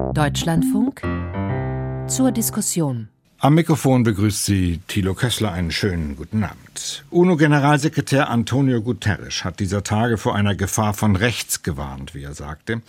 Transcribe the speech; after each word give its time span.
Deutschlandfunk 0.00 1.02
zur 2.08 2.32
Diskussion. 2.32 3.08
Am 3.38 3.54
Mikrofon 3.54 4.02
begrüßt 4.02 4.44
Sie 4.44 4.80
Thilo 4.88 5.14
Kessler. 5.14 5.52
Einen 5.52 5.70
schönen 5.70 6.16
guten 6.16 6.42
Abend. 6.42 7.04
UNO-Generalsekretär 7.10 8.28
Antonio 8.28 8.82
Guterres 8.82 9.44
hat 9.44 9.60
dieser 9.60 9.84
Tage 9.84 10.18
vor 10.18 10.34
einer 10.34 10.54
Gefahr 10.56 10.94
von 10.94 11.14
rechts 11.14 11.62
gewarnt, 11.62 12.14
wie 12.14 12.24
er 12.24 12.34
sagte. 12.34 12.82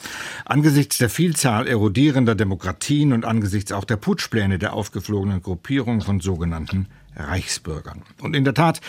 Angesichts 0.46 0.98
der 0.98 1.10
Vielzahl 1.10 1.68
erodierender 1.68 2.34
Demokratien 2.34 3.14
und 3.14 3.24
angesichts 3.24 3.72
auch 3.72 3.86
der 3.86 3.98
Putschpläne 3.98 4.58
der 4.58 4.74
aufgeflogenen 4.74 5.42
Gruppierung 5.42 6.02
von 6.02 6.22
sogenannten 6.22 6.88
Reichsbürgern. 7.16 8.02
Und 8.22 8.36
in 8.36 8.46
der 8.46 8.56
Tat, 8.56 8.82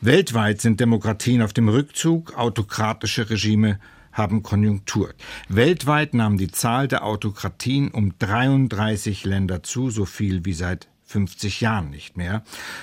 weltweit 0.00 0.60
sind 0.60 0.80
Demokratien 0.80 1.40
auf 1.42 1.52
dem 1.52 1.68
Rückzug, 1.68 2.36
autokratische 2.36 3.30
Regime 3.30 3.78
haben 4.18 4.42
Konjunktur. 4.42 5.14
Weltweit 5.48 6.12
nahm 6.12 6.36
die 6.36 6.50
Zahl 6.50 6.88
der 6.88 7.04
Autokratien 7.04 7.90
um 7.90 8.18
33 8.18 9.24
Länder 9.24 9.62
zu, 9.62 9.90
so 9.90 10.04
viel 10.04 10.44
wie 10.44 10.54
seit 10.54 10.88
50 11.08 11.62
Jahren 11.62 11.90
nicht 11.90 12.16
mehr. 12.16 12.42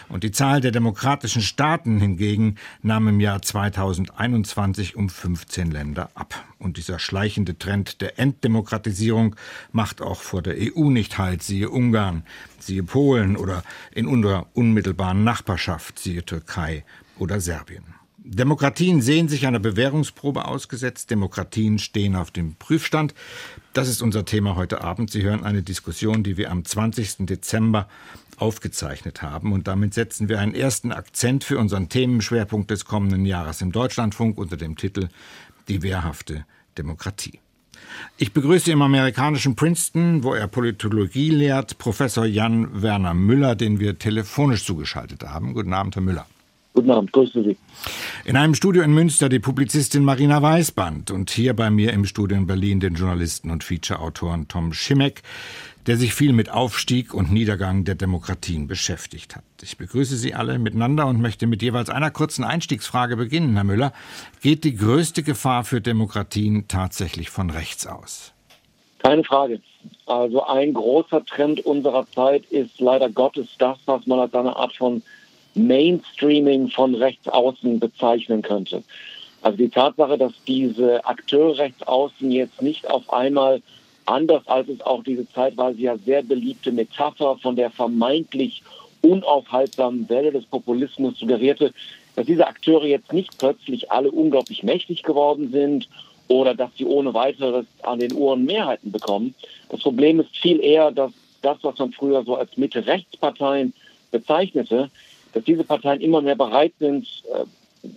Und 0.10 0.24
die 0.24 0.32
Zahl 0.32 0.60
der 0.60 0.72
demokratischen 0.72 1.44
Staaten 1.44 2.00
hingegen 2.00 2.56
nahm 2.82 3.08
im 3.08 3.20
Jahr 3.20 3.42
2021 3.42 4.96
um 4.96 5.10
15 5.10 5.70
Länder 5.70 6.10
ab. 6.16 6.44
Und 6.58 6.78
dieser 6.78 6.98
schleichende 6.98 7.58
Trend 7.58 8.02
der 8.02 8.18
Enddemokratisierung 8.18 9.36
macht 9.72 10.02
auch 10.02 10.22
vor 10.22 10.42
der 10.42 10.56
EU 10.58 10.90
nicht 10.90 11.18
Halt. 11.20 11.44
Siehe 11.44 11.70
Ungarn, 11.70 12.24
siehe 12.60 12.84
Polen 12.84 13.38
oder 13.38 13.64
in 13.92 14.08
unserer 14.08 14.48
unmittelbaren 14.54 15.24
Nachbarschaft, 15.24 16.00
siehe 16.00 16.26
Türkei 16.26 16.84
oder 17.20 17.40
Serbien. 17.40 17.95
Demokratien 18.28 19.04
sehen 19.04 19.30
sich 19.30 19.46
einer 19.46 19.60
Bewährungsprobe 19.60 20.46
ausgesetzt. 20.46 21.12
Demokratien 21.12 21.78
stehen 21.78 22.16
auf 22.16 22.32
dem 22.32 22.56
Prüfstand. 22.56 23.14
Das 23.74 23.88
ist 23.88 24.02
unser 24.02 24.26
Thema 24.26 24.56
heute 24.56 24.84
Abend. 24.84 25.12
Sie 25.12 25.22
hören 25.22 25.44
eine 25.44 25.62
Diskussion, 25.62 26.24
die 26.24 26.36
wir 26.36 26.50
am 26.50 26.66
20. 26.66 27.28
Dezember 27.28 27.88
aufgezeichnet 28.38 29.22
haben. 29.22 29.54
Und 29.54 29.68
damit 29.68 29.94
setzen 29.94 30.28
wir 30.28 30.40
einen 30.40 30.56
ersten 30.56 30.92
Akzent 30.92 31.44
für 31.44 31.60
unseren 31.60 31.88
Themenschwerpunkt 31.88 32.72
des 32.72 32.86
kommenden 32.86 33.28
Jahres 33.28 33.62
im 33.62 33.72
Deutschlandfunk 33.72 34.40
unter 34.40 34.58
dem 34.58 34.76
Titel 34.76 35.10
Die 35.68 35.84
wehrhafte 35.84 36.46
Demokratie. 36.80 37.40
Ich 38.18 38.34
begrüße 38.34 38.72
im 38.72 38.82
amerikanischen 38.82 39.56
Princeton, 39.56 40.24
wo 40.24 40.34
er 40.34 40.48
Politologie 40.48 41.30
lehrt, 41.30 41.78
Professor 41.78 42.26
Jan 42.26 42.82
Werner 42.82 43.14
Müller, 43.14 43.56
den 43.56 43.80
wir 43.80 44.00
telefonisch 44.00 44.66
zugeschaltet 44.66 45.24
haben. 45.24 45.54
Guten 45.54 45.74
Abend, 45.74 45.96
Herr 45.96 46.02
Müller. 46.02 46.26
Guten 46.76 46.92
Abend, 46.92 47.14
grüße 47.14 47.42
Sie. 47.42 47.58
In 48.26 48.36
einem 48.36 48.54
Studio 48.54 48.84
in 48.84 48.94
Münster 48.94 49.30
die 49.30 49.40
Publizistin 49.40 50.04
Marina 50.04 50.42
Weißband 50.42 51.10
und 51.10 51.30
hier 51.30 51.56
bei 51.56 51.70
mir 51.70 51.94
im 51.94 52.04
Studio 52.04 52.38
in 52.38 52.48
Berlin 52.48 52.82
den 52.82 52.96
Journalisten 52.96 53.50
und 53.50 53.64
Feature-Autoren 53.64 54.50
Tom 54.50 54.74
Schimek, 54.74 55.24
der 55.88 55.96
sich 55.96 56.14
viel 56.14 56.34
mit 56.34 56.52
Aufstieg 56.52 57.14
und 57.14 57.32
Niedergang 57.32 57.86
der 57.86 57.96
Demokratien 57.96 58.68
beschäftigt 58.68 59.38
hat. 59.38 59.46
Ich 59.62 59.78
begrüße 59.78 60.18
Sie 60.18 60.34
alle 60.34 60.60
miteinander 60.60 61.08
und 61.08 61.22
möchte 61.22 61.48
mit 61.48 61.62
jeweils 61.62 61.90
einer 61.90 62.12
kurzen 62.12 62.44
Einstiegsfrage 62.44 63.16
beginnen, 63.16 63.56
Herr 63.56 63.64
Müller. 63.64 63.94
Geht 64.42 64.66
die 64.66 64.76
größte 64.76 65.24
Gefahr 65.24 65.64
für 65.64 65.80
Demokratien 65.80 66.68
tatsächlich 66.68 67.30
von 67.30 67.52
rechts 67.52 67.88
aus? 67.88 68.34
Keine 69.00 69.24
Frage. 69.24 69.62
Also 70.08 70.44
ein 70.46 70.74
großer 70.74 71.24
Trend 71.24 71.66
unserer 71.66 72.06
Zeit 72.12 72.44
ist 72.50 72.82
leider 72.82 73.10
Gottes 73.10 73.48
das, 73.60 73.78
was 73.86 74.06
man 74.08 74.20
als 74.20 74.34
eine 74.34 74.58
Art 74.58 74.76
von 74.76 75.04
Mainstreaming 75.56 76.70
von 76.70 76.96
rechts 76.96 77.28
außen 77.28 77.80
bezeichnen 77.80 78.42
könnte. 78.42 78.84
Also 79.42 79.58
die 79.58 79.70
Tatsache, 79.70 80.18
dass 80.18 80.34
diese 80.48 81.06
Akteure 81.06 81.58
rechts 81.58 81.84
außen 81.84 82.32
jetzt 82.32 82.62
nicht 82.62 82.90
auf 82.90 83.12
einmal 83.12 83.62
anders 84.06 84.48
als 84.48 84.70
es 84.70 84.82
auch 84.82 85.04
diese 85.04 85.28
zeitweise 85.32 85.80
ja 85.80 85.98
sehr 85.98 86.22
beliebte 86.22 86.72
Metapher 86.72 87.38
von 87.42 87.56
der 87.56 87.72
vermeintlich 87.72 88.62
unaufhaltsamen 89.02 90.10
Welle 90.10 90.32
des 90.32 90.46
Populismus 90.46 91.20
suggerierte, 91.20 91.74
dass 92.16 92.26
diese 92.26 92.48
Akteure 92.48 92.86
jetzt 92.86 93.14
nicht 93.14 93.38
plötzlich 93.38 93.92
alle 93.92 94.12
unglaublich 94.12 94.64
mächtig 94.64 95.04
geworden 95.04 95.52
sind 95.52 95.88
oder 96.28 96.56
dass 96.56 96.72
sie 96.78 96.86
ohne 96.86 97.14
weiteres 97.14 97.66
an 97.84 98.00
den 98.00 98.14
Ohren 98.14 98.46
Mehrheiten 98.46 98.92
bekommen. 98.92 99.36
Das 99.70 99.82
Problem 99.82 100.20
ist 100.20 100.36
viel 100.36 100.60
eher, 100.60 100.92
dass 100.92 101.12
das, 101.42 101.58
was 101.62 101.78
man 101.78 101.92
früher 101.92 102.24
so 102.24 102.36
als 102.36 102.58
Mitte-Rechts-Parteien 102.58 103.74
bezeichnete, 104.12 104.90
dass 105.36 105.44
diese 105.44 105.66
Parteien 105.66 106.02
immer 106.02 106.22
mehr 106.22 106.36
bereit 106.36 106.74
sind, 106.80 107.06
äh, 107.32 107.44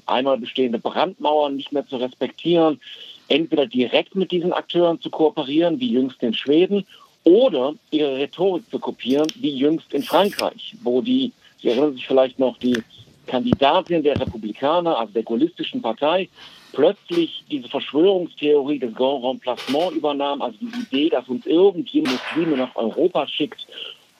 einmal 0.04 0.36
bestehende 0.36 0.78
Brandmauern 0.78 1.56
nicht 1.56 1.72
mehr 1.72 1.86
zu 1.86 1.96
respektieren, 1.96 2.80
entweder 3.28 3.64
direkt 3.64 4.14
mit 4.16 4.32
diesen 4.32 4.52
Akteuren 4.52 5.00
zu 5.00 5.08
kooperieren, 5.08 5.80
wie 5.80 5.92
jüngst 5.92 6.22
in 6.22 6.34
Schweden, 6.34 6.84
oder 7.24 7.74
ihre 7.90 8.16
Rhetorik 8.16 8.68
zu 8.70 8.78
kopieren, 8.78 9.28
wie 9.36 9.50
jüngst 9.50 9.92
in 9.94 10.02
Frankreich, 10.02 10.74
wo 10.82 11.00
die, 11.00 11.32
Sie 11.60 11.68
erinnern 11.68 11.94
sich 11.94 12.06
vielleicht 12.06 12.38
noch, 12.38 12.56
die 12.58 12.82
Kandidatin 13.26 14.02
der 14.02 14.18
Republikaner, 14.18 14.98
also 14.98 15.12
der 15.12 15.22
gaullistischen 15.22 15.82
Partei, 15.82 16.28
plötzlich 16.72 17.44
diese 17.50 17.68
Verschwörungstheorie 17.68 18.78
des 18.78 18.94
Grand 18.94 19.24
Remplacement 19.24 19.92
übernahm, 19.92 20.42
also 20.42 20.56
die 20.60 20.80
Idee, 20.80 21.08
dass 21.10 21.28
uns 21.28 21.46
irgendjemand 21.46 22.18
Muslime 22.34 22.56
nach 22.56 22.74
Europa 22.76 23.26
schickt, 23.28 23.66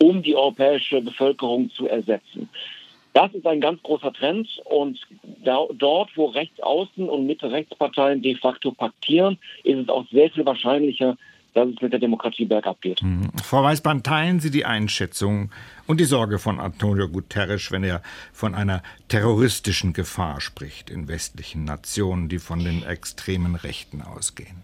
um 0.01 0.23
die 0.23 0.37
europäische 0.37 1.01
Bevölkerung 1.01 1.71
zu 1.71 1.89
ersetzen. 1.89 2.49
Das 3.15 3.33
ist 3.35 3.47
ein 3.47 3.61
ganz 3.61 3.83
großer 3.83 4.13
Trend 4.13 4.49
und 4.65 4.99
da, 5.45 5.67
dort, 5.75 6.11
wo 6.17 6.27
Rechtsaußen 6.27 7.09
und 7.09 7.27
Mitte-Rechtsparteien 7.27 8.23
de 8.23 8.37
facto 8.37 8.71
paktieren, 8.73 9.39
ist 9.65 9.79
es 9.79 9.89
auch 9.89 10.05
sehr 10.11 10.31
viel 10.31 10.45
wahrscheinlicher, 10.45 11.17
dass 11.55 11.69
es 11.69 11.81
mit 11.81 11.93
der 11.93 12.01
Demokratie 12.01 12.45
bergab 12.45 12.81
geht. 12.81 13.03
Mhm. 13.03 13.31
Frau 13.43 13.63
Weißbahn, 13.63 14.03
teilen 14.03 14.41
Sie 14.41 14.51
die 14.51 14.65
Einschätzung 14.65 15.51
und 15.87 15.99
die 15.99 16.05
Sorge 16.05 16.39
von 16.39 16.61
Antonio 16.61 17.09
Guterres, 17.09 17.73
wenn 17.73 17.83
er 17.83 18.03
von 18.33 18.55
einer 18.55 18.83
terroristischen 19.09 19.93
Gefahr 19.93 20.41
spricht 20.41 20.91
in 20.91 21.09
westlichen 21.09 21.65
Nationen, 21.65 22.29
die 22.29 22.39
von 22.39 22.61
den 22.61 22.85
extremen 22.85 23.55
Rechten 23.55 24.03
ausgehen? 24.03 24.63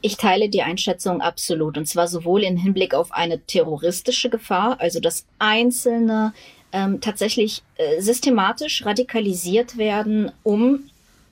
Ich 0.00 0.16
teile 0.16 0.48
die 0.48 0.62
Einschätzung 0.62 1.20
absolut. 1.20 1.78
Und 1.78 1.86
zwar 1.86 2.08
sowohl 2.08 2.42
im 2.42 2.56
Hinblick 2.56 2.94
auf 2.94 3.12
eine 3.12 3.40
terroristische 3.46 4.30
Gefahr, 4.30 4.80
also 4.80 4.98
dass 4.98 5.26
einzelne 5.38 6.32
ähm, 6.72 7.00
tatsächlich 7.00 7.62
äh, 7.76 8.00
systematisch 8.00 8.84
radikalisiert 8.84 9.76
werden, 9.76 10.32
um 10.42 10.90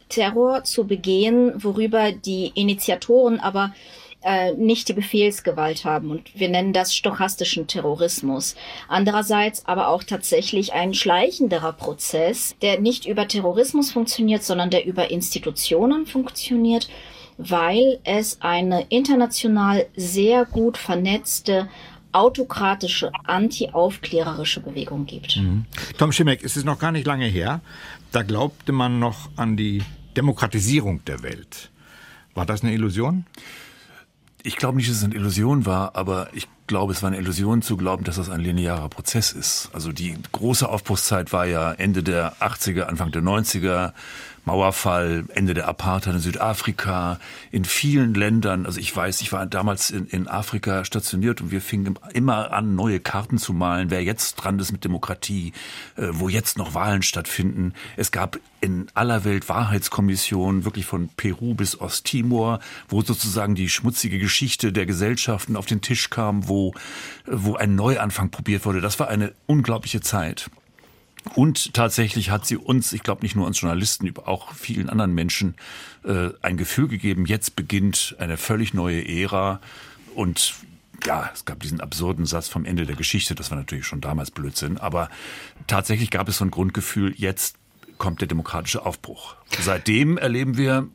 Terror 0.09 0.65
zu 0.65 0.87
begehen, 0.87 1.53
worüber 1.63 2.13
die 2.13 2.53
Initiatoren 2.55 3.41
aber 3.41 3.73
äh, 4.23 4.53
nicht 4.53 4.89
die 4.89 4.93
Befehlsgewalt 4.93 5.85
haben. 5.85 6.11
Und 6.11 6.39
wir 6.39 6.49
nennen 6.49 6.73
das 6.73 6.95
stochastischen 6.95 7.67
Terrorismus. 7.67 8.55
Andererseits 8.89 9.65
aber 9.67 9.89
auch 9.89 10.05
tatsächlich 10.05 10.75
ein 10.75 10.93
schleichenderer 10.93 11.73
Prozess, 11.73 12.55
der 12.61 12.81
nicht 12.81 13.07
über 13.07 13.27
Terrorismus 13.27 13.93
funktioniert, 13.93 14.43
sondern 14.43 14.71
der 14.71 14.85
über 14.85 15.11
Institutionen 15.11 16.07
funktioniert 16.07 16.89
weil 17.43 18.01
es 18.05 18.37
eine 18.43 18.85
international 18.91 19.87
sehr 19.97 20.45
gut 20.45 20.77
vernetzte 20.77 21.71
autokratische, 22.13 23.13
anti-aufklärerische 23.25 24.61
Bewegung 24.61 25.07
gibt. 25.07 25.37
Mhm. 25.37 25.65
Tom 25.99 26.13
Schimek, 26.13 26.43
es 26.45 26.57
ist 26.57 26.65
noch 26.65 26.79
gar 26.79 26.93
nicht 26.93 27.07
lange 27.07 27.27
her, 27.27 27.61
da 28.13 28.23
glaubte 28.23 28.73
man 28.73 28.99
noch 28.99 29.31
an 29.37 29.57
die 29.57 29.83
Demokratisierung 30.17 31.05
der 31.05 31.23
Welt. 31.23 31.71
War 32.35 32.47
das 32.47 32.63
eine 32.63 32.73
Illusion? 32.73 33.25
Ich 34.43 34.57
glaube 34.57 34.79
nicht, 34.79 34.89
dass 34.89 34.97
es 34.97 35.05
eine 35.05 35.15
Illusion 35.15 35.67
war, 35.67 35.97
aber 35.97 36.29
ich 36.33 36.49
glaube, 36.67 36.93
es 36.93 37.03
war 37.03 37.09
eine 37.09 37.19
Illusion 37.19 37.63
zu 37.63 37.77
glauben, 37.77 38.05
dass 38.05 38.17
das 38.17 38.31
ein 38.31 38.41
linearer 38.41 38.89
Prozess 38.89 39.33
ist. 39.33 39.69
Also 39.73 39.93
die 39.93 40.17
große 40.33 40.69
Aufbruchszeit 40.69 41.33
war 41.33 41.45
ja 41.47 41.73
Ende 41.73 42.03
der 42.03 42.35
80er, 42.41 42.83
Anfang 42.83 43.13
der 43.13 43.23
90er. 43.23 43.93
Mauerfall, 44.45 45.25
Ende 45.35 45.55
der 45.55 45.69
Apartheid 45.69 46.15
in 46.15 46.21
Südafrika, 46.21 47.19
in 47.51 47.65
vielen 47.65 48.15
Ländern. 48.15 48.67
Also 48.67 48.81
ich 48.81 48.95
weiß, 48.95 49.21
ich 49.21 49.33
war 49.33 49.47
damals 49.47 49.91
in, 49.91 50.07
in 50.07 50.29
Afrika 50.29 50.85
stationiert 50.85 51.41
und 51.41 51.51
wir 51.51 51.61
fingen 51.61 51.99
immer 52.13 52.53
an, 52.53 52.75
neue 52.75 53.01
Karten 53.01 53.39
zu 53.39 53.53
malen, 53.53 53.91
wer 53.91 54.03
jetzt 54.03 54.37
dran 54.37 54.59
ist 54.59 54.73
mit 54.73 54.85
Demokratie, 54.85 55.53
äh, 55.97 56.09
wo 56.13 56.29
jetzt 56.29 56.59
noch 56.59 56.75
Wahlen 56.75 57.03
stattfinden. 57.03 57.75
Es 57.97 58.13
gab 58.13 58.39
in 58.61 58.89
aller 58.95 59.25
Welt 59.25 59.49
Wahrheitskommissionen, 59.49 60.65
wirklich 60.65 60.87
von 60.87 61.09
Peru 61.09 61.55
bis 61.55 61.81
Osttimor, 61.81 62.61
wo 62.89 63.03
sozusagen 63.03 63.55
die 63.55 63.69
schmutzige 63.69 64.19
Geschichte 64.19 64.73
der 64.73 64.87
Gesellschaften 64.87 65.57
auf 65.57 65.67
den 65.67 65.81
Tisch 65.81 66.11
kam, 66.11 66.49
wo, 66.49 66.75
wo 67.27 67.55
ein 67.57 67.75
Neuanfang 67.75 68.31
probiert 68.31 68.65
wurde. 68.65 68.81
Das 68.81 68.99
war 68.99 69.09
eine 69.09 69.33
unglaubliche 69.47 70.01
Zeit. 70.01 70.51
Und 71.35 71.75
tatsächlich 71.75 72.31
hat 72.31 72.47
sie 72.47 72.57
uns, 72.57 72.93
ich 72.93 73.03
glaube 73.03 73.23
nicht 73.23 73.37
nur 73.37 73.47
uns 73.47 73.61
Journalisten, 73.61 74.13
auch 74.25 74.55
vielen 74.55 74.89
anderen 74.89 75.15
Menschen 75.15 75.55
äh, 76.05 76.31
ein 76.43 76.57
Gefühl 76.57 76.89
gegeben, 76.89 77.27
jetzt 77.27 77.57
beginnt 77.57 78.17
eine 78.19 78.37
völlig 78.37 78.75
neue 78.75 79.07
Ära. 79.07 79.61
Und 80.15 80.55
ja, 81.05 81.31
es 81.33 81.45
gab 81.45 81.61
diesen 81.61 81.81
absurden 81.81 82.27
Satz 82.27 82.49
vom 82.49 82.65
Ende 82.65 82.87
der 82.87 82.97
Geschichte, 82.97 83.35
das 83.35 83.51
war 83.51 83.59
natürlich 83.59 83.87
schon 83.87 84.01
damals 84.01 84.31
Blödsinn, 84.31 84.79
aber 84.79 85.09
tatsächlich 85.67 86.11
gab 86.11 86.29
es 86.29 86.39
so 86.39 86.45
ein 86.45 86.51
Grundgefühl, 86.51 87.15
jetzt 87.17 87.57
kommt 87.99 88.21
der 88.21 88.29
demokratische 88.29 88.85
Aufbruch. 88.85 89.37
Seitdem 89.63 90.19
erleben 90.19 90.57
wir 90.57 90.89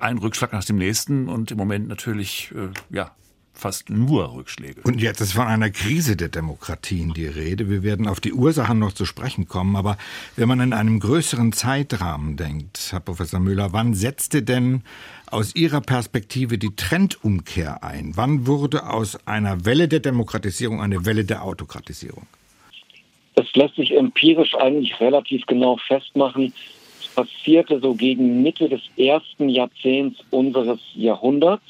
einen 0.00 0.18
Rückschlag 0.18 0.52
nach 0.52 0.64
dem 0.64 0.76
nächsten 0.76 1.28
und 1.28 1.50
im 1.50 1.58
Moment 1.58 1.88
natürlich, 1.88 2.52
äh, 2.54 2.68
ja, 2.94 3.14
fast 3.60 3.90
nur 3.90 4.34
Rückschläge. 4.34 4.80
Und 4.82 5.00
jetzt 5.00 5.20
ist 5.20 5.34
von 5.34 5.46
einer 5.46 5.70
Krise 5.70 6.16
der 6.16 6.28
Demokratien 6.28 7.12
die 7.12 7.26
Rede. 7.26 7.68
Wir 7.68 7.82
werden 7.82 8.08
auf 8.08 8.18
die 8.18 8.32
Ursachen 8.32 8.78
noch 8.78 8.92
zu 8.92 9.04
sprechen 9.04 9.46
kommen. 9.46 9.76
Aber 9.76 9.98
wenn 10.36 10.48
man 10.48 10.60
in 10.60 10.72
einem 10.72 10.98
größeren 10.98 11.52
Zeitrahmen 11.52 12.36
denkt, 12.36 12.88
Herr 12.90 13.00
Professor 13.00 13.38
Müller, 13.38 13.72
wann 13.72 13.94
setzte 13.94 14.42
denn 14.42 14.82
aus 15.26 15.54
Ihrer 15.54 15.82
Perspektive 15.82 16.58
die 16.58 16.74
Trendumkehr 16.74 17.84
ein? 17.84 18.12
Wann 18.16 18.46
wurde 18.46 18.88
aus 18.88 19.18
einer 19.26 19.64
Welle 19.64 19.86
der 19.86 20.00
Demokratisierung 20.00 20.80
eine 20.80 21.04
Welle 21.04 21.24
der 21.24 21.44
Autokratisierung? 21.44 22.26
Das 23.34 23.46
lässt 23.54 23.76
sich 23.76 23.94
empirisch 23.94 24.54
eigentlich 24.54 24.98
relativ 25.00 25.46
genau 25.46 25.76
festmachen. 25.76 26.52
Es 27.00 27.08
passierte 27.08 27.78
so 27.80 27.94
gegen 27.94 28.42
Mitte 28.42 28.68
des 28.68 28.82
ersten 28.96 29.48
Jahrzehnts 29.48 30.18
unseres 30.30 30.80
Jahrhunderts 30.94 31.62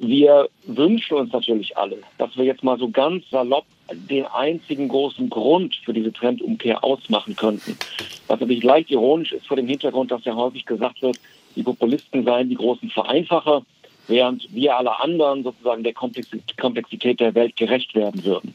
wir 0.00 0.48
wünschen 0.64 1.18
uns 1.18 1.32
natürlich 1.32 1.76
alle, 1.76 1.98
dass 2.16 2.34
wir 2.36 2.44
jetzt 2.44 2.64
mal 2.64 2.78
so 2.78 2.88
ganz 2.88 3.28
salopp 3.30 3.66
den 3.92 4.24
einzigen 4.24 4.88
großen 4.88 5.28
Grund 5.28 5.76
für 5.84 5.92
diese 5.92 6.12
Trendumkehr 6.12 6.82
ausmachen 6.82 7.36
könnten. 7.36 7.76
Was 8.26 8.40
natürlich 8.40 8.64
leicht 8.64 8.90
ironisch 8.90 9.32
ist 9.32 9.46
vor 9.46 9.58
dem 9.58 9.68
Hintergrund, 9.68 10.10
dass 10.10 10.24
ja 10.24 10.34
häufig 10.34 10.64
gesagt 10.64 11.02
wird, 11.02 11.20
die 11.54 11.62
Populisten 11.62 12.24
seien 12.24 12.48
die 12.48 12.54
großen 12.54 12.88
Vereinfacher, 12.88 13.62
während 14.08 14.48
wir 14.54 14.76
alle 14.76 14.98
anderen 15.00 15.42
sozusagen 15.42 15.82
der 15.82 15.92
Komplexität 15.92 17.20
der 17.20 17.34
Welt 17.34 17.56
gerecht 17.56 17.94
werden 17.94 18.24
würden. 18.24 18.54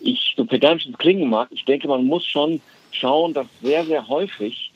Ich, 0.00 0.34
so 0.36 0.44
pedantisch 0.46 0.88
es 0.88 0.96
klingen 0.96 1.28
mag, 1.28 1.48
ich 1.50 1.66
denke, 1.66 1.88
man 1.88 2.04
muss 2.04 2.24
schon 2.24 2.62
schauen, 2.92 3.34
dass 3.34 3.46
sehr, 3.60 3.84
sehr 3.84 4.08
häufig 4.08 4.67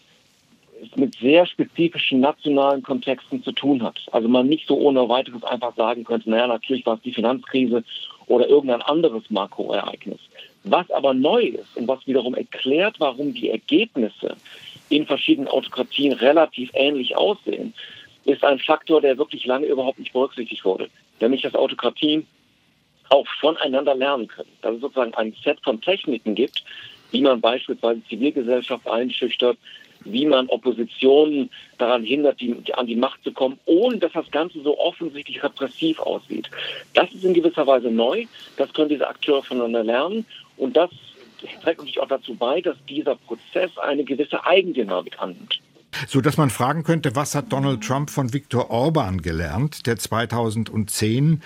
mit 0.97 1.15
sehr 1.17 1.47
spezifischen 1.47 2.21
nationalen 2.21 2.83
Kontexten 2.83 3.43
zu 3.43 3.53
tun 3.53 3.83
hat. 3.83 4.01
Also 4.11 4.29
man 4.29 4.49
nicht 4.49 4.67
so 4.67 4.77
ohne 4.77 5.09
weiteres 5.09 5.45
einfach 5.45 5.75
sagen 5.77 6.05
könnte, 6.05 6.31
naja, 6.31 6.47
natürlich 6.47 6.85
war 6.87 6.97
es 6.97 7.03
die 7.03 7.15
Finanzkrise 7.15 7.85
oder 8.27 8.49
irgendein 8.49 8.83
anderes 8.83 9.25
Makroereignis. 9.31 10.21
Was 10.65 10.91
aber 10.91 11.15
neu 11.15 11.43
ist 11.43 11.77
und 11.77 11.89
was 11.89 12.07
wiederum 12.07 12.35
erklärt, 12.35 12.97
warum 12.99 13.35
die 13.35 13.51
Ergebnisse 13.51 14.37
in 14.89 15.07
verschiedenen 15.07 15.49
Autokratien 15.49 16.13
relativ 16.13 16.71
ähnlich 16.75 17.17
aussehen, 17.17 17.75
ist 18.25 18.45
ein 18.45 18.59
Faktor, 18.59 19.01
der 19.01 19.19
wirklich 19.19 19.45
lange 19.47 19.67
überhaupt 19.67 19.99
nicht 19.99 20.13
berücksichtigt 20.13 20.65
wurde. 20.65 20.89
Nämlich, 21.21 21.43
dass 21.43 21.55
Autokratien 21.55 22.27
auch 23.09 23.27
voneinander 23.41 23.95
lernen 23.95 24.29
können. 24.29 24.51
Dass 24.63 24.75
es 24.75 24.81
sozusagen 24.81 25.15
ein 25.15 25.35
Set 25.43 25.59
von 25.63 25.81
Techniken 25.81 26.35
gibt, 26.35 26.65
wie 27.11 27.23
man 27.23 27.41
beispielsweise 27.41 28.01
Zivilgesellschaft 28.09 28.89
einschüchtert, 28.89 29.59
wie 30.05 30.27
man 30.27 30.49
Opposition 30.49 31.51
daran 31.79 32.05
hindert, 32.05 32.41
die, 32.41 32.57
an 32.75 32.87
die 32.87 32.97
Macht 32.97 33.23
zu 33.25 33.33
kommen, 33.33 33.59
ohne 33.67 33.99
dass 33.99 34.13
das 34.13 34.31
Ganze 34.31 34.63
so 34.63 34.79
offensichtlich 34.79 35.43
repressiv 35.43 35.99
aussieht. 36.01 36.51
Das 36.95 37.13
ist 37.13 37.25
in 37.25 37.35
gewisser 37.35 37.67
Weise 37.67 37.91
neu. 37.91 38.27
Das 38.57 38.73
können 38.73 38.89
diese 38.89 39.09
Akteure 39.09 39.43
voneinander 39.43 39.85
lernen. 39.85 40.25
Und 40.57 40.77
das 40.77 40.91
trägt 41.63 41.79
natürlich 41.79 42.01
auch 42.01 42.09
dazu 42.09 42.35
bei, 42.35 42.61
dass 42.61 42.77
dieser 42.89 43.17
Prozess 43.17 43.77
eine 43.79 44.05
gewisse 44.05 44.45
Eigendynamik 44.45 45.19
annimmt. 45.19 45.61
So 46.09 46.21
dass 46.21 46.37
man 46.37 46.51
fragen 46.51 46.85
könnte, 46.85 47.15
was 47.15 47.35
hat 47.35 47.53
Donald 47.53 47.83
Trump 47.85 48.11
von 48.11 48.33
Viktor 48.33 48.71
Orban 48.71 49.21
gelernt, 49.21 49.87
der 49.87 49.99
2010 49.99 51.43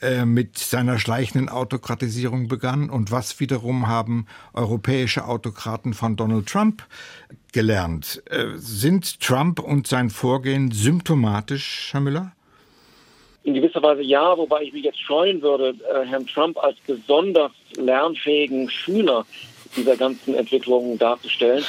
äh, 0.00 0.24
mit 0.24 0.56
seiner 0.56 0.98
schleichenden 0.98 1.48
Autokratisierung 1.48 2.48
begann 2.48 2.90
und 2.90 3.10
was 3.10 3.40
wiederum 3.40 3.88
haben 3.88 4.26
europäische 4.54 5.24
Autokraten 5.24 5.94
von 5.94 6.16
Donald 6.16 6.46
Trump 6.46 6.86
gelernt. 7.52 8.22
Äh, 8.30 8.56
sind 8.56 9.20
Trump 9.20 9.60
und 9.60 9.86
sein 9.86 10.10
Vorgehen 10.10 10.70
symptomatisch, 10.70 11.90
Herr 11.92 12.00
Müller? 12.00 12.32
In 13.44 13.54
gewisser 13.54 13.82
Weise 13.82 14.02
ja, 14.02 14.36
wobei 14.36 14.62
ich 14.62 14.72
mich 14.72 14.84
jetzt 14.84 15.00
scheuen 15.00 15.40
würde, 15.40 15.74
äh, 15.92 16.04
Herrn 16.06 16.26
Trump 16.26 16.58
als 16.58 16.76
besonders 16.86 17.52
lernfähigen 17.76 18.68
Schüler 18.68 19.24
dieser 19.76 19.96
ganzen 19.96 20.34
Entwicklungen 20.34 20.98
darzustellen. 20.98 21.64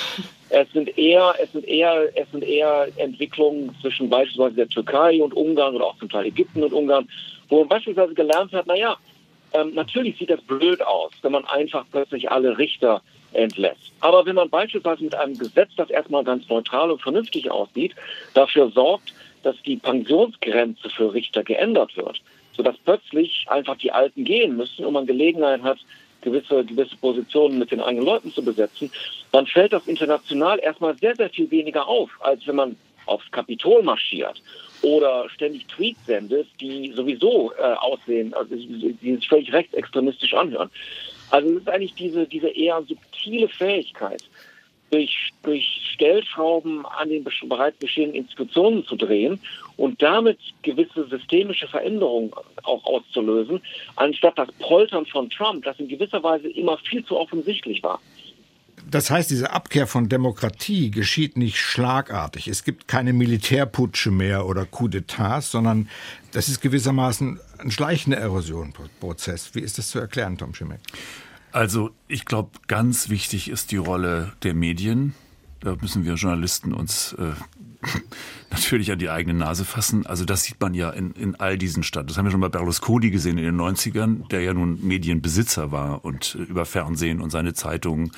Es 0.49 0.71
sind 0.71 0.97
eher, 0.97 1.35
es 1.41 1.51
sind 1.51 1.65
eher, 1.65 2.09
es 2.15 2.29
sind 2.31 2.43
eher 2.43 2.87
Entwicklungen 2.97 3.75
zwischen 3.81 4.09
beispielsweise 4.09 4.55
der 4.55 4.67
Türkei 4.67 5.21
und 5.21 5.33
Ungarn 5.33 5.75
oder 5.75 5.85
auch 5.85 5.97
zum 5.97 6.09
Teil 6.09 6.25
Ägypten 6.25 6.63
und 6.63 6.73
Ungarn, 6.73 7.07
wo 7.49 7.59
man 7.59 7.67
beispielsweise 7.67 8.13
gelernt 8.13 8.51
hat, 8.51 8.67
naja, 8.67 8.97
ähm, 9.53 9.73
natürlich 9.73 10.17
sieht 10.17 10.29
das 10.29 10.41
blöd 10.41 10.81
aus, 10.81 11.11
wenn 11.21 11.31
man 11.31 11.45
einfach 11.45 11.85
plötzlich 11.91 12.31
alle 12.31 12.57
Richter 12.57 13.01
entlässt. 13.33 13.91
Aber 13.99 14.25
wenn 14.25 14.35
man 14.35 14.49
beispielsweise 14.49 15.03
mit 15.03 15.15
einem 15.15 15.37
Gesetz, 15.37 15.69
das 15.77 15.89
erstmal 15.89 16.23
ganz 16.23 16.47
neutral 16.49 16.91
und 16.91 17.01
vernünftig 17.01 17.49
aussieht, 17.49 17.95
dafür 18.33 18.69
sorgt, 18.71 19.13
dass 19.43 19.55
die 19.63 19.77
Pensionsgrenze 19.77 20.89
für 20.89 21.13
Richter 21.13 21.43
geändert 21.43 21.95
wird, 21.95 22.21
sodass 22.55 22.75
plötzlich 22.83 23.45
einfach 23.49 23.77
die 23.77 23.91
Alten 23.91 24.23
gehen 24.23 24.57
müssen 24.57 24.85
und 24.85 24.93
man 24.93 25.05
Gelegenheit 25.05 25.61
hat, 25.63 25.79
gewisse, 26.21 26.65
gewisse 26.65 26.97
Positionen 26.97 27.59
mit 27.59 27.71
den 27.71 27.79
eigenen 27.79 28.05
Leuten 28.05 28.33
zu 28.33 28.43
besetzen, 28.43 28.91
dann 29.31 29.47
fällt 29.47 29.73
das 29.73 29.87
international 29.87 30.59
erstmal 30.59 30.97
sehr, 30.97 31.15
sehr 31.15 31.29
viel 31.29 31.49
weniger 31.51 31.87
auf, 31.87 32.09
als 32.19 32.45
wenn 32.47 32.55
man 32.55 32.75
aufs 33.05 33.29
Kapitol 33.31 33.81
marschiert 33.83 34.41
oder 34.81 35.29
ständig 35.29 35.67
Tweets 35.67 36.05
sendet, 36.05 36.47
die 36.59 36.91
sowieso 36.95 37.51
äh, 37.53 37.73
aussehen, 37.73 38.33
also 38.33 38.55
die 38.55 39.15
sich 39.15 39.27
völlig 39.27 39.51
rechtsextremistisch 39.51 40.33
anhören. 40.33 40.69
Also 41.31 41.49
es 41.49 41.57
ist 41.57 41.69
eigentlich 41.69 41.93
diese, 41.93 42.25
diese 42.25 42.49
eher 42.49 42.81
subtile 42.83 43.47
Fähigkeit, 43.47 44.23
durch, 44.91 45.31
durch 45.43 45.91
Stellschrauben 45.93 46.85
an 46.85 47.09
den 47.09 47.23
bereits 47.23 47.77
bestehenden 47.77 48.15
Institutionen 48.15 48.85
zu 48.85 48.95
drehen 48.95 49.39
und 49.77 50.01
damit 50.01 50.39
gewisse 50.63 51.07
systemische 51.07 51.67
Veränderungen 51.67 52.31
auch 52.63 52.83
auszulösen, 52.85 53.61
anstatt 53.95 54.37
das 54.37 54.51
Poltern 54.53 55.05
von 55.05 55.29
Trump, 55.29 55.63
das 55.63 55.79
in 55.79 55.87
gewisser 55.87 56.23
Weise 56.23 56.49
immer 56.49 56.77
viel 56.77 57.05
zu 57.05 57.17
offensichtlich 57.17 57.83
war. 57.83 57.99
Das 58.91 59.11
heißt, 59.11 59.29
diese 59.29 59.51
Abkehr 59.51 59.87
von 59.87 60.09
Demokratie 60.09 60.91
geschieht 60.91 61.37
nicht 61.37 61.57
schlagartig. 61.57 62.47
Es 62.47 62.63
gibt 62.63 62.87
keine 62.87 63.13
Militärputsche 63.13 64.11
mehr 64.11 64.45
oder 64.45 64.65
Coup 64.65 64.89
d'etats, 64.89 65.49
sondern 65.51 65.89
das 66.31 66.49
ist 66.49 66.61
gewissermaßen 66.61 67.39
ein 67.59 67.71
schleichender 67.71 68.17
Erosionprozess. 68.17 69.53
Wie 69.53 69.59
ist 69.59 69.77
das 69.77 69.89
zu 69.89 69.99
erklären, 69.99 70.37
Tom 70.37 70.53
Schimek? 70.53 70.79
Also 71.51 71.91
ich 72.07 72.25
glaube, 72.25 72.51
ganz 72.67 73.09
wichtig 73.09 73.49
ist 73.49 73.71
die 73.71 73.77
Rolle 73.77 74.33
der 74.43 74.53
Medien. 74.53 75.13
Da 75.61 75.75
müssen 75.81 76.05
wir 76.05 76.13
Journalisten 76.13 76.73
uns 76.73 77.13
äh, 77.13 77.31
natürlich 78.51 78.91
an 78.91 78.99
die 78.99 79.09
eigene 79.09 79.37
Nase 79.37 79.65
fassen. 79.65 80.05
Also 80.05 80.25
das 80.25 80.43
sieht 80.43 80.59
man 80.61 80.73
ja 80.73 80.89
in, 80.89 81.11
in 81.11 81.35
all 81.35 81.57
diesen 81.57 81.83
Staaten. 81.83 82.07
Das 82.07 82.17
haben 82.17 82.25
wir 82.25 82.31
schon 82.31 82.41
bei 82.41 82.49
Berlusconi 82.49 83.09
gesehen 83.09 83.37
in 83.37 83.45
den 83.45 83.59
90ern, 83.59 84.27
der 84.29 84.41
ja 84.41 84.53
nun 84.53 84.85
Medienbesitzer 84.85 85.71
war 85.71 86.05
und 86.05 86.35
äh, 86.35 86.43
über 86.43 86.65
Fernsehen 86.65 87.21
und 87.21 87.31
seine 87.31 87.53
Zeitungen 87.53 88.11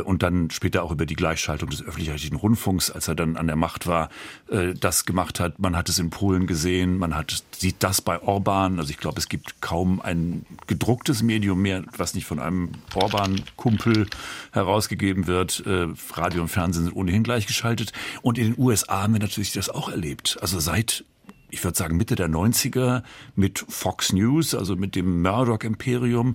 und 0.00 0.22
dann 0.22 0.50
später 0.50 0.82
auch 0.82 0.90
über 0.90 1.06
die 1.06 1.16
Gleichschaltung 1.16 1.70
des 1.70 1.82
öffentlich-rechtlichen 1.82 2.36
Rundfunks, 2.36 2.90
als 2.90 3.08
er 3.08 3.14
dann 3.14 3.36
an 3.36 3.46
der 3.46 3.56
Macht 3.56 3.86
war, 3.86 4.08
äh, 4.48 4.74
das 4.74 5.04
gemacht 5.04 5.40
hat. 5.40 5.58
Man 5.58 5.76
hat 5.76 5.88
es 5.88 5.98
in 5.98 6.10
Polen 6.10 6.46
gesehen, 6.46 6.98
man 6.98 7.14
hat, 7.14 7.42
sieht 7.52 7.76
das 7.80 8.00
bei 8.00 8.20
Orban. 8.22 8.78
Also 8.78 8.90
ich 8.90 8.98
glaube, 8.98 9.18
es 9.18 9.28
gibt 9.28 9.60
kaum 9.60 10.00
ein 10.00 10.46
gedrucktes 10.66 11.22
Medium 11.22 11.60
mehr, 11.62 11.84
was 11.96 12.14
nicht 12.14 12.26
von 12.26 12.38
einem 12.38 12.70
Orban-Kumpel 12.94 14.06
herausgegeben 14.52 15.26
wird. 15.26 15.64
Äh, 15.66 15.88
Radio 16.14 16.42
und 16.42 16.48
Fernsehen 16.48 16.84
sind 16.84 16.94
ohnehin 16.94 17.22
gleichgeschaltet. 17.22 17.92
Und 18.22 18.38
in 18.38 18.54
den 18.54 18.62
USA 18.62 19.02
haben 19.02 19.12
wir 19.12 19.20
natürlich 19.20 19.52
das 19.52 19.68
auch 19.68 19.88
erlebt. 19.88 20.38
Also 20.40 20.60
seit 20.60 21.04
ich 21.52 21.62
würde 21.62 21.76
sagen 21.76 21.98
Mitte 21.98 22.14
der 22.14 22.28
90er 22.28 23.02
mit 23.36 23.64
Fox 23.68 24.12
News, 24.14 24.54
also 24.54 24.74
mit 24.74 24.96
dem 24.96 25.20
Murdoch-Imperium, 25.20 26.34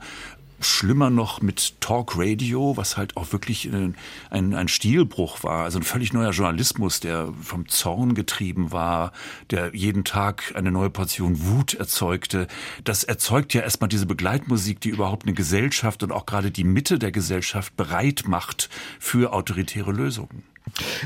schlimmer 0.59 1.09
noch 1.09 1.41
mit 1.41 1.79
Talk 1.81 2.17
Radio, 2.17 2.77
was 2.77 2.97
halt 2.97 3.17
auch 3.17 3.31
wirklich 3.31 3.65
ein, 3.65 3.95
ein, 4.29 4.53
ein 4.53 4.67
Stilbruch 4.67 5.43
war. 5.43 5.63
Also 5.63 5.79
ein 5.79 5.83
völlig 5.83 6.13
neuer 6.13 6.31
Journalismus, 6.31 6.99
der 6.99 7.33
vom 7.41 7.67
Zorn 7.67 8.15
getrieben 8.15 8.71
war, 8.71 9.11
der 9.51 9.75
jeden 9.75 10.03
Tag 10.03 10.53
eine 10.55 10.71
neue 10.71 10.89
Portion 10.89 11.45
Wut 11.45 11.73
erzeugte. 11.73 12.47
Das 12.83 13.03
erzeugt 13.03 13.53
ja 13.53 13.61
erstmal 13.61 13.89
diese 13.89 14.05
Begleitmusik, 14.05 14.81
die 14.81 14.89
überhaupt 14.89 15.25
eine 15.25 15.33
Gesellschaft 15.33 16.03
und 16.03 16.11
auch 16.11 16.25
gerade 16.25 16.51
die 16.51 16.63
Mitte 16.63 16.99
der 16.99 17.11
Gesellschaft 17.11 17.75
bereit 17.77 18.23
macht 18.27 18.69
für 18.99 19.33
autoritäre 19.33 19.91
Lösungen. 19.91 20.43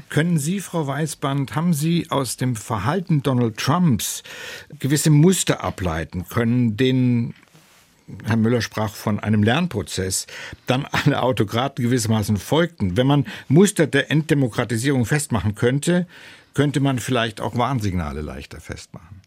Können 0.10 0.38
Sie, 0.38 0.60
Frau 0.60 0.88
Weißband, 0.88 1.56
haben 1.56 1.74
Sie 1.74 2.10
aus 2.10 2.38
dem 2.38 2.56
Verhalten 2.56 3.22
Donald 3.22 3.58
Trumps 3.58 4.24
gewisse 4.80 5.10
Muster 5.10 5.64
ableiten 5.64 6.28
können, 6.28 6.78
denen 6.78 7.36
Herr 8.26 8.38
Müller 8.38 8.62
sprach 8.62 8.94
von 8.94 9.20
einem 9.20 9.44
Lernprozess, 9.44 10.28
dann 10.68 10.86
alle 10.86 11.22
Autokraten 11.22 11.84
gewissermaßen 11.84 12.38
folgten. 12.38 12.98
Wenn 12.98 13.08
man 13.08 13.26
Muster 13.48 13.88
der 13.88 14.12
Enddemokratisierung 14.12 15.06
festmachen 15.06 15.56
könnte, 15.56 16.08
könnte 16.54 16.80
man 16.80 17.00
vielleicht 17.00 17.42
auch 17.42 17.56
Warnsignale 17.56 18.22
leichter 18.22 18.60
festmachen. 18.60 19.22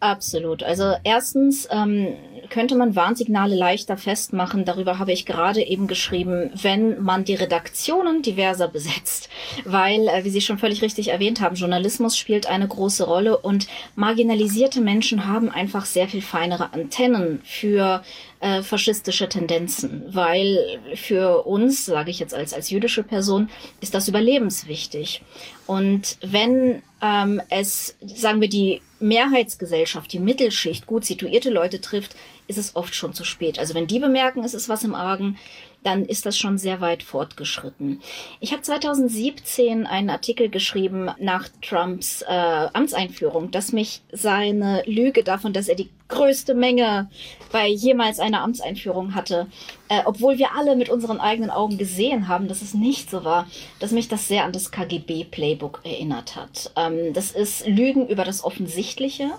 Absolut. 0.00 0.62
Also 0.62 0.94
erstens 1.04 1.66
ähm, 1.70 2.08
könnte 2.48 2.76
man 2.76 2.96
Warnsignale 2.96 3.54
leichter 3.54 3.96
festmachen. 3.96 4.64
Darüber 4.64 4.98
habe 4.98 5.12
ich 5.12 5.26
gerade 5.26 5.62
eben 5.62 5.86
geschrieben, 5.86 6.50
wenn 6.54 7.02
man 7.02 7.24
die 7.24 7.34
Redaktionen 7.34 8.22
diverser 8.22 8.68
besetzt. 8.68 9.28
Weil, 9.64 10.08
äh, 10.08 10.24
wie 10.24 10.30
Sie 10.30 10.40
schon 10.40 10.58
völlig 10.58 10.82
richtig 10.82 11.08
erwähnt 11.08 11.40
haben, 11.40 11.56
Journalismus 11.56 12.16
spielt 12.16 12.46
eine 12.46 12.68
große 12.68 13.04
Rolle 13.04 13.38
und 13.38 13.66
marginalisierte 13.94 14.80
Menschen 14.80 15.26
haben 15.26 15.50
einfach 15.50 15.86
sehr 15.86 16.08
viel 16.08 16.22
feinere 16.22 16.72
Antennen 16.72 17.40
für 17.44 18.02
äh, 18.40 18.62
faschistische 18.62 19.28
Tendenzen, 19.28 20.04
weil 20.08 20.78
für 20.94 21.46
uns, 21.46 21.86
sage 21.86 22.10
ich 22.10 22.18
jetzt 22.18 22.34
als, 22.34 22.52
als 22.52 22.70
jüdische 22.70 23.02
Person, 23.02 23.48
ist 23.80 23.94
das 23.94 24.08
überlebenswichtig. 24.08 25.22
Und 25.66 26.18
wenn 26.20 26.82
ähm, 27.02 27.40
es, 27.48 27.96
sagen 28.00 28.40
wir, 28.40 28.48
die 28.48 28.82
Mehrheitsgesellschaft, 29.00 30.12
die 30.12 30.18
Mittelschicht, 30.18 30.86
gut 30.86 31.04
situierte 31.04 31.50
Leute 31.50 31.80
trifft, 31.80 32.14
ist 32.46 32.58
es 32.58 32.76
oft 32.76 32.94
schon 32.94 33.12
zu 33.12 33.24
spät. 33.24 33.58
Also 33.58 33.74
wenn 33.74 33.86
die 33.86 33.98
bemerken, 33.98 34.44
es 34.44 34.54
ist 34.54 34.68
was 34.68 34.84
im 34.84 34.94
Argen, 34.94 35.38
dann 35.82 36.04
ist 36.04 36.26
das 36.26 36.36
schon 36.36 36.58
sehr 36.58 36.80
weit 36.80 37.02
fortgeschritten. 37.02 38.00
Ich 38.40 38.52
habe 38.52 38.62
2017 38.62 39.86
einen 39.86 40.10
Artikel 40.10 40.48
geschrieben 40.48 41.10
nach 41.18 41.48
Trumps 41.62 42.22
äh, 42.22 42.32
Amtseinführung, 42.72 43.50
dass 43.50 43.72
mich 43.72 44.02
seine 44.10 44.82
Lüge 44.86 45.22
davon, 45.22 45.52
dass 45.52 45.68
er 45.68 45.76
die 45.76 45.90
größte 46.08 46.54
Menge 46.54 47.08
bei 47.52 47.68
jemals 47.68 48.18
einer 48.18 48.42
Amtseinführung 48.42 49.14
hatte, 49.14 49.46
äh, 49.88 50.02
obwohl 50.04 50.38
wir 50.38 50.54
alle 50.56 50.76
mit 50.76 50.88
unseren 50.88 51.20
eigenen 51.20 51.50
Augen 51.50 51.78
gesehen 51.78 52.28
haben, 52.28 52.48
dass 52.48 52.62
es 52.62 52.74
nicht 52.74 53.10
so 53.10 53.24
war, 53.24 53.46
dass 53.80 53.92
mich 53.92 54.08
das 54.08 54.28
sehr 54.28 54.44
an 54.44 54.52
das 54.52 54.70
KGB-Playbook 54.70 55.80
erinnert 55.84 56.36
hat. 56.36 56.72
Ähm, 56.76 57.12
das 57.12 57.30
ist 57.30 57.66
Lügen 57.66 58.08
über 58.08 58.24
das 58.24 58.44
Offensichtliche 58.44 59.32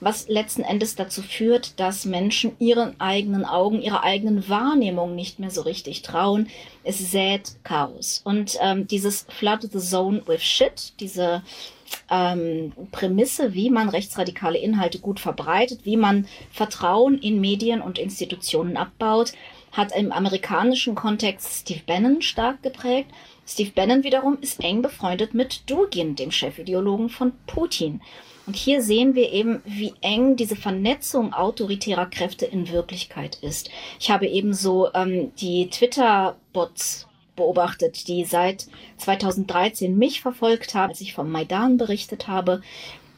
was 0.00 0.28
letzten 0.28 0.62
Endes 0.62 0.94
dazu 0.94 1.22
führt, 1.22 1.78
dass 1.80 2.04
Menschen 2.04 2.52
ihren 2.58 3.00
eigenen 3.00 3.44
Augen, 3.44 3.82
ihrer 3.82 4.04
eigenen 4.04 4.48
Wahrnehmung 4.48 5.14
nicht 5.14 5.38
mehr 5.38 5.50
so 5.50 5.62
richtig 5.62 6.02
trauen. 6.02 6.48
Es 6.84 6.98
sät 6.98 7.56
Chaos. 7.64 8.20
Und 8.24 8.56
ähm, 8.60 8.86
dieses 8.86 9.26
Flood 9.28 9.62
the 9.62 9.78
Zone 9.78 10.22
with 10.26 10.42
Shit, 10.42 10.92
diese 11.00 11.42
ähm, 12.10 12.72
Prämisse, 12.92 13.54
wie 13.54 13.70
man 13.70 13.88
rechtsradikale 13.88 14.58
Inhalte 14.58 14.98
gut 14.98 15.20
verbreitet, 15.20 15.80
wie 15.84 15.96
man 15.96 16.26
Vertrauen 16.50 17.18
in 17.18 17.40
Medien 17.40 17.80
und 17.80 17.98
Institutionen 17.98 18.76
abbaut, 18.76 19.32
hat 19.72 19.94
im 19.94 20.12
amerikanischen 20.12 20.94
Kontext 20.94 21.60
Steve 21.60 21.82
Bannon 21.86 22.22
stark 22.22 22.62
geprägt. 22.62 23.10
Steve 23.46 23.70
Bannon 23.74 24.04
wiederum 24.04 24.38
ist 24.40 24.62
eng 24.62 24.82
befreundet 24.82 25.34
mit 25.34 25.68
Dugin, 25.70 26.16
dem 26.16 26.30
Chefideologen 26.30 27.08
von 27.08 27.32
Putin. 27.46 28.00
Und 28.46 28.56
hier 28.56 28.80
sehen 28.80 29.14
wir 29.14 29.30
eben, 29.32 29.60
wie 29.66 29.92
eng 30.00 30.36
diese 30.36 30.56
Vernetzung 30.56 31.34
autoritärer 31.34 32.06
Kräfte 32.06 32.46
in 32.46 32.70
Wirklichkeit 32.70 33.36
ist. 33.42 33.70
Ich 34.00 34.10
habe 34.10 34.26
ebenso 34.26 34.88
ähm, 34.94 35.32
die 35.36 35.68
Twitter-Bots 35.68 37.07
beobachtet, 37.38 38.06
die 38.08 38.24
seit 38.24 38.66
2013 38.98 39.96
mich 39.96 40.20
verfolgt 40.20 40.74
haben, 40.74 40.90
als 40.90 41.00
ich 41.00 41.14
vom 41.14 41.30
Maidan 41.30 41.78
berichtet 41.78 42.28
habe. 42.28 42.60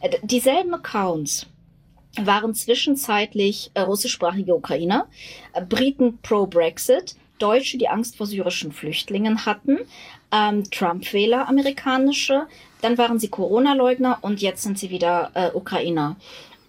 Äh, 0.01 0.19
dieselben 0.23 0.73
Accounts 0.73 1.47
waren 2.17 2.55
zwischenzeitlich 2.55 3.71
äh, 3.75 3.81
russischsprachige 3.81 4.55
Ukrainer, 4.55 5.09
äh, 5.53 5.65
Briten 5.65 6.19
pro-Brexit, 6.23 7.17
Deutsche, 7.39 7.79
die 7.79 7.89
Angst 7.89 8.17
vor 8.17 8.27
syrischen 8.27 8.73
Flüchtlingen 8.73 9.47
hatten, 9.47 9.79
ähm, 10.33 10.65
Trump-Wähler, 10.71 11.49
amerikanische, 11.49 12.47
dann 12.83 12.99
waren 12.99 13.19
sie 13.19 13.29
Corona-Leugner 13.29 14.19
und 14.23 14.41
jetzt 14.41 14.63
sind 14.63 14.79
sie 14.79 14.91
wieder 14.91 15.31
äh, 15.35 15.51
Ukrainer. 15.55 16.17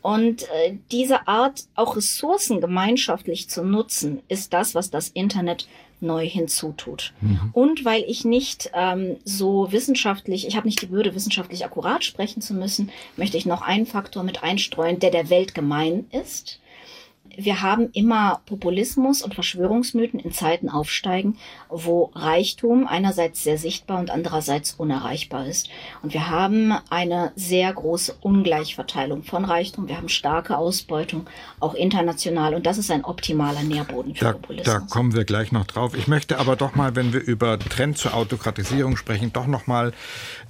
Und 0.01 0.43
äh, 0.43 0.77
diese 0.91 1.27
Art, 1.27 1.65
auch 1.75 1.95
Ressourcen 1.95 2.59
gemeinschaftlich 2.59 3.49
zu 3.49 3.63
nutzen, 3.63 4.23
ist 4.27 4.51
das, 4.53 4.73
was 4.73 4.89
das 4.89 5.09
Internet 5.09 5.67
neu 6.01 6.27
hinzutut. 6.27 7.13
Mhm. 7.21 7.49
Und 7.53 7.85
weil 7.85 8.03
ich 8.07 8.25
nicht 8.25 8.71
ähm, 8.73 9.17
so 9.23 9.71
wissenschaftlich, 9.71 10.47
ich 10.47 10.55
habe 10.55 10.67
nicht 10.67 10.81
die 10.81 10.89
Würde, 10.89 11.15
wissenschaftlich 11.15 11.65
akkurat 11.65 12.03
sprechen 12.03 12.41
zu 12.41 12.53
müssen, 12.53 12.89
möchte 13.17 13.37
ich 13.37 13.45
noch 13.45 13.61
einen 13.61 13.85
Faktor 13.85 14.23
mit 14.23 14.43
einstreuen, 14.43 14.99
der 14.99 15.11
der 15.11 15.29
Welt 15.29 15.53
gemein 15.53 16.05
ist 16.11 16.59
wir 17.37 17.61
haben 17.61 17.89
immer 17.93 18.41
Populismus 18.45 19.21
und 19.21 19.33
Verschwörungsmythen 19.35 20.19
in 20.19 20.31
Zeiten 20.31 20.69
aufsteigen, 20.69 21.37
wo 21.71 22.11
Reichtum 22.13 22.85
einerseits 22.85 23.43
sehr 23.43 23.57
sichtbar 23.57 23.99
und 23.99 24.11
andererseits 24.11 24.73
unerreichbar 24.73 25.47
ist. 25.47 25.69
Und 26.03 26.13
wir 26.13 26.29
haben 26.29 26.73
eine 26.89 27.31
sehr 27.35 27.71
große 27.73 28.15
Ungleichverteilung 28.21 29.23
von 29.23 29.45
Reichtum. 29.45 29.87
Wir 29.87 29.97
haben 29.97 30.09
starke 30.09 30.57
Ausbeutung, 30.57 31.27
auch 31.59 31.73
international. 31.73 32.53
Und 32.53 32.65
das 32.65 32.77
ist 32.77 32.91
ein 32.91 33.05
optimaler 33.05 33.63
Nährboden 33.63 34.15
für 34.15 34.25
da, 34.25 34.31
Populismus. 34.33 34.73
Da 34.73 34.79
kommen 34.79 35.13
wir 35.13 35.23
gleich 35.23 35.51
noch 35.51 35.65
drauf. 35.65 35.95
Ich 35.95 36.07
möchte 36.07 36.39
aber 36.39 36.55
doch 36.55 36.75
mal, 36.75 36.95
wenn 36.95 37.13
wir 37.13 37.21
über 37.21 37.57
Trend 37.57 37.97
zur 37.97 38.13
Autokratisierung 38.13 38.97
sprechen, 38.97 39.31
doch 39.31 39.47
noch 39.47 39.65
mal 39.67 39.93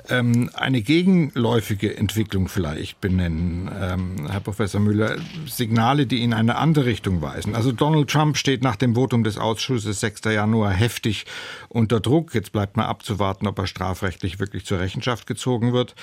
ähm, 0.09 0.49
eine 0.55 0.81
gegenläufige 0.81 1.95
Entwicklung 1.95 2.47
vielleicht 2.47 2.99
benennen, 2.99 3.69
ähm, 3.79 4.27
Herr 4.29 4.39
Professor 4.39 4.81
Müller. 4.81 5.17
Signale, 5.45 6.07
die 6.07 6.23
in 6.23 6.33
eine 6.33 6.55
andere 6.55 6.85
Richtung 6.85 7.21
weisen. 7.21 7.55
Also 7.55 7.71
Donald 7.71 8.09
Trump 8.09 8.37
steht 8.37 8.63
nach 8.63 8.75
dem 8.75 8.95
Votum 8.95 9.23
des 9.23 9.37
Ausschusses 9.37 9.99
6. 9.99 10.21
Januar 10.25 10.71
heftig 10.71 11.10
unter 11.69 11.99
Druck. 11.99 12.33
Jetzt 12.33 12.51
bleibt 12.51 12.77
mal 12.77 12.85
abzuwarten, 12.85 13.47
ob 13.47 13.57
er 13.59 13.67
strafrechtlich 13.67 14.39
wirklich 14.39 14.65
zur 14.65 14.79
Rechenschaft 14.79 15.27
gezogen 15.27 15.73
wird. 15.73 15.95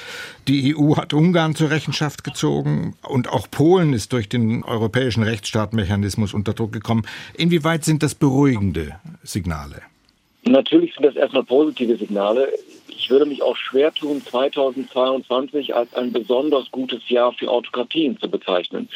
Die 0.47 0.75
EU 0.77 0.97
hat 0.97 1.13
Ungarn 1.13 1.55
zur 1.55 1.71
Rechenschaft 1.71 2.25
gezogen 2.25 2.97
und 3.03 3.29
auch 3.29 3.51
Polen 3.51 3.93
ist 3.93 4.13
durch 4.13 4.29
den 4.29 4.65
europäischen 4.65 5.23
Rechtsstaatmechanismus 5.23 6.35
unter 6.35 6.53
Druck 6.53 6.73
gekommen. 6.73 7.07
Inwieweit 7.35 7.85
sind 7.85 8.03
das 8.03 8.15
beruhigende 8.15 8.97
Signale? 9.23 9.83
Natürlich 10.45 10.95
sind 10.95 11.05
das 11.05 11.17
erstmal 11.17 11.45
positive 11.45 11.97
Signale. 11.97 12.49
Ich 12.89 13.11
würde 13.11 13.27
mich 13.27 13.43
auch 13.43 13.57
schwer 13.57 13.93
tun, 13.93 14.23
2022 14.25 15.75
als 15.75 15.93
ein 15.95 16.13
besonders 16.13 16.71
gutes 16.71 17.09
Jahr 17.09 17.33
für 17.33 17.51
Autokratien 17.51 18.19
zu 18.19 18.29
bezeichnen. 18.31 18.89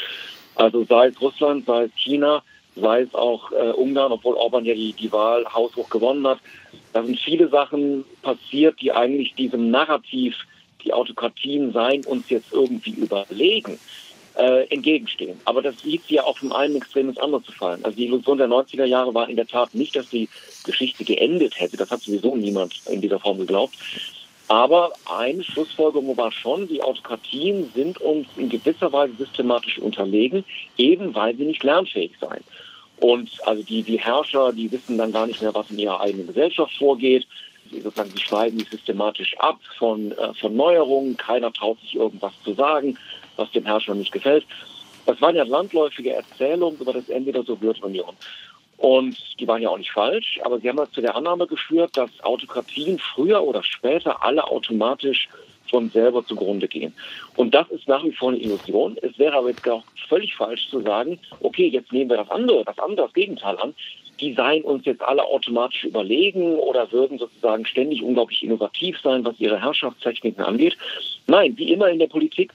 Also 0.54 0.84
sei 0.84 1.08
es 1.08 1.20
Russland, 1.20 1.66
sei 1.66 1.84
es 1.84 1.90
China, 1.96 2.42
sei 2.76 3.02
es 3.02 3.14
auch 3.14 3.52
äh, 3.52 3.70
Ungarn, 3.72 4.12
obwohl 4.12 4.34
Orban 4.34 4.64
ja 4.64 4.74
die, 4.74 4.92
die 4.92 5.12
Wahl 5.12 5.44
haushoch 5.52 5.90
gewonnen 5.90 6.26
hat. 6.26 6.38
Da 6.92 7.02
sind 7.02 7.18
viele 7.18 7.48
Sachen 7.48 8.04
passiert, 8.22 8.80
die 8.80 8.92
eigentlich 8.92 9.34
diesem 9.34 9.70
Narrativ, 9.70 10.36
die 10.84 10.92
Autokratien 10.92 11.72
seien 11.72 12.04
uns 12.04 12.28
jetzt 12.30 12.52
irgendwie 12.52 12.90
überlegen, 12.92 13.78
äh, 14.36 14.66
entgegenstehen. 14.68 15.38
Aber 15.44 15.62
das 15.62 15.84
liegt 15.84 16.10
ja 16.10 16.24
auch 16.24 16.38
vom 16.38 16.52
einen 16.52 16.76
Extrem 16.76 17.08
ins 17.08 17.18
andere 17.18 17.42
zu 17.42 17.52
fallen. 17.52 17.84
Also 17.84 17.96
die 17.96 18.06
Illusion 18.06 18.38
der 18.38 18.48
90er 18.48 18.84
Jahre 18.84 19.14
war 19.14 19.28
in 19.28 19.36
der 19.36 19.46
Tat 19.46 19.74
nicht, 19.74 19.94
dass 19.94 20.08
die 20.08 20.28
Geschichte 20.64 21.04
geendet 21.04 21.60
hätte. 21.60 21.76
Das 21.76 21.90
hat 21.90 22.00
sowieso 22.00 22.34
niemand 22.36 22.80
in 22.88 23.00
dieser 23.00 23.20
Form 23.20 23.38
geglaubt. 23.38 23.74
Aber 24.52 24.92
eine 25.06 25.42
Schlussfolgerung 25.42 26.14
war 26.18 26.30
schon, 26.30 26.68
die 26.68 26.82
Autokratien 26.82 27.72
sind 27.74 27.98
uns 28.02 28.28
in 28.36 28.50
gewisser 28.50 28.92
Weise 28.92 29.14
systematisch 29.16 29.78
unterlegen, 29.78 30.44
eben 30.76 31.14
weil 31.14 31.34
sie 31.34 31.46
nicht 31.46 31.64
lernfähig 31.64 32.12
seien. 32.20 32.44
Und 33.00 33.30
also 33.46 33.62
die, 33.62 33.82
die 33.82 33.98
Herrscher, 33.98 34.52
die 34.52 34.70
wissen 34.70 34.98
dann 34.98 35.10
gar 35.10 35.26
nicht 35.26 35.40
mehr, 35.40 35.54
was 35.54 35.70
in 35.70 35.78
ihrer 35.78 36.02
eigenen 36.02 36.26
Gesellschaft 36.26 36.76
vorgeht. 36.76 37.26
Sie, 37.70 37.80
sozusagen, 37.80 38.10
sie 38.10 38.20
schneiden 38.20 38.58
sich 38.58 38.68
systematisch 38.68 39.34
ab 39.38 39.58
von, 39.78 40.12
äh, 40.12 40.34
von 40.34 40.54
Neuerungen. 40.54 41.16
Keiner 41.16 41.50
traut 41.50 41.80
sich 41.80 41.94
irgendwas 41.94 42.34
zu 42.44 42.52
sagen, 42.52 42.98
was 43.36 43.50
dem 43.52 43.64
Herrscher 43.64 43.94
nicht 43.94 44.12
gefällt. 44.12 44.44
Das 45.06 45.18
waren 45.22 45.34
ja 45.34 45.44
landläufige 45.44 46.12
Erzählungen 46.12 46.78
über 46.78 46.92
das 46.92 47.08
Ende 47.08 47.32
der 47.32 47.44
Sowjetunion. 47.44 48.14
Und 48.82 49.16
die 49.38 49.46
waren 49.46 49.62
ja 49.62 49.68
auch 49.68 49.78
nicht 49.78 49.92
falsch, 49.92 50.40
aber 50.42 50.58
sie 50.58 50.68
haben 50.68 50.80
halt 50.80 50.92
zu 50.92 51.00
der 51.00 51.14
Annahme 51.14 51.46
geführt, 51.46 51.96
dass 51.96 52.10
Autokratien 52.24 52.98
früher 52.98 53.40
oder 53.40 53.62
später 53.62 54.24
alle 54.24 54.42
automatisch 54.42 55.28
von 55.70 55.88
selber 55.90 56.26
zugrunde 56.26 56.66
gehen. 56.66 56.92
Und 57.36 57.54
das 57.54 57.70
ist 57.70 57.86
nach 57.86 58.02
wie 58.02 58.10
vor 58.10 58.30
eine 58.30 58.40
Illusion. 58.40 58.96
Es 59.00 59.16
wäre 59.20 59.36
aber 59.36 59.50
jetzt 59.50 59.68
auch 59.68 59.84
völlig 60.08 60.34
falsch 60.34 60.68
zu 60.68 60.80
sagen, 60.80 61.20
okay, 61.42 61.68
jetzt 61.68 61.92
nehmen 61.92 62.10
wir 62.10 62.16
das 62.16 62.30
andere, 62.32 62.64
das 62.64 62.76
andere, 62.80 63.06
das 63.06 63.14
Gegenteil 63.14 63.56
an. 63.58 63.72
Die 64.18 64.34
seien 64.34 64.64
uns 64.64 64.84
jetzt 64.84 65.02
alle 65.02 65.22
automatisch 65.22 65.84
überlegen 65.84 66.56
oder 66.56 66.90
würden 66.90 67.18
sozusagen 67.18 67.64
ständig 67.64 68.02
unglaublich 68.02 68.42
innovativ 68.42 68.98
sein, 69.00 69.24
was 69.24 69.38
ihre 69.38 69.62
Herrschaftstechniken 69.62 70.42
angeht. 70.42 70.76
Nein, 71.28 71.56
wie 71.56 71.72
immer 71.72 71.88
in 71.88 72.00
der 72.00 72.08
Politik 72.08 72.52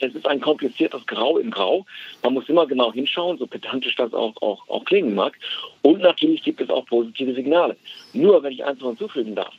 es 0.00 0.14
ist 0.14 0.26
ein 0.26 0.40
kompliziertes 0.40 1.06
Grau 1.06 1.38
in 1.38 1.50
Grau. 1.50 1.86
Man 2.22 2.34
muss 2.34 2.48
immer 2.48 2.66
genau 2.66 2.92
hinschauen, 2.92 3.38
so 3.38 3.46
pedantisch 3.46 3.96
das 3.96 4.12
auch, 4.12 4.34
auch, 4.42 4.68
auch 4.68 4.84
klingen 4.84 5.14
mag. 5.14 5.38
Und 5.82 6.00
natürlich 6.00 6.42
gibt 6.42 6.60
es 6.60 6.70
auch 6.70 6.86
positive 6.86 7.34
Signale. 7.34 7.76
Nur, 8.12 8.42
wenn 8.42 8.52
ich 8.52 8.64
eins 8.64 8.80
noch 8.80 8.88
hinzufügen 8.88 9.34
darf, 9.34 9.54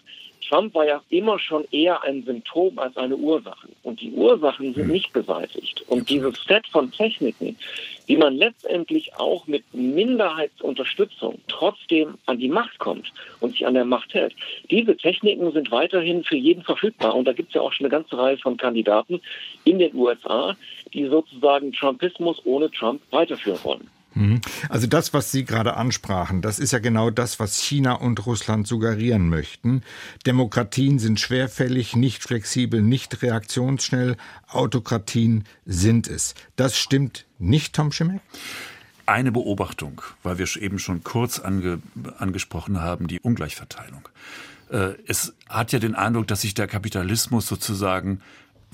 Trump 0.47 0.75
war 0.75 0.85
ja 0.85 1.01
immer 1.09 1.39
schon 1.39 1.65
eher 1.71 2.03
ein 2.03 2.23
Symptom 2.23 2.77
als 2.77 2.95
eine 2.97 3.15
Ursache. 3.15 3.67
Und 3.83 4.01
die 4.01 4.11
Ursachen 4.11 4.73
sind 4.73 4.89
nicht 4.89 5.11
beseitigt. 5.13 5.83
Und 5.87 6.09
dieses 6.09 6.43
Set 6.43 6.67
von 6.67 6.91
Techniken, 6.91 7.57
wie 8.05 8.17
man 8.17 8.35
letztendlich 8.35 9.15
auch 9.15 9.47
mit 9.47 9.63
Minderheitsunterstützung 9.73 11.39
trotzdem 11.47 12.15
an 12.25 12.37
die 12.37 12.49
Macht 12.49 12.77
kommt 12.77 13.11
und 13.39 13.51
sich 13.51 13.65
an 13.65 13.73
der 13.73 13.85
Macht 13.85 14.13
hält, 14.13 14.35
diese 14.69 14.95
Techniken 14.95 15.51
sind 15.51 15.71
weiterhin 15.71 16.23
für 16.23 16.37
jeden 16.37 16.63
verfügbar. 16.63 17.15
Und 17.15 17.25
da 17.25 17.33
gibt 17.33 17.49
es 17.49 17.55
ja 17.55 17.61
auch 17.61 17.73
schon 17.73 17.85
eine 17.85 17.91
ganze 17.91 18.17
Reihe 18.17 18.37
von 18.37 18.57
Kandidaten 18.57 19.21
in 19.63 19.79
den 19.79 19.95
USA, 19.95 20.55
die 20.93 21.05
sozusagen 21.07 21.73
Trumpismus 21.73 22.41
ohne 22.45 22.69
Trump 22.69 23.01
weiterführen 23.11 23.59
wollen. 23.63 23.94
Mhm. 24.15 24.41
Also 24.69 24.87
das, 24.87 25.13
was 25.13 25.31
Sie 25.31 25.45
gerade 25.45 25.75
ansprachen, 25.75 26.41
das 26.41 26.57
ist 26.57 26.71
ja 26.71 26.79
genau 26.79 27.09
das, 27.09 27.39
was 27.39 27.57
China 27.57 27.93
und 27.93 28.25
Russland 28.25 28.65
suggerieren 28.65 29.29
möchten. 29.29 29.83
Demokratien 30.25 30.99
sind 30.99 31.19
schwerfällig, 31.19 31.95
nicht 31.95 32.23
flexibel, 32.23 32.81
nicht 32.81 33.21
reaktionsschnell. 33.21 34.15
Autokratien 34.47 35.43
sind 35.65 36.07
es. 36.07 36.33
Das 36.55 36.77
stimmt 36.77 37.25
nicht, 37.37 37.75
Tom 37.75 37.91
Schimek? 37.91 38.21
Eine 39.05 39.31
Beobachtung, 39.31 40.01
weil 40.23 40.39
wir 40.39 40.47
eben 40.59 40.79
schon 40.79 41.03
kurz 41.03 41.39
ange, 41.39 41.79
angesprochen 42.17 42.81
haben, 42.81 43.07
die 43.07 43.19
Ungleichverteilung. 43.19 44.07
Äh, 44.69 44.93
es 45.05 45.33
hat 45.47 45.71
ja 45.73 45.79
den 45.79 45.93
Eindruck, 45.93 46.27
dass 46.27 46.41
sich 46.41 46.53
der 46.53 46.67
Kapitalismus 46.67 47.45
sozusagen 47.45 48.21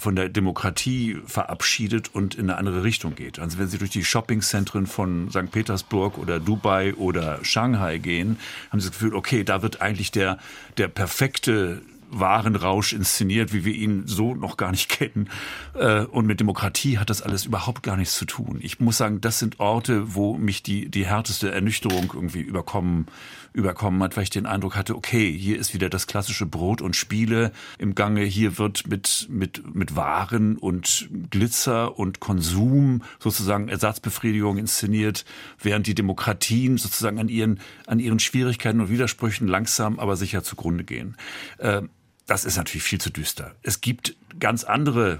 von 0.01 0.15
der 0.15 0.29
Demokratie 0.29 1.19
verabschiedet 1.27 2.09
und 2.15 2.33
in 2.33 2.49
eine 2.49 2.57
andere 2.57 2.83
Richtung 2.83 3.13
geht. 3.13 3.37
Also 3.37 3.59
wenn 3.59 3.67
Sie 3.67 3.77
durch 3.77 3.91
die 3.91 4.03
Shoppingzentren 4.03 4.87
von 4.87 5.29
St. 5.29 5.51
Petersburg 5.51 6.17
oder 6.17 6.39
Dubai 6.39 6.95
oder 6.95 7.37
Shanghai 7.45 7.99
gehen, 7.99 8.39
haben 8.71 8.79
Sie 8.79 8.87
das 8.87 8.97
Gefühl, 8.97 9.13
okay, 9.13 9.43
da 9.43 9.61
wird 9.61 9.79
eigentlich 9.79 10.09
der, 10.09 10.39
der 10.77 10.87
perfekte 10.87 11.83
Warenrausch 12.11 12.93
inszeniert, 12.93 13.53
wie 13.53 13.65
wir 13.65 13.73
ihn 13.73 14.03
so 14.05 14.35
noch 14.35 14.57
gar 14.57 14.71
nicht 14.71 14.89
kennen. 14.89 15.29
Äh, 15.73 16.03
und 16.05 16.27
mit 16.27 16.39
Demokratie 16.39 16.97
hat 16.97 17.09
das 17.09 17.21
alles 17.21 17.45
überhaupt 17.45 17.83
gar 17.83 17.97
nichts 17.97 18.15
zu 18.15 18.25
tun. 18.25 18.59
Ich 18.61 18.79
muss 18.79 18.97
sagen, 18.97 19.21
das 19.21 19.39
sind 19.39 19.59
Orte, 19.59 20.15
wo 20.15 20.37
mich 20.37 20.63
die, 20.63 20.89
die 20.89 21.05
härteste 21.05 21.51
Ernüchterung 21.51 22.11
irgendwie 22.13 22.41
überkommen, 22.41 23.07
überkommen 23.53 24.01
hat, 24.03 24.15
weil 24.15 24.23
ich 24.23 24.29
den 24.29 24.45
Eindruck 24.45 24.75
hatte, 24.75 24.95
okay, 24.95 25.31
hier 25.31 25.57
ist 25.57 25.73
wieder 25.73 25.89
das 25.89 26.07
klassische 26.07 26.45
Brot 26.45 26.81
und 26.81 26.95
Spiele 26.95 27.51
im 27.77 27.95
Gange. 27.95 28.23
Hier 28.23 28.57
wird 28.57 28.87
mit, 28.87 29.27
mit, 29.29 29.75
mit 29.75 29.95
Waren 29.95 30.57
und 30.57 31.09
Glitzer 31.29 31.97
und 31.97 32.19
Konsum 32.19 33.03
sozusagen 33.19 33.67
Ersatzbefriedigung 33.67 34.57
inszeniert, 34.57 35.25
während 35.61 35.87
die 35.87 35.95
Demokratien 35.95 36.77
sozusagen 36.77 37.19
an 37.19 37.29
ihren, 37.29 37.59
an 37.87 37.99
ihren 37.99 38.19
Schwierigkeiten 38.19 38.81
und 38.81 38.89
Widersprüchen 38.89 39.47
langsam 39.47 39.99
aber 39.99 40.15
sicher 40.15 40.43
zugrunde 40.43 40.83
gehen. 40.83 41.15
Äh, 41.57 41.83
das 42.31 42.45
ist 42.45 42.55
natürlich 42.55 42.83
viel 42.83 43.01
zu 43.01 43.09
düster. 43.09 43.55
Es 43.61 43.81
gibt 43.81 44.15
ganz 44.39 44.63
andere 44.63 45.19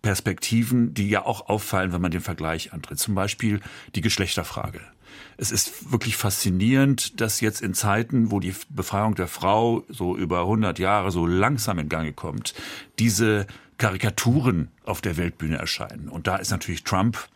Perspektiven, 0.00 0.94
die 0.94 1.10
ja 1.10 1.26
auch 1.26 1.50
auffallen, 1.50 1.92
wenn 1.92 2.00
man 2.00 2.10
den 2.10 2.22
Vergleich 2.22 2.72
antritt. 2.72 2.98
Zum 2.98 3.14
Beispiel 3.14 3.60
die 3.94 4.00
Geschlechterfrage. 4.00 4.80
Es 5.36 5.52
ist 5.52 5.92
wirklich 5.92 6.16
faszinierend, 6.16 7.20
dass 7.20 7.42
jetzt 7.42 7.60
in 7.60 7.74
Zeiten, 7.74 8.30
wo 8.30 8.40
die 8.40 8.54
Befreiung 8.70 9.14
der 9.14 9.28
Frau 9.28 9.84
so 9.90 10.16
über 10.16 10.40
100 10.40 10.78
Jahre 10.78 11.10
so 11.10 11.26
langsam 11.26 11.78
in 11.78 11.90
Gange 11.90 12.14
kommt, 12.14 12.54
diese 12.98 13.46
Karikaturen 13.76 14.68
auf 14.86 15.02
der 15.02 15.18
Weltbühne 15.18 15.58
erscheinen. 15.58 16.08
Und 16.08 16.28
da 16.28 16.36
ist 16.36 16.50
natürlich 16.50 16.82
Trump 16.82 17.28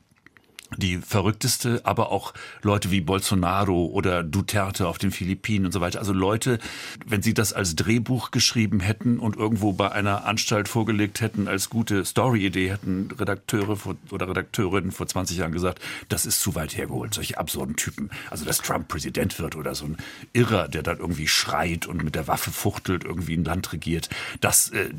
die 0.76 0.98
verrückteste, 0.98 1.80
aber 1.84 2.10
auch 2.10 2.34
Leute 2.62 2.90
wie 2.90 3.00
Bolsonaro 3.00 3.86
oder 3.86 4.22
Duterte 4.22 4.88
auf 4.88 4.98
den 4.98 5.10
Philippinen 5.10 5.66
und 5.66 5.72
so 5.72 5.80
weiter. 5.80 5.98
Also 5.98 6.12
Leute, 6.12 6.58
wenn 7.06 7.22
sie 7.22 7.34
das 7.34 7.52
als 7.52 7.76
Drehbuch 7.76 8.30
geschrieben 8.30 8.80
hätten 8.80 9.18
und 9.18 9.36
irgendwo 9.36 9.72
bei 9.72 9.92
einer 9.92 10.24
Anstalt 10.24 10.68
vorgelegt 10.68 11.20
hätten 11.20 11.48
als 11.48 11.70
gute 11.70 12.04
Story-Idee, 12.04 12.70
hätten 12.70 13.08
Redakteure 13.18 13.78
oder 14.10 14.28
Redakteurinnen 14.28 14.90
vor 14.90 15.06
20 15.06 15.38
Jahren 15.38 15.52
gesagt, 15.52 15.80
das 16.08 16.26
ist 16.26 16.40
zu 16.40 16.54
weit 16.54 16.76
hergeholt, 16.76 17.14
solche 17.14 17.38
absurden 17.38 17.76
Typen. 17.76 18.10
Also 18.30 18.44
dass 18.44 18.58
Trump 18.58 18.88
Präsident 18.88 19.38
wird 19.38 19.56
oder 19.56 19.74
so 19.74 19.86
ein 19.86 19.96
Irrer, 20.32 20.68
der 20.68 20.82
dann 20.82 20.98
irgendwie 20.98 21.28
schreit 21.28 21.86
und 21.86 22.02
mit 22.02 22.14
der 22.14 22.28
Waffe 22.28 22.50
fuchtelt, 22.50 23.04
irgendwie 23.04 23.36
ein 23.36 23.44
Land 23.44 23.72
regiert, 23.72 24.08
das, 24.40 24.70
äh, 24.70 24.90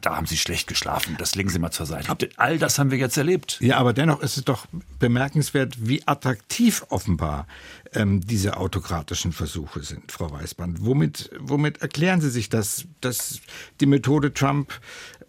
da 0.00 0.16
haben 0.16 0.26
sie 0.26 0.36
schlecht 0.36 0.66
geschlafen. 0.66 1.16
Das 1.18 1.34
legen 1.34 1.48
sie 1.48 1.58
mal 1.58 1.70
zur 1.70 1.86
Seite. 1.86 2.16
All 2.36 2.58
das 2.58 2.78
haben 2.78 2.90
wir 2.90 2.98
jetzt 2.98 3.16
erlebt. 3.16 3.58
Ja, 3.60 3.78
aber 3.78 3.92
dennoch 3.92 4.20
ist 4.20 4.36
es 4.36 4.44
doch 4.44 4.66
bemerkenswert, 5.04 5.86
wie 5.86 6.02
attraktiv 6.06 6.86
offenbar 6.88 7.46
ähm, 7.92 8.22
diese 8.22 8.56
autokratischen 8.56 9.32
Versuche 9.32 9.82
sind, 9.82 10.10
Frau 10.10 10.30
Weißband. 10.30 10.82
Womit, 10.82 11.30
womit 11.38 11.82
erklären 11.82 12.22
Sie 12.22 12.30
sich 12.30 12.48
das, 12.48 12.86
dass 13.02 13.40
die 13.80 13.86
Methode 13.86 14.32
Trump 14.32 14.72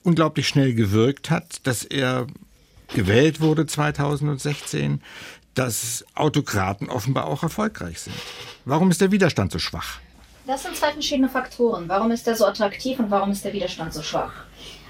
unglaublich 0.03 0.47
schnell 0.47 0.73
gewirkt 0.75 1.29
hat, 1.29 1.67
dass 1.67 1.83
er 1.83 2.25
gewählt 2.93 3.41
wurde 3.41 3.65
2016, 3.65 5.01
dass 5.55 6.05
Autokraten 6.15 6.89
offenbar 6.89 7.25
auch 7.25 7.43
erfolgreich 7.43 7.99
sind? 7.99 8.15
Warum 8.63 8.91
ist 8.91 9.01
der 9.01 9.11
Widerstand 9.11 9.51
so 9.51 9.59
schwach? 9.59 9.99
Das 10.47 10.63
sind 10.63 10.77
zwei 10.77 10.93
verschiedene 10.93 11.27
Faktoren. 11.27 11.89
Warum 11.89 12.11
ist 12.11 12.25
er 12.29 12.35
so 12.37 12.45
attraktiv 12.45 12.97
und 12.99 13.11
warum 13.11 13.31
ist 13.31 13.43
der 13.43 13.51
Widerstand 13.51 13.93
so 13.93 14.01
schwach? 14.01 14.45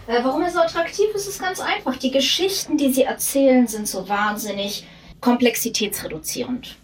Äh, 0.08 0.24
warum 0.24 0.44
er 0.44 0.52
so 0.52 0.60
attraktiv 0.60 1.08
ist, 1.14 1.28
ist 1.28 1.42
ganz 1.42 1.60
einfach. 1.60 1.98
Die 1.98 2.12
Geschichten, 2.12 2.78
die 2.78 2.94
sie 2.94 3.04
erzählen, 3.04 3.68
sind 3.68 3.88
so 3.88 4.08
wahnsinnig 4.08 4.86
komplexitätsreduzierend. 5.20 6.78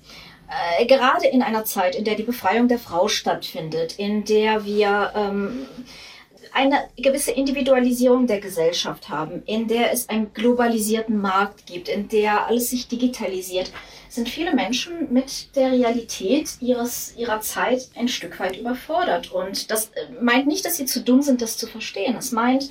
Äh, 0.80 0.86
gerade 0.86 1.28
in 1.28 1.42
einer 1.42 1.64
Zeit, 1.64 1.96
in 1.96 2.04
der 2.04 2.16
die 2.16 2.24
Befreiung 2.24 2.68
der 2.68 2.80
Frau 2.80 3.08
stattfindet, 3.08 3.98
in 3.98 4.26
der 4.26 4.66
wir 4.66 5.12
ähm, 5.16 5.68
eine 6.52 6.90
gewisse 6.98 7.32
Individualisierung 7.32 8.28
der 8.28 8.42
Gesellschaft 8.42 9.08
haben, 9.08 9.44
in 9.46 9.68
der 9.68 9.94
es 9.94 10.10
einen 10.10 10.34
globalisierten 10.34 11.22
Markt 11.22 11.66
gibt, 11.66 11.88
in 11.88 12.10
der 12.10 12.48
alles 12.48 12.70
sich 12.72 12.88
digitalisiert, 12.88 13.72
sind 14.10 14.28
viele 14.28 14.54
Menschen 14.54 15.14
mit 15.14 15.56
der 15.56 15.72
Realität 15.72 16.50
ihres, 16.60 17.14
ihrer 17.16 17.40
Zeit 17.40 17.88
ein 17.96 18.10
Stück 18.10 18.38
weit 18.42 18.58
überfordert. 18.58 19.32
Und 19.32 19.72
das 19.72 19.86
äh, 19.86 20.12
meint 20.22 20.48
nicht, 20.48 20.66
dass 20.66 20.76
sie 20.76 20.86
zu 20.86 21.02
dumm 21.02 21.22
sind, 21.22 21.42
das 21.42 21.58
zu 21.58 21.68
verstehen. 21.68 22.18
Es 22.18 22.34
meint, 22.34 22.70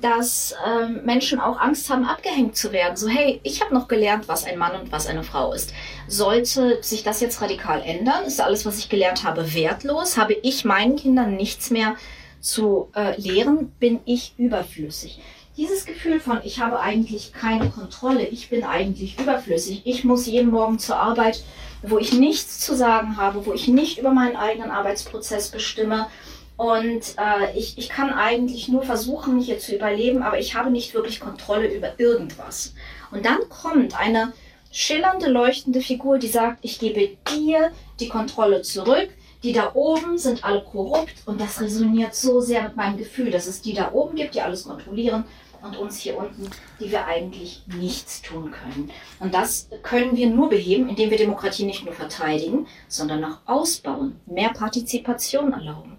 dass 0.00 0.54
ähm, 0.66 1.00
Menschen 1.04 1.38
auch 1.40 1.60
Angst 1.60 1.90
haben, 1.90 2.04
abgehängt 2.04 2.56
zu 2.56 2.72
werden. 2.72 2.96
So, 2.96 3.08
hey, 3.08 3.40
ich 3.42 3.62
habe 3.62 3.74
noch 3.74 3.88
gelernt, 3.88 4.26
was 4.26 4.44
ein 4.44 4.58
Mann 4.58 4.80
und 4.80 4.90
was 4.90 5.06
eine 5.06 5.22
Frau 5.22 5.52
ist. 5.52 5.72
Sollte 6.08 6.82
sich 6.82 7.02
das 7.02 7.20
jetzt 7.20 7.42
radikal 7.42 7.82
ändern? 7.82 8.24
Ist 8.24 8.40
alles, 8.40 8.64
was 8.64 8.78
ich 8.78 8.88
gelernt 8.88 9.24
habe, 9.24 9.54
wertlos? 9.54 10.16
Habe 10.16 10.34
ich 10.34 10.64
meinen 10.64 10.96
Kindern 10.96 11.36
nichts 11.36 11.70
mehr 11.70 11.96
zu 12.40 12.90
äh, 12.94 13.20
lehren? 13.20 13.72
Bin 13.78 14.00
ich 14.06 14.34
überflüssig? 14.38 15.20
Dieses 15.58 15.84
Gefühl 15.84 16.18
von, 16.18 16.40
ich 16.44 16.60
habe 16.60 16.80
eigentlich 16.80 17.34
keine 17.34 17.68
Kontrolle, 17.68 18.26
ich 18.26 18.48
bin 18.48 18.64
eigentlich 18.64 19.20
überflüssig, 19.20 19.82
ich 19.84 20.02
muss 20.02 20.24
jeden 20.24 20.50
Morgen 20.50 20.78
zur 20.78 20.96
Arbeit, 20.96 21.44
wo 21.82 21.98
ich 21.98 22.14
nichts 22.14 22.60
zu 22.60 22.74
sagen 22.74 23.18
habe, 23.18 23.44
wo 23.44 23.52
ich 23.52 23.68
nicht 23.68 23.98
über 23.98 24.12
meinen 24.12 24.36
eigenen 24.36 24.70
Arbeitsprozess 24.70 25.50
bestimme, 25.50 26.06
und 26.56 27.16
äh, 27.18 27.56
ich, 27.56 27.78
ich 27.78 27.88
kann 27.88 28.10
eigentlich 28.10 28.68
nur 28.68 28.82
versuchen, 28.82 29.40
hier 29.40 29.58
zu 29.58 29.74
überleben, 29.74 30.22
aber 30.22 30.38
ich 30.38 30.54
habe 30.54 30.70
nicht 30.70 30.94
wirklich 30.94 31.20
Kontrolle 31.20 31.72
über 31.72 31.98
irgendwas. 31.98 32.74
Und 33.10 33.24
dann 33.24 33.38
kommt 33.48 33.98
eine 33.98 34.32
schillernde, 34.70 35.28
leuchtende 35.30 35.80
Figur, 35.80 36.18
die 36.18 36.28
sagt, 36.28 36.58
ich 36.62 36.78
gebe 36.78 37.16
dir 37.30 37.72
die 38.00 38.08
Kontrolle 38.08 38.62
zurück. 38.62 39.10
Die 39.42 39.52
da 39.52 39.72
oben 39.74 40.18
sind 40.18 40.44
alle 40.44 40.62
korrupt 40.62 41.14
und 41.26 41.40
das 41.40 41.60
resoniert 41.60 42.14
so 42.14 42.40
sehr 42.40 42.62
mit 42.62 42.76
meinem 42.76 42.96
Gefühl, 42.96 43.32
dass 43.32 43.48
es 43.48 43.60
die 43.60 43.74
da 43.74 43.90
oben 43.90 44.14
gibt, 44.14 44.36
die 44.36 44.40
alles 44.40 44.62
kontrollieren 44.62 45.24
und 45.62 45.76
uns 45.76 45.98
hier 45.98 46.16
unten, 46.16 46.48
die 46.78 46.92
wir 46.92 47.06
eigentlich 47.06 47.64
nichts 47.66 48.22
tun 48.22 48.52
können. 48.52 48.92
Und 49.18 49.34
das 49.34 49.68
können 49.82 50.16
wir 50.16 50.28
nur 50.28 50.48
beheben, 50.48 50.88
indem 50.88 51.10
wir 51.10 51.18
Demokratie 51.18 51.64
nicht 51.64 51.84
nur 51.84 51.92
verteidigen, 51.92 52.68
sondern 52.86 53.24
auch 53.24 53.38
ausbauen, 53.46 54.20
mehr 54.26 54.50
Partizipation 54.50 55.52
erlauben. 55.52 55.98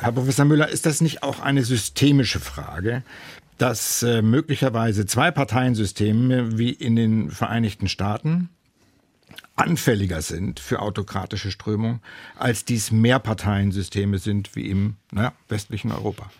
Herr 0.00 0.12
Professor 0.12 0.44
Müller, 0.44 0.68
ist 0.68 0.86
das 0.86 1.00
nicht 1.00 1.22
auch 1.22 1.40
eine 1.40 1.62
systemische 1.62 2.40
Frage, 2.40 3.02
dass 3.58 4.02
äh, 4.02 4.22
möglicherweise 4.22 5.06
zwei 5.06 5.30
Parteiensysteme 5.30 6.58
wie 6.58 6.70
in 6.70 6.96
den 6.96 7.30
Vereinigten 7.30 7.88
Staaten 7.88 8.48
anfälliger 9.56 10.20
sind 10.20 10.58
für 10.58 10.80
autokratische 10.80 11.50
Strömungen, 11.50 12.00
als 12.36 12.64
dies 12.64 12.90
Mehrparteiensysteme 12.90 14.18
sind 14.18 14.56
wie 14.56 14.68
im 14.68 14.96
na, 15.12 15.32
westlichen 15.48 15.92
Europa? 15.92 16.30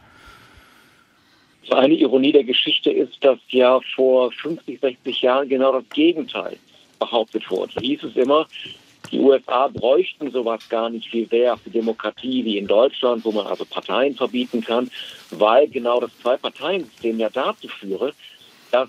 Eine 1.70 1.94
Ironie 1.94 2.32
der 2.32 2.44
Geschichte 2.44 2.90
ist, 2.90 3.24
dass 3.24 3.38
ja 3.48 3.80
vor 3.94 4.32
50, 4.32 4.80
60 4.80 5.22
Jahren 5.22 5.48
genau 5.48 5.72
das 5.72 5.88
Gegenteil 5.90 6.58
behauptet 6.98 7.50
wurde. 7.50 7.72
Da 7.74 7.80
hieß 7.80 8.02
es 8.02 8.16
immer, 8.16 8.46
die 9.14 9.20
USA 9.20 9.68
bräuchten 9.68 10.32
sowas 10.32 10.68
gar 10.68 10.90
nicht 10.90 11.08
viel 11.08 11.28
sehr 11.28 11.56
für 11.56 11.70
Demokratie 11.70 12.44
wie 12.44 12.58
in 12.58 12.66
Deutschland, 12.66 13.24
wo 13.24 13.30
man 13.30 13.46
also 13.46 13.64
Parteien 13.64 14.16
verbieten 14.16 14.60
kann, 14.60 14.90
weil 15.30 15.68
genau 15.68 16.00
das 16.00 16.10
Zwei-Parteien-System 16.20 17.20
ja 17.20 17.30
dazu 17.30 17.68
führe, 17.68 18.12
dass 18.72 18.88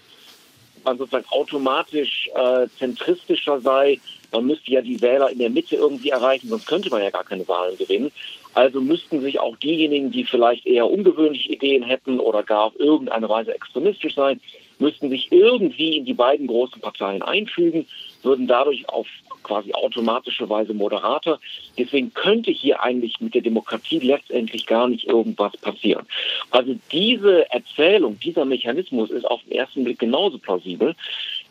man 0.83 0.97
sozusagen 0.97 1.27
automatisch 1.29 2.27
äh, 2.33 2.67
zentristischer 2.79 3.61
sei. 3.61 3.99
Man 4.31 4.47
müsste 4.47 4.71
ja 4.71 4.81
die 4.81 4.99
Wähler 4.99 5.29
in 5.29 5.38
der 5.38 5.51
Mitte 5.51 5.75
irgendwie 5.75 6.09
erreichen, 6.09 6.49
sonst 6.49 6.65
könnte 6.65 6.89
man 6.89 7.03
ja 7.03 7.11
gar 7.11 7.23
keine 7.23 7.47
Wahlen 7.47 7.77
gewinnen. 7.77 8.11
Also 8.55 8.81
müssten 8.81 9.21
sich 9.21 9.39
auch 9.39 9.55
diejenigen, 9.57 10.09
die 10.09 10.23
vielleicht 10.23 10.65
eher 10.65 10.89
ungewöhnliche 10.89 11.53
Ideen 11.53 11.83
hätten 11.83 12.19
oder 12.19 12.41
gar 12.41 12.63
auf 12.63 12.79
irgendeine 12.79 13.29
Weise 13.29 13.53
extremistisch 13.53 14.15
sein, 14.15 14.41
müssten 14.79 15.09
sich 15.11 15.31
irgendwie 15.31 15.97
in 15.97 16.05
die 16.05 16.13
beiden 16.13 16.47
großen 16.47 16.81
Parteien 16.81 17.21
einfügen, 17.21 17.85
würden 18.23 18.47
dadurch 18.47 18.89
auf 18.89 19.07
quasi 19.45 19.71
automatischerweise 19.73 20.73
moderater. 20.73 21.39
Deswegen 21.77 22.13
könnte 22.13 22.51
hier 22.51 22.81
eigentlich 22.81 23.21
mit 23.21 23.36
der 23.36 23.41
Demokratie 23.41 23.99
letztendlich 23.99 24.65
gar 24.65 24.88
nicht 24.88 25.08
irgendwas 25.08 25.55
passieren. 25.58 26.05
Also 26.49 26.75
diese 26.91 27.49
Erzählung, 27.51 28.19
dieser 28.19 28.45
Mechanismus 28.45 29.12
ist 29.12 29.25
auf 29.25 29.41
den 29.43 29.53
ersten 29.53 29.84
Blick 29.84 29.99
genauso 29.99 30.39
plausibel. 30.39 30.95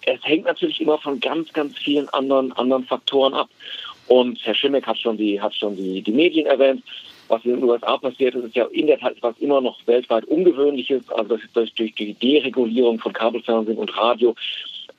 es 0.07 0.22
hängt 0.24 0.44
natürlich 0.44 0.80
immer 0.80 0.98
von 0.98 1.20
ganz, 1.20 1.52
ganz 1.52 1.78
vielen 1.78 2.09
anderen, 2.11 2.52
anderen 2.52 2.85
Faktoren 2.85 3.35
ab. 3.35 3.48
Und 4.07 4.38
Herr 4.44 4.54
Schimmeck 4.54 4.87
hat 4.87 4.98
schon 4.98 5.16
die, 5.16 5.40
hat 5.40 5.54
schon 5.54 5.76
die, 5.76 6.02
die 6.02 6.12
Medien 6.12 6.46
erwähnt. 6.46 6.83
Was 7.28 7.42
in 7.44 7.52
den 7.52 7.64
USA 7.64 7.96
passiert 7.96 8.35
ist, 8.35 8.44
ist 8.44 8.57
ja 8.57 8.66
in 8.66 8.87
der 8.87 8.98
Tat 8.98 9.12
etwas 9.12 9.35
immer 9.38 9.61
noch 9.61 9.78
weltweit 9.87 10.26
Ungewöhnliches. 10.26 11.09
Also 11.09 11.37
das 11.37 11.44
ist 11.44 11.57
durch 11.57 11.94
die 11.94 12.12
Deregulierung 12.12 12.98
von 12.98 13.14
Kabelfernsehen 13.14 13.78
und 13.78 13.96
Radio 13.96 14.35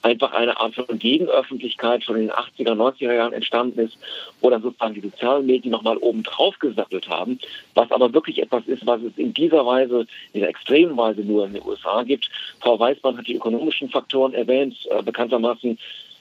einfach 0.01 0.33
eine 0.33 0.59
Art 0.59 0.75
von 0.75 0.99
Gegenöffentlichkeit 0.99 2.07
in 2.07 2.15
den 2.15 2.31
80er, 2.31 2.73
90er 2.73 3.13
Jahren 3.13 3.33
entstanden 3.33 3.79
ist, 3.79 3.97
dann 4.41 4.61
sozusagen 4.61 4.93
die 4.93 5.01
sozialen 5.01 5.45
Medien 5.45 5.71
nochmal 5.71 5.97
oben 5.97 6.23
drauf 6.23 6.57
gesattelt 6.59 7.09
haben, 7.09 7.39
was 7.73 7.91
aber 7.91 8.13
wirklich 8.13 8.41
etwas 8.41 8.65
ist, 8.67 8.85
was 8.85 9.01
es 9.01 9.17
in 9.17 9.33
dieser 9.33 9.65
Weise, 9.65 10.01
in 10.33 10.41
dieser 10.41 10.49
extremen 10.49 10.95
Weise 10.95 11.21
nur 11.21 11.45
in 11.47 11.53
den 11.53 11.65
USA 11.65 12.03
gibt. 12.03 12.29
Frau 12.61 12.79
Weißmann 12.79 13.17
hat 13.17 13.27
die 13.27 13.35
ökonomischen 13.35 13.89
Faktoren 13.89 14.33
erwähnt, 14.33 14.77
äh, 14.91 15.01
bekanntermaßen 15.01 15.77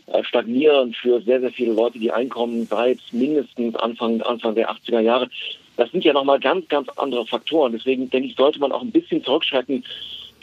äh, 0.07 0.25
stagnieren 0.25 0.95
für 0.95 1.21
sehr, 1.21 1.41
sehr 1.41 1.53
viele 1.53 1.73
Leute, 1.73 1.99
die 1.99 2.13
Einkommen 2.13 2.67
seit 2.67 2.99
mindestens 3.13 3.77
Anfang, 3.77 4.21
Anfang 4.23 4.55
der 4.55 4.71
80er 4.71 5.01
Jahre. 5.01 5.29
Das 5.77 5.91
sind 5.91 6.05
ja 6.05 6.13
nochmal 6.13 6.41
ganz, 6.41 6.69
ganz 6.69 6.89
andere 6.97 7.27
Faktoren. 7.27 7.73
Deswegen 7.73 8.09
denke 8.11 8.29
ich, 8.29 8.37
sollte 8.37 8.61
man 8.61 8.73
auch 8.73 8.83
ein 8.83 8.93
bisschen 8.93 9.25
zurückschrecken 9.25 9.85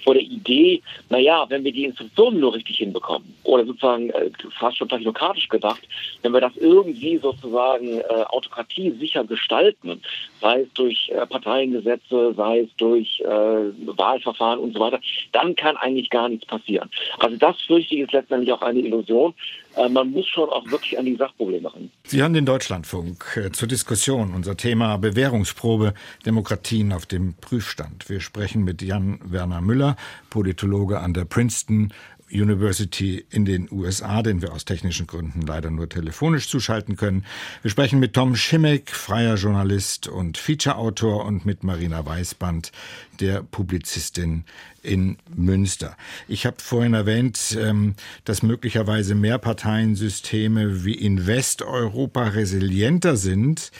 vor 0.03 0.13
der 0.13 0.23
Idee, 0.23 0.81
naja, 1.09 1.45
wenn 1.49 1.63
wir 1.63 1.71
die 1.71 1.85
Institutionen 1.85 2.39
nur 2.39 2.53
richtig 2.53 2.77
hinbekommen 2.77 3.35
oder 3.43 3.65
sozusagen 3.65 4.09
äh, 4.11 4.29
fast 4.59 4.77
schon 4.77 4.89
technokratisch 4.89 5.49
gedacht, 5.49 5.81
wenn 6.21 6.33
wir 6.33 6.41
das 6.41 6.55
irgendwie 6.57 7.17
sozusagen 7.17 7.99
äh, 7.99 8.03
Autokratie 8.29 8.91
sicher 8.99 9.23
gestalten, 9.23 10.01
sei 10.39 10.61
es 10.61 10.73
durch 10.73 11.09
äh, 11.09 11.25
Parteiengesetze, 11.25 12.33
sei 12.35 12.59
es 12.59 12.69
durch 12.77 13.19
äh, 13.21 13.25
Wahlverfahren 13.25 14.59
und 14.59 14.73
so 14.73 14.79
weiter, 14.79 14.99
dann 15.31 15.55
kann 15.55 15.77
eigentlich 15.77 16.09
gar 16.09 16.29
nichts 16.29 16.45
passieren. 16.45 16.89
Also 17.19 17.37
das 17.37 17.59
fürchte 17.61 17.95
ich 17.95 18.01
ist 18.01 18.13
letztendlich 18.13 18.51
auch 18.51 18.61
eine 18.61 18.79
Illusion. 18.79 19.33
Äh, 19.75 19.89
man 19.89 20.11
muss 20.11 20.27
schon 20.27 20.49
auch 20.49 20.69
wirklich 20.69 20.97
an 20.97 21.05
die 21.05 21.15
Sachprobleme 21.15 21.73
ran. 21.73 21.91
Sie 22.05 22.21
haben 22.21 22.33
den 22.33 22.45
Deutschlandfunk 22.45 23.37
äh, 23.37 23.51
zur 23.51 23.67
Diskussion. 23.67 24.33
Unser 24.33 24.57
Thema 24.57 24.97
Bewährungsprobe 24.97 25.93
Demokratien 26.25 26.93
auf 26.93 27.05
dem 27.05 27.35
Prüfstand. 27.35 28.09
Wir 28.09 28.19
sprechen 28.19 28.63
mit 28.63 28.81
Jan 28.81 29.19
Werner 29.23 29.61
Müller, 29.61 29.95
Politologe 30.29 30.99
an 30.99 31.13
der 31.13 31.25
Princeton 31.25 31.93
University 32.31 33.25
in 33.29 33.45
den 33.45 33.67
USA, 33.71 34.21
den 34.21 34.41
wir 34.41 34.53
aus 34.53 34.65
technischen 34.65 35.07
Gründen 35.07 35.41
leider 35.41 35.69
nur 35.69 35.89
telefonisch 35.89 36.47
zuschalten 36.47 36.95
können. 36.95 37.25
Wir 37.61 37.71
sprechen 37.71 37.99
mit 37.99 38.13
Tom 38.13 38.35
Schimmeck, 38.35 38.91
freier 38.91 39.35
Journalist 39.35 40.07
und 40.07 40.37
Featureautor 40.37 41.25
und 41.25 41.45
mit 41.45 41.63
Marina 41.63 42.05
Weißband, 42.05 42.71
der 43.19 43.43
Publizistin 43.43 44.45
in 44.83 45.17
Münster. 45.35 45.95
Ich 46.27 46.45
habe 46.45 46.57
vorhin 46.59 46.93
erwähnt, 46.93 47.57
ähm, 47.59 47.95
dass 48.25 48.41
möglicherweise 48.41 49.13
Mehrparteiensysteme 49.15 50.83
wie 50.83 50.95
in 50.95 51.27
Westeuropa 51.27 52.23
resilienter 52.29 53.15
sind 53.15 53.71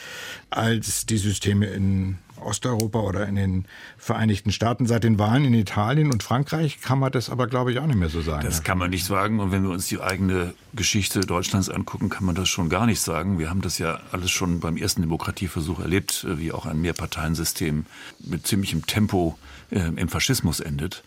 als 0.50 1.06
die 1.06 1.18
Systeme 1.18 1.66
in 1.66 2.18
Osteuropa 2.44 3.00
oder 3.00 3.26
in 3.26 3.34
den 3.34 3.64
Vereinigten 3.98 4.52
Staaten. 4.52 4.86
Seit 4.86 5.04
den 5.04 5.18
Wahlen 5.18 5.44
in 5.44 5.54
Italien 5.54 6.12
und 6.12 6.22
Frankreich 6.22 6.80
kann 6.80 6.98
man 6.98 7.12
das 7.12 7.30
aber, 7.30 7.46
glaube 7.46 7.72
ich, 7.72 7.78
auch 7.78 7.86
nicht 7.86 7.98
mehr 7.98 8.08
so 8.08 8.20
sagen. 8.20 8.44
Das 8.44 8.62
kann 8.62 8.78
man 8.78 8.90
nicht 8.90 9.04
sagen. 9.04 9.40
Und 9.40 9.52
wenn 9.52 9.62
wir 9.62 9.70
uns 9.70 9.86
die 9.86 10.00
eigene 10.00 10.54
Geschichte 10.74 11.20
Deutschlands 11.20 11.68
angucken, 11.68 12.08
kann 12.08 12.24
man 12.24 12.34
das 12.34 12.48
schon 12.48 12.68
gar 12.68 12.86
nicht 12.86 13.00
sagen. 13.00 13.38
Wir 13.38 13.50
haben 13.50 13.60
das 13.60 13.78
ja 13.78 14.00
alles 14.12 14.30
schon 14.30 14.60
beim 14.60 14.76
ersten 14.76 15.02
Demokratieversuch 15.02 15.80
erlebt, 15.80 16.24
äh, 16.24 16.38
wie 16.38 16.52
auch 16.52 16.66
ein 16.66 16.80
Mehrparteiensystem 16.80 17.86
mit 18.20 18.46
ziemlichem 18.46 18.86
Tempo 18.86 19.38
äh, 19.70 19.80
im 19.80 20.08
Faschismus 20.08 20.60
endet. 20.60 21.02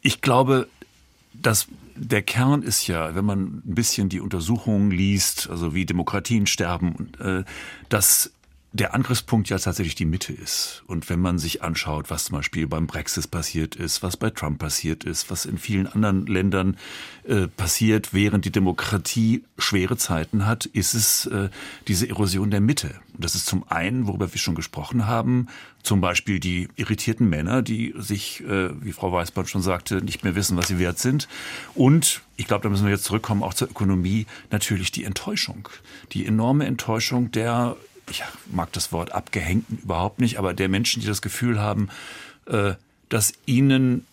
Ich 0.00 0.20
glaube, 0.20 0.68
dass 1.32 1.66
der 1.96 2.22
Kern 2.22 2.62
ist 2.62 2.86
ja, 2.86 3.14
wenn 3.14 3.24
man 3.24 3.62
ein 3.64 3.74
bisschen 3.74 4.08
die 4.08 4.20
Untersuchungen 4.20 4.90
liest, 4.90 5.48
also 5.48 5.74
wie 5.74 5.86
Demokratien 5.86 6.46
sterben, 6.46 7.12
äh, 7.20 7.44
dass 7.88 8.32
der 8.74 8.92
Angriffspunkt 8.92 9.48
ja 9.50 9.58
tatsächlich 9.58 9.94
die 9.94 10.04
Mitte 10.04 10.32
ist. 10.32 10.82
Und 10.88 11.08
wenn 11.08 11.20
man 11.20 11.38
sich 11.38 11.62
anschaut, 11.62 12.10
was 12.10 12.24
zum 12.24 12.38
Beispiel 12.38 12.66
beim 12.66 12.88
Brexit 12.88 13.30
passiert 13.30 13.76
ist, 13.76 14.02
was 14.02 14.16
bei 14.16 14.30
Trump 14.30 14.58
passiert 14.58 15.04
ist, 15.04 15.30
was 15.30 15.46
in 15.46 15.58
vielen 15.58 15.86
anderen 15.86 16.26
Ländern 16.26 16.76
äh, 17.22 17.46
passiert, 17.46 18.12
während 18.12 18.44
die 18.44 18.50
Demokratie 18.50 19.44
schwere 19.58 19.96
Zeiten 19.96 20.44
hat, 20.44 20.66
ist 20.66 20.94
es 20.94 21.26
äh, 21.26 21.50
diese 21.86 22.08
Erosion 22.08 22.50
der 22.50 22.60
Mitte. 22.60 22.96
Und 23.12 23.22
das 23.22 23.36
ist 23.36 23.46
zum 23.46 23.62
einen, 23.70 24.08
worüber 24.08 24.32
wir 24.32 24.40
schon 24.40 24.56
gesprochen 24.56 25.06
haben, 25.06 25.46
zum 25.84 26.00
Beispiel 26.00 26.40
die 26.40 26.66
irritierten 26.74 27.28
Männer, 27.28 27.62
die 27.62 27.94
sich, 27.96 28.42
äh, 28.42 28.70
wie 28.82 28.90
Frau 28.90 29.12
Weißband 29.12 29.48
schon 29.48 29.62
sagte, 29.62 30.02
nicht 30.02 30.24
mehr 30.24 30.34
wissen, 30.34 30.56
was 30.56 30.66
sie 30.66 30.80
wert 30.80 30.98
sind. 30.98 31.28
Und 31.76 32.22
ich 32.36 32.48
glaube, 32.48 32.64
da 32.64 32.70
müssen 32.70 32.86
wir 32.86 32.90
jetzt 32.90 33.04
zurückkommen, 33.04 33.44
auch 33.44 33.54
zur 33.54 33.70
Ökonomie, 33.70 34.26
natürlich 34.50 34.90
die 34.90 35.04
Enttäuschung. 35.04 35.68
Die 36.10 36.26
enorme 36.26 36.66
Enttäuschung 36.66 37.30
der 37.30 37.76
ich 38.10 38.22
mag 38.50 38.72
das 38.72 38.92
Wort 38.92 39.12
abgehängten 39.12 39.78
überhaupt 39.82 40.20
nicht, 40.20 40.38
aber 40.38 40.54
der 40.54 40.68
Menschen, 40.68 41.00
die 41.00 41.06
das 41.06 41.22
Gefühl 41.22 41.60
haben, 41.60 41.88
äh, 42.46 42.74
dass 43.08 43.32
ihnen 43.46 44.06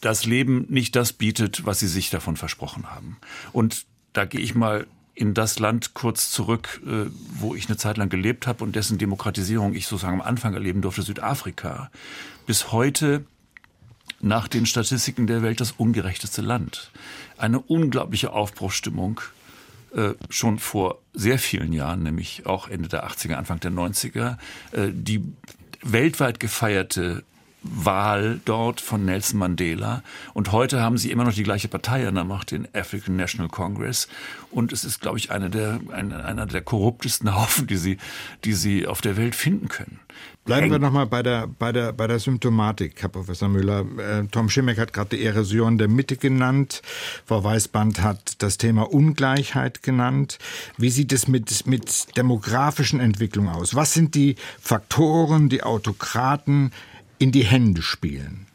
das 0.00 0.26
Leben 0.26 0.66
nicht 0.68 0.94
das 0.96 1.12
bietet, 1.12 1.66
was 1.66 1.80
sie 1.80 1.88
sich 1.88 2.10
davon 2.10 2.36
versprochen 2.36 2.90
haben. 2.90 3.16
Und 3.52 3.84
da 4.12 4.24
gehe 4.24 4.40
ich 4.40 4.54
mal 4.54 4.86
in 5.14 5.32
das 5.32 5.58
Land 5.58 5.94
kurz 5.94 6.30
zurück, 6.30 6.80
äh, 6.86 7.10
wo 7.40 7.54
ich 7.54 7.66
eine 7.68 7.76
Zeit 7.76 7.96
lang 7.96 8.08
gelebt 8.08 8.46
habe 8.46 8.62
und 8.62 8.76
dessen 8.76 8.98
Demokratisierung 8.98 9.74
ich 9.74 9.86
sozusagen 9.86 10.20
am 10.20 10.26
Anfang 10.26 10.54
erleben 10.54 10.82
durfte, 10.82 11.02
Südafrika. 11.02 11.90
Bis 12.46 12.70
heute 12.70 13.24
nach 14.20 14.46
den 14.48 14.66
Statistiken 14.66 15.26
der 15.26 15.42
Welt 15.42 15.60
das 15.60 15.72
ungerechteste 15.72 16.42
Land. 16.42 16.90
Eine 17.38 17.60
unglaubliche 17.60 18.32
Aufbruchsstimmung 18.32 19.20
schon 20.30 20.58
vor 20.58 20.98
sehr 21.12 21.38
vielen 21.38 21.72
Jahren, 21.72 22.02
nämlich 22.02 22.46
auch 22.46 22.68
Ende 22.68 22.88
der 22.88 23.08
80er, 23.08 23.34
Anfang 23.34 23.60
der 23.60 23.70
90er, 23.70 24.36
äh, 24.72 24.88
die 24.92 25.22
weltweit 25.82 26.40
gefeierte 26.40 27.22
Wahl 27.70 28.40
dort 28.44 28.80
von 28.80 29.04
Nelson 29.04 29.38
Mandela. 29.38 30.02
Und 30.34 30.52
heute 30.52 30.80
haben 30.80 30.98
sie 30.98 31.10
immer 31.10 31.24
noch 31.24 31.34
die 31.34 31.42
gleiche 31.42 31.68
Partei 31.68 32.06
an 32.06 32.14
der 32.14 32.24
Macht, 32.24 32.50
den 32.50 32.68
African 32.74 33.16
National 33.16 33.48
Congress. 33.48 34.08
Und 34.50 34.72
es 34.72 34.84
ist, 34.84 35.00
glaube 35.00 35.18
ich, 35.18 35.30
einer 35.30 35.48
der, 35.48 35.80
einer, 35.92 36.24
einer 36.24 36.46
der 36.46 36.62
korruptesten 36.62 37.34
Haufen, 37.34 37.66
die 37.66 37.76
sie, 37.76 37.98
die 38.44 38.52
sie 38.52 38.86
auf 38.86 39.00
der 39.00 39.16
Welt 39.16 39.34
finden 39.34 39.68
können. 39.68 40.00
Bleiben 40.46 40.70
wir 40.70 40.78
nochmal 40.78 41.06
bei 41.06 41.24
der, 41.24 41.48
bei, 41.48 41.72
der, 41.72 41.92
bei 41.92 42.06
der 42.06 42.20
Symptomatik, 42.20 43.02
Herr 43.02 43.08
Professor 43.08 43.48
Müller. 43.48 43.84
Äh, 43.98 44.28
Tom 44.30 44.48
Schimmeck 44.48 44.78
hat 44.78 44.92
gerade 44.92 45.16
die 45.16 45.24
Erosion 45.24 45.76
der 45.76 45.88
Mitte 45.88 46.16
genannt. 46.16 46.82
Frau 47.24 47.42
Weißband 47.42 48.00
hat 48.00 48.40
das 48.42 48.56
Thema 48.56 48.82
Ungleichheit 48.82 49.82
genannt. 49.82 50.38
Wie 50.78 50.90
sieht 50.90 51.12
es 51.12 51.26
mit, 51.26 51.66
mit 51.66 52.16
demografischen 52.16 53.00
Entwicklungen 53.00 53.48
aus? 53.48 53.74
Was 53.74 53.92
sind 53.92 54.14
die 54.14 54.36
Faktoren, 54.60 55.48
die 55.48 55.64
Autokraten 55.64 56.70
in 57.18 57.32
die 57.32 57.44
Hände 57.44 57.82
spielen? 57.82 58.46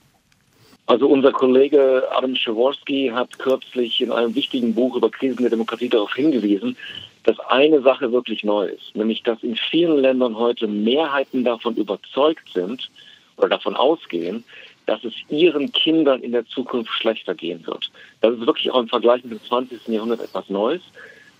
Also 0.87 1.07
unser 1.07 1.31
Kollege 1.31 2.03
Adam 2.11 2.35
Schaworski 2.35 3.11
hat 3.13 3.39
kürzlich 3.39 4.01
in 4.01 4.11
einem 4.11 4.35
wichtigen 4.35 4.73
Buch 4.73 4.95
über 4.95 5.09
Krisen 5.09 5.41
der 5.41 5.49
Demokratie 5.49 5.89
darauf 5.89 6.13
hingewiesen, 6.13 6.75
dass 7.23 7.39
eine 7.39 7.81
Sache 7.81 8.11
wirklich 8.11 8.43
neu 8.43 8.65
ist, 8.65 8.95
nämlich 8.95 9.23
dass 9.23 9.41
in 9.43 9.55
vielen 9.55 9.99
Ländern 9.99 10.35
heute 10.35 10.67
Mehrheiten 10.67 11.45
davon 11.45 11.75
überzeugt 11.75 12.51
sind 12.53 12.89
oder 13.37 13.49
davon 13.49 13.75
ausgehen, 13.75 14.43
dass 14.85 15.03
es 15.03 15.13
ihren 15.29 15.71
Kindern 15.71 16.21
in 16.21 16.31
der 16.31 16.45
Zukunft 16.45 16.91
schlechter 16.91 17.35
gehen 17.35 17.65
wird. 17.65 17.91
Das 18.21 18.33
ist 18.33 18.45
wirklich 18.45 18.71
auch 18.71 18.81
im 18.81 18.89
Vergleich 18.89 19.23
mit 19.23 19.31
dem 19.31 19.43
20. 19.43 19.87
Jahrhundert 19.87 20.21
etwas 20.21 20.49
Neues. 20.49 20.81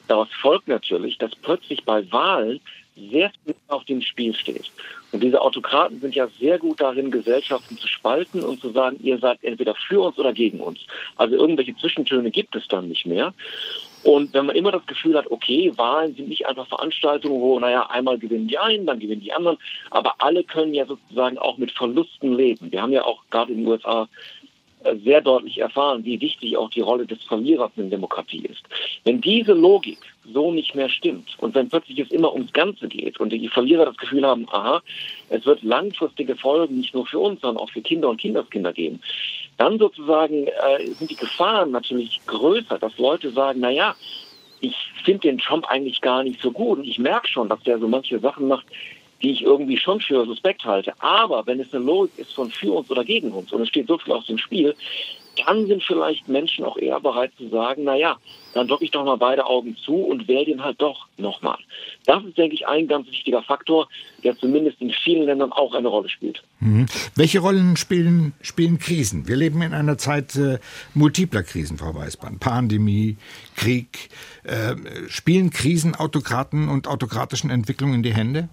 Daraus 0.08 0.30
folgt 0.42 0.68
natürlich, 0.68 1.18
dass 1.18 1.36
plötzlich 1.36 1.84
bei 1.84 2.10
Wahlen 2.12 2.60
sehr 3.10 3.32
viel 3.44 3.56
auf 3.68 3.86
dem 3.86 4.02
Spiel 4.02 4.34
steht. 4.34 4.72
Und 5.12 5.24
diese 5.24 5.42
Autokraten 5.42 6.00
sind 6.00 6.16
ja 6.16 6.28
sehr 6.40 6.58
gut 6.58 6.80
darin, 6.80 7.12
Gesellschaften 7.12 7.78
zu 7.78 7.88
spalten 7.88 8.44
und 8.44 8.62
zu 8.62 8.70
sagen, 8.70 8.98
ihr 9.02 9.18
seid 9.18 9.44
entweder 9.44 9.76
für 9.76 10.02
uns 10.02 10.18
oder 10.18 10.34
gegen 10.34 10.60
uns. 10.60 10.80
Also 11.16 11.36
irgendwelche 11.36 11.76
Zwischentöne 11.76 12.32
gibt 12.32 12.56
es 12.56 12.68
dann 12.68 12.88
nicht 12.88 13.06
mehr. 13.06 13.34
Und 14.04 14.34
wenn 14.34 14.48
man 14.48 14.56
immer 14.56 14.72
das 14.72 14.86
Gefühl 14.88 15.16
hat, 15.16 15.30
okay, 15.30 15.72
Wahlen 15.76 16.16
sind 16.16 16.30
nicht 16.30 16.48
einfach 16.48 16.68
Veranstaltungen, 16.68 17.40
wo, 17.40 17.60
naja, 17.60 17.88
einmal 17.90 18.18
gewinnen 18.18 18.48
die 18.48 18.58
einen, 18.58 18.88
dann 18.88 19.00
gewinnen 19.00 19.22
die 19.22 19.34
anderen, 19.34 19.58
aber 19.92 20.16
alle 20.18 20.44
können 20.44 20.74
ja 20.74 20.86
sozusagen 20.86 21.38
auch 21.38 21.58
mit 21.58 21.72
Verlusten 21.72 22.36
leben. 22.36 22.72
Wir 22.72 22.82
haben 22.82 22.94
ja 22.94 23.04
auch 23.04 23.22
gerade 23.30 23.52
in 23.52 23.60
den 23.60 23.68
USA 23.68 24.08
sehr 25.04 25.22
deutlich 25.22 25.60
erfahren, 25.60 26.04
wie 26.04 26.20
wichtig 26.22 26.58
auch 26.58 26.70
die 26.70 26.82
Rolle 26.82 27.06
des 27.06 27.24
Verlierers 27.24 27.72
in 27.76 27.90
Demokratie 27.90 28.46
ist. 28.46 28.64
Wenn 29.04 29.22
diese 29.22 29.54
Logik 29.54 30.00
so 30.34 30.52
nicht 30.52 30.76
mehr 30.76 30.90
stimmt 30.90 31.30
und 31.40 31.56
wenn 31.56 31.70
plötzlich 31.70 32.00
es 32.00 32.12
immer 32.12 32.34
ums 32.34 32.54
Ganze 32.54 32.88
geht 32.88 33.20
und 33.20 33.30
die 33.30 33.48
Verlierer 33.48 33.86
das 33.86 33.98
Gefühl 33.98 34.26
haben, 34.26 34.48
aha, 34.50 34.82
es 35.30 35.46
wird 35.46 35.64
langfristige 35.64 36.36
Folgen 36.36 36.78
nicht 36.78 36.94
nur 36.94 37.06
für 37.06 37.20
uns, 37.20 37.42
sondern 37.42 37.64
auch 37.64 37.70
für 37.70 37.82
Kinder 37.82 38.10
und 38.10 38.20
Kindeskinder 38.20 38.74
geben, 38.74 39.02
dann 39.58 39.78
sozusagen 39.78 40.48
äh, 40.48 40.86
sind 40.98 41.10
die 41.10 41.16
Gefahren 41.16 41.72
natürlich 41.72 42.22
größer, 42.26 42.80
dass 42.80 42.98
Leute 42.98 43.32
sagen, 43.32 43.60
na 43.62 43.70
ja, 43.70 43.96
ich 44.60 44.76
finde 45.04 45.22
den 45.22 45.40
Trump 45.40 45.66
eigentlich 45.70 46.02
gar 46.02 46.24
nicht 46.24 46.42
so 46.42 46.52
gut 46.52 46.80
und 46.80 46.86
ich 46.86 47.00
merke 47.00 47.28
schon, 47.28 47.50
dass 47.50 47.62
der 47.64 47.80
so 47.80 47.88
manche 47.88 48.20
Sachen 48.20 48.48
macht, 48.48 48.66
die 49.22 49.32
ich 49.32 49.44
irgendwie 49.44 49.78
schon 49.78 50.00
für 50.00 50.26
suspekt 50.26 50.66
halte. 50.66 50.94
Aber 51.00 51.46
wenn 51.46 51.60
es 51.60 51.74
eine 51.74 51.84
Logik 51.84 52.18
ist 52.18 52.34
von 52.34 52.50
für 52.50 52.74
uns 52.74 52.90
oder 52.90 53.04
gegen 53.04 53.32
uns 53.32 53.52
und 53.52 53.62
es 53.62 53.70
steht 53.70 53.88
so 53.88 53.98
viel 53.98 54.14
aus 54.14 54.26
dem 54.26 54.38
Spiel, 54.38 54.76
dann 55.46 55.66
sind 55.68 55.84
vielleicht 55.84 56.28
Menschen 56.28 56.66
auch 56.66 56.78
eher 56.78 57.00
bereit 57.00 57.32
zu 57.38 57.48
sagen, 57.50 57.84
na 57.86 57.96
ja, 57.96 58.18
dann 58.54 58.68
drücke 58.68 58.84
ich 58.84 58.92
doch 58.92 59.06
mal 59.06 59.16
beide 59.16 59.46
Augen 59.46 59.78
zu 59.78 59.96
und 59.96 60.28
wähle 60.28 60.46
den 60.46 60.64
halt 60.64 60.82
doch 60.82 61.08
nochmal. 61.18 61.58
Das 62.06 62.24
ist, 62.26 62.38
denke 62.38 62.56
ich, 62.56 62.68
ein 62.68 62.88
ganz 62.88 63.08
wichtiger 63.08 63.42
Faktor, 63.42 63.88
der 64.24 64.38
zumindest 64.38 64.82
in 64.82 64.92
vielen 65.04 65.24
Ländern 65.24 65.54
auch 65.54 65.74
eine 65.74 65.88
Rolle 65.88 66.10
spielt. 66.10 66.44
Mhm. 66.60 66.86
Welche 67.16 67.40
Rollen 67.40 67.78
spielen, 67.78 68.34
spielen 68.42 68.78
Krisen? 68.78 69.28
Wir 69.28 69.38
leben 69.38 69.62
in 69.62 69.74
einer 69.74 69.98
Zeit 69.98 70.36
äh, 70.36 70.60
multipler 70.94 71.44
Krisen, 71.44 71.78
Frau 71.78 71.96
Weißband. 71.96 72.42
Pandemie, 72.42 73.16
Krieg. 73.56 74.10
Äh, 74.44 74.76
spielen 75.08 75.50
Krisen 75.52 75.96
Autokraten 75.96 76.68
und 76.68 76.88
autokratischen 76.88 77.50
Entwicklungen 77.50 77.96
in 77.96 78.04
die 78.04 78.14
Hände? 78.14 78.50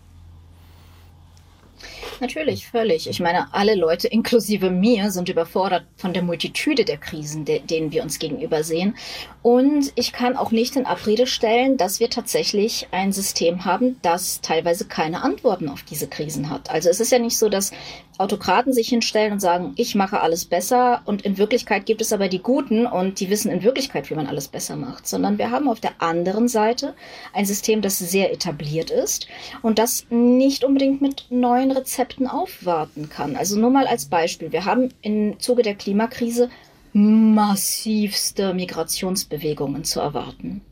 Natürlich, 2.20 2.66
völlig. 2.66 3.08
Ich 3.08 3.20
meine, 3.20 3.52
alle 3.54 3.76
Leute, 3.76 4.08
inklusive 4.08 4.70
mir, 4.70 5.10
sind 5.10 5.28
überfordert 5.28 5.84
von 5.96 6.12
der 6.12 6.22
Multitude 6.22 6.84
der 6.84 6.96
Krisen, 6.96 7.44
de 7.44 7.60
denen 7.60 7.92
wir 7.92 8.02
uns 8.02 8.18
gegenüber 8.18 8.64
sehen. 8.64 8.96
Und 9.42 9.92
ich 9.94 10.12
kann 10.12 10.36
auch 10.36 10.50
nicht 10.50 10.74
in 10.74 10.84
Abrede 10.84 11.26
stellen, 11.26 11.76
dass 11.76 12.00
wir 12.00 12.10
tatsächlich 12.10 12.88
ein 12.90 13.12
System 13.12 13.64
haben, 13.64 13.98
das 14.02 14.40
teilweise 14.40 14.86
keine 14.86 15.22
Antworten 15.22 15.68
auf 15.68 15.84
diese 15.84 16.08
Krisen 16.08 16.50
hat. 16.50 16.70
Also 16.70 16.88
es 16.88 16.98
ist 16.98 17.12
ja 17.12 17.18
nicht 17.20 17.38
so, 17.38 17.48
dass 17.48 17.70
Autokraten 18.18 18.72
sich 18.72 18.88
hinstellen 18.88 19.32
und 19.32 19.40
sagen, 19.40 19.72
ich 19.76 19.94
mache 19.94 20.20
alles 20.20 20.44
besser 20.44 21.02
und 21.04 21.22
in 21.22 21.38
Wirklichkeit 21.38 21.86
gibt 21.86 22.00
es 22.00 22.12
aber 22.12 22.28
die 22.28 22.40
Guten 22.40 22.86
und 22.86 23.20
die 23.20 23.30
wissen 23.30 23.50
in 23.50 23.62
Wirklichkeit, 23.62 24.10
wie 24.10 24.14
man 24.14 24.26
alles 24.26 24.48
besser 24.48 24.76
macht, 24.76 25.06
sondern 25.06 25.38
wir 25.38 25.50
haben 25.50 25.68
auf 25.68 25.80
der 25.80 26.02
anderen 26.02 26.48
Seite 26.48 26.94
ein 27.32 27.46
System, 27.46 27.80
das 27.80 27.98
sehr 27.98 28.32
etabliert 28.32 28.90
ist 28.90 29.28
und 29.62 29.78
das 29.78 30.06
nicht 30.10 30.64
unbedingt 30.64 31.00
mit 31.00 31.26
neuen 31.30 31.70
Rezepten 31.70 32.26
aufwarten 32.26 33.08
kann. 33.08 33.36
Also 33.36 33.58
nur 33.58 33.70
mal 33.70 33.86
als 33.86 34.06
Beispiel. 34.06 34.52
Wir 34.52 34.64
haben 34.64 34.92
im 35.00 35.38
Zuge 35.38 35.62
der 35.62 35.76
Klimakrise 35.76 36.50
massivste 36.92 38.54
Migrationsbewegungen 38.54 39.84
zu 39.84 40.00
erwarten. 40.00 40.62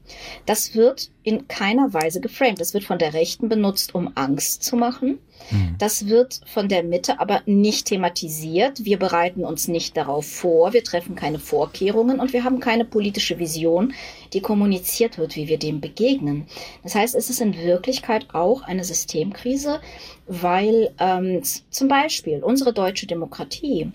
Das 0.47 0.75
wird 0.75 1.11
in 1.27 1.49
keiner 1.49 1.93
Weise 1.93 2.21
geframed. 2.21 2.61
Das 2.61 2.73
wird 2.73 2.85
von 2.85 2.99
der 2.99 3.13
Rechten 3.13 3.49
benutzt, 3.49 3.97
um 3.97 4.13
Angst 4.15 4.63
zu 4.63 4.77
machen. 4.77 5.19
Mhm. 5.51 5.75
Das 5.79 6.07
wird 6.07 6.41
von 6.47 6.69
der 6.69 6.85
Mitte 6.85 7.19
aber 7.19 7.43
nicht 7.47 7.89
thematisiert. 7.89 8.85
Wir 8.85 8.97
bereiten 8.99 9.45
uns 9.45 9.67
nicht 9.67 9.97
darauf 9.97 10.25
vor. 10.25 10.73
Wir 10.73 10.85
treffen 10.85 11.17
keine 11.17 11.41
Vorkehrungen 11.41 12.21
und 12.21 12.33
wir 12.33 12.45
haben 12.45 12.61
keine 12.61 12.85
politische 12.85 13.41
Vision, 13.41 13.93
die 14.33 14.41
kommuniziert 14.41 15.19
wird, 15.19 15.35
wie 15.35 15.49
wir 15.49 15.59
dem 15.59 15.81
begegnen. 15.81 16.47
Das 16.85 16.95
heißt, 16.95 17.17
es 17.17 17.29
ist 17.29 17.41
in 17.41 17.57
Wirklichkeit 17.57 18.29
auch 18.33 18.63
eine 18.63 18.85
Systemkrise, 18.85 19.81
weil 20.29 20.93
ähm, 21.01 21.43
zum 21.71 21.89
Beispiel 21.89 22.43
unsere 22.43 22.73
deutsche 22.73 23.07
Demokratie 23.07 23.91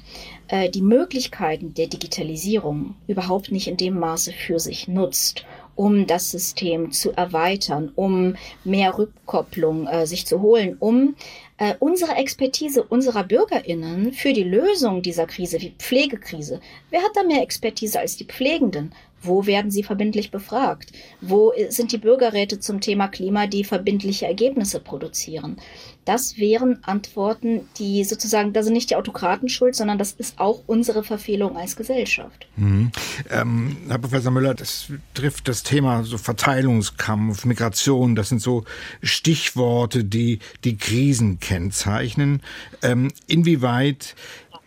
äh, 0.50 0.70
die 0.70 0.82
Möglichkeiten 0.82 1.74
der 1.74 1.88
Digitalisierung 1.88 2.96
überhaupt 3.08 3.52
nicht 3.52 3.68
in 3.68 3.78
dem 3.78 4.00
Maße 4.00 4.34
für 4.34 4.60
sich 4.60 4.88
nutzt 4.88 5.46
um 5.76 6.08
das 6.08 6.32
System 6.32 6.92
zu 6.92 7.12
erweitern, 7.12 7.92
um 7.96 8.36
mehr 8.64 8.98
Rückkopplung 8.98 9.88
äh, 9.88 10.06
sich 10.06 10.26
zu 10.26 10.42
holen, 10.42 10.78
um 10.80 11.16
äh, 11.58 11.76
unsere 11.80 12.16
Expertise 12.16 12.84
unserer 12.84 13.24
Bürgerinnen 13.24 14.14
für 14.14 14.34
die 14.34 14.44
Lösung 14.44 15.02
dieser 15.02 15.28
Krise, 15.28 15.62
wie 15.62 15.76
Pflegekrise. 15.78 16.60
Wer 16.90 17.02
hat 17.02 17.12
da 17.16 17.24
mehr 17.24 17.44
Expertise 17.44 18.00
als 18.00 18.18
die 18.18 18.26
Pflegenden? 18.26 18.94
Wo 19.22 19.46
werden 19.46 19.70
sie 19.70 19.84
verbindlich 19.84 20.32
befragt? 20.32 20.92
Wo 21.22 21.54
sind 21.70 21.92
die 21.92 22.00
Bürgerräte 22.00 22.60
zum 22.60 22.82
Thema 22.82 23.08
Klima, 23.08 23.46
die 23.46 23.64
verbindliche 23.64 24.26
Ergebnisse 24.26 24.80
produzieren? 24.80 25.58
Das 26.06 26.38
wären 26.38 26.84
Antworten, 26.84 27.62
die 27.78 28.04
sozusagen, 28.04 28.54
da 28.54 28.64
sind 28.64 28.74
nicht 28.74 28.90
die 28.90 28.96
Autokraten 28.96 29.50
schuld, 29.50 29.76
sondern 29.76 29.98
das 29.98 30.14
ist 30.14 30.40
auch 30.40 30.64
unsere 30.66 31.04
Verfehlung 31.04 31.58
als 31.58 31.76
Gesellschaft. 31.76 32.48
Mhm. 32.56 32.92
Ähm, 33.30 33.78
Herr 33.88 34.00
Professor 34.00 34.32
Müller, 34.32 34.56
das 34.56 34.88
trifft 35.14 35.48
das 35.48 35.64
Thema 35.64 36.04
so 36.04 36.18
Verteilungskampf, 36.18 37.46
Migration, 37.46 38.16
das 38.16 38.30
sind 38.30 38.42
so 38.42 38.64
Stichworte, 39.04 40.04
die 40.04 40.40
die 40.64 40.78
Krisen 40.78 41.40
kennzeichnen. 41.40 42.42
Ähm, 42.82 43.12
inwieweit 43.28 44.16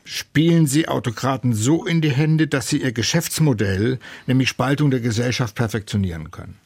spielen 0.04 0.66
Sie 0.66 0.86
Autokraten 0.86 1.54
so 1.54 1.84
in 1.84 2.00
die 2.00 2.12
Hände, 2.12 2.46
dass 2.46 2.68
sie 2.68 2.82
ihr 2.82 2.92
Geschäftsmodell, 2.92 3.98
nämlich 4.26 4.48
Spaltung 4.48 4.90
der 4.90 5.00
Gesellschaft, 5.00 5.54
perfektionieren 5.54 6.30
können? 6.30 6.58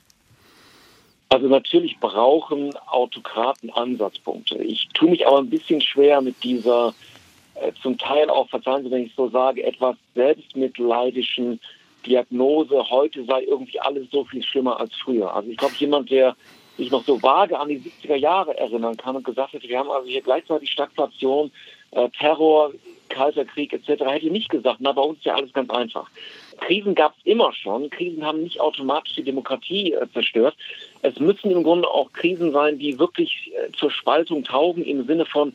Also 1.31 1.47
natürlich 1.47 1.99
brauchen 1.99 2.75
Autokraten 2.87 3.71
Ansatzpunkte. 3.71 4.57
Ich 4.59 4.89
tue 4.95 5.11
mich 5.11 5.27
aber 5.27 5.39
ein 5.39 5.51
bisschen 5.51 5.81
schwer 5.81 6.23
mit 6.23 6.43
dieser 6.43 6.95
äh, 7.55 7.73
zum 7.83 7.99
Teil 7.99 8.31
auch, 8.31 8.49
verzeihen 8.49 8.85
Sie, 8.85 8.91
wenn 8.91 9.05
ich 9.05 9.15
so 9.15 9.29
sage, 9.29 9.63
etwas 9.63 9.97
selbstmitleidischen 10.15 11.61
Diagnose, 12.07 12.89
heute 12.89 13.25
sei 13.25 13.43
irgendwie 13.43 13.81
alles 13.81 14.09
so 14.11 14.25
viel 14.25 14.43
schlimmer 14.43 14.81
als 14.81 14.95
früher. 14.95 15.35
Also 15.35 15.51
ich 15.51 15.57
glaube, 15.57 15.75
jemand, 15.79 16.11
der 16.11 16.35
sich 16.79 16.91
noch 16.91 17.05
so 17.05 17.21
vage 17.21 17.59
an 17.59 17.69
die 17.69 17.81
70er 17.81 18.15
Jahre 18.15 18.57
erinnern 18.57 18.97
kann 18.97 19.17
und 19.17 19.25
gesagt 19.25 19.53
hätte, 19.53 19.69
wir 19.69 19.79
haben 19.79 19.91
also 19.91 20.09
hier 20.09 20.23
gleichzeitig 20.23 20.71
Stagflation, 20.71 21.51
äh, 21.91 22.09
Terror, 22.11 22.73
Kalter 23.09 23.45
Krieg 23.45 23.73
etc., 23.73 24.05
hätte 24.05 24.31
nicht 24.31 24.49
gesagt, 24.49 24.79
na, 24.81 24.93
bei 24.93 25.03
uns 25.03 25.19
ist 25.19 25.25
ja 25.25 25.35
alles 25.35 25.53
ganz 25.53 25.71
einfach. 25.71 26.09
Krisen 26.61 26.95
gab 26.95 27.15
es 27.17 27.25
immer 27.25 27.53
schon. 27.53 27.91
Krisen 27.91 28.25
haben 28.25 28.43
nicht 28.43 28.61
automatisch 28.61 29.15
die 29.15 29.23
Demokratie 29.23 29.93
äh, 29.93 30.07
zerstört. 30.13 30.57
Es 31.03 31.19
müssen 31.19 31.51
im 31.51 31.63
Grunde 31.63 31.89
auch 31.89 32.13
Krisen 32.13 32.53
sein, 32.53 32.79
die 32.79 32.99
wirklich 32.99 33.51
äh, 33.55 33.73
zur 33.73 33.91
Spaltung 33.91 34.45
taugen 34.45 34.85
im 34.85 35.07
Sinne 35.07 35.25
von 35.25 35.53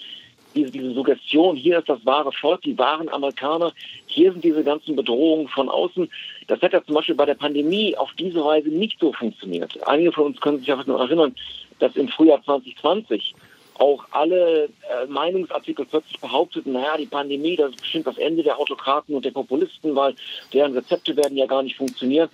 diese, 0.56 0.72
diese 0.72 0.94
Suggestion, 0.94 1.56
hier 1.56 1.80
ist 1.80 1.90
das 1.90 2.06
wahre 2.06 2.32
Volk, 2.32 2.62
die 2.62 2.78
wahren 2.78 3.10
Amerikaner, 3.10 3.74
hier 4.06 4.32
sind 4.32 4.44
diese 4.44 4.64
ganzen 4.64 4.96
Bedrohungen 4.96 5.48
von 5.48 5.70
außen. 5.70 6.10
Das 6.48 6.62
hat 6.62 6.74
ja 6.74 6.84
zum 6.84 6.96
Beispiel 6.96 7.16
bei 7.16 7.26
der 7.26 7.34
Pandemie 7.36 7.98
auf 7.98 8.12
diese 8.18 8.44
Weise 8.44 8.70
nicht 8.70 9.00
so 9.00 9.12
funktioniert. 9.14 9.76
Einige 9.88 10.12
von 10.12 10.26
uns 10.26 10.42
können 10.42 10.60
sich 10.60 10.68
ja 10.68 10.76
noch 10.76 11.00
erinnern, 11.00 11.36
dass 11.80 11.96
im 11.96 12.08
Frühjahr 12.08 12.44
2020 12.44 13.34
auch 13.80 14.06
alle 14.12 14.66
äh, 14.66 15.06
Meinungsartikel 15.08 15.86
plötzlich 15.86 16.20
behaupteten, 16.20 16.74
naja, 16.74 16.98
die 16.98 17.06
Pandemie, 17.06 17.56
das 17.56 17.72
ist 17.72 17.82
bestimmt 17.82 18.08
das 18.08 18.18
Ende 18.18 18.44
der 18.44 18.60
Autokraten 18.60 19.16
und 19.16 19.26
der 19.26 19.32
Populisten, 19.32 19.96
weil 19.96 20.16
deren 20.54 20.74
Rezepte 20.74 21.16
werden 21.16 21.38
ja 21.38 21.46
gar 21.46 21.64
nicht 21.64 21.78
funktionieren. 21.78 22.30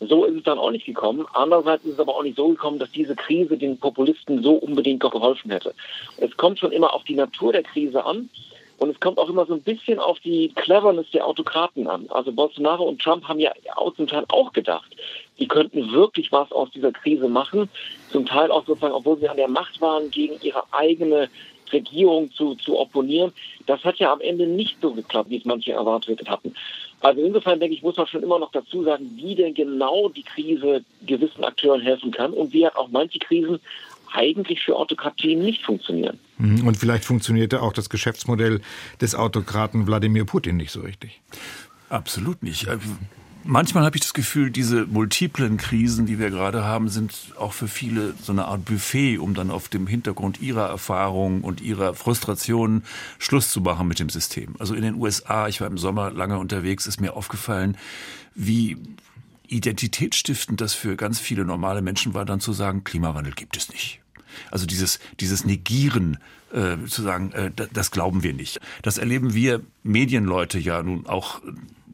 So 0.00 0.24
ist 0.24 0.36
es 0.36 0.42
dann 0.44 0.58
auch 0.58 0.70
nicht 0.70 0.86
gekommen. 0.86 1.26
Andererseits 1.34 1.84
ist 1.84 1.94
es 1.94 2.00
aber 2.00 2.16
auch 2.16 2.22
nicht 2.22 2.36
so 2.36 2.48
gekommen, 2.48 2.78
dass 2.78 2.90
diese 2.90 3.14
Krise 3.14 3.58
den 3.58 3.78
Populisten 3.78 4.42
so 4.42 4.54
unbedingt 4.54 5.00
geholfen 5.00 5.50
hätte. 5.50 5.74
Es 6.16 6.34
kommt 6.38 6.58
schon 6.58 6.72
immer 6.72 6.94
auf 6.94 7.04
die 7.04 7.14
Natur 7.14 7.52
der 7.52 7.62
Krise 7.62 8.04
an. 8.04 8.30
Und 8.78 8.88
es 8.88 8.98
kommt 8.98 9.18
auch 9.18 9.28
immer 9.28 9.44
so 9.44 9.52
ein 9.52 9.60
bisschen 9.60 9.98
auf 9.98 10.18
die 10.20 10.52
Cleverness 10.54 11.10
der 11.10 11.26
Autokraten 11.26 11.86
an. 11.86 12.06
Also 12.08 12.32
Bolsonaro 12.32 12.84
und 12.84 13.02
Trump 13.02 13.28
haben 13.28 13.38
ja 13.38 13.52
zum 13.94 14.06
Teil 14.06 14.24
auch 14.28 14.54
gedacht, 14.54 14.96
die 15.38 15.46
könnten 15.46 15.92
wirklich 15.92 16.32
was 16.32 16.50
aus 16.50 16.70
dieser 16.70 16.90
Krise 16.90 17.28
machen. 17.28 17.68
Zum 18.10 18.26
Teil 18.26 18.50
auch 18.50 18.66
sozusagen, 18.66 18.94
obwohl 18.94 19.18
sie 19.18 19.28
an 19.28 19.36
der 19.36 19.48
Macht 19.48 19.80
waren, 19.80 20.10
gegen 20.10 20.34
ihre 20.42 20.64
eigene 20.72 21.28
Regierung 21.72 22.30
zu, 22.32 22.54
zu 22.56 22.78
opponieren. 22.78 23.32
Das 23.66 23.84
hat 23.84 23.96
ja 23.96 24.12
am 24.12 24.20
Ende 24.20 24.46
nicht 24.46 24.76
so 24.80 24.92
geklappt, 24.92 25.30
wie 25.30 25.38
es 25.38 25.44
manche 25.44 25.72
erwartet 25.72 26.28
hatten. 26.28 26.54
Also 27.00 27.22
insofern 27.22 27.60
denke 27.60 27.74
ich, 27.74 27.82
muss 27.82 27.96
man 27.96 28.06
schon 28.06 28.22
immer 28.22 28.38
noch 28.38 28.52
dazu 28.52 28.82
sagen, 28.82 29.10
wie 29.16 29.34
denn 29.34 29.54
genau 29.54 30.08
die 30.08 30.22
Krise 30.22 30.84
gewissen 31.06 31.44
Akteuren 31.44 31.80
helfen 31.80 32.10
kann 32.10 32.32
und 32.32 32.52
wie 32.52 32.66
auch 32.66 32.88
manche 32.90 33.18
Krisen 33.18 33.58
eigentlich 34.12 34.60
für 34.60 34.76
Autokratien 34.76 35.40
nicht 35.40 35.64
funktionieren. 35.64 36.18
Mhm. 36.38 36.66
Und 36.66 36.76
vielleicht 36.76 37.04
funktionierte 37.04 37.62
auch 37.62 37.72
das 37.72 37.88
Geschäftsmodell 37.88 38.60
des 39.00 39.14
Autokraten 39.14 39.86
Wladimir 39.86 40.24
Putin 40.24 40.56
nicht 40.56 40.72
so 40.72 40.80
richtig. 40.80 41.20
Absolut 41.88 42.42
nicht. 42.42 42.66
Manchmal 43.44 43.84
habe 43.84 43.96
ich 43.96 44.02
das 44.02 44.12
Gefühl, 44.12 44.50
diese 44.50 44.84
multiplen 44.86 45.56
Krisen, 45.56 46.04
die 46.04 46.18
wir 46.18 46.30
gerade 46.30 46.62
haben, 46.62 46.88
sind 46.90 47.14
auch 47.38 47.54
für 47.54 47.68
viele 47.68 48.14
so 48.22 48.32
eine 48.32 48.44
Art 48.44 48.66
Buffet, 48.66 49.18
um 49.18 49.34
dann 49.34 49.50
auf 49.50 49.68
dem 49.68 49.86
Hintergrund 49.86 50.42
ihrer 50.42 50.68
Erfahrung 50.68 51.40
und 51.40 51.62
ihrer 51.62 51.94
Frustration 51.94 52.82
Schluss 53.18 53.50
zu 53.50 53.62
machen 53.62 53.88
mit 53.88 53.98
dem 53.98 54.10
System. 54.10 54.56
Also 54.58 54.74
in 54.74 54.82
den 54.82 54.94
USA, 54.94 55.48
ich 55.48 55.60
war 55.60 55.68
im 55.68 55.78
Sommer 55.78 56.10
lange 56.10 56.38
unterwegs, 56.38 56.86
ist 56.86 57.00
mir 57.00 57.16
aufgefallen, 57.16 57.78
wie 58.34 58.76
identitätsstiftend 59.48 60.60
das 60.60 60.74
für 60.74 60.96
ganz 60.96 61.18
viele 61.18 61.44
normale 61.44 61.82
Menschen 61.82 62.12
war, 62.12 62.26
dann 62.26 62.40
zu 62.40 62.52
sagen, 62.52 62.84
Klimawandel 62.84 63.32
gibt 63.32 63.56
es 63.56 63.70
nicht. 63.70 64.00
Also 64.50 64.66
dieses, 64.66 65.00
dieses 65.18 65.44
Negieren 65.44 66.18
äh, 66.52 66.76
zu 66.86 67.02
sagen, 67.02 67.32
äh, 67.32 67.50
das 67.72 67.90
glauben 67.90 68.22
wir 68.22 68.34
nicht. 68.34 68.60
Das 68.82 68.98
erleben 68.98 69.34
wir 69.34 69.62
Medienleute 69.82 70.58
ja 70.58 70.82
nun 70.82 71.06
auch 71.06 71.40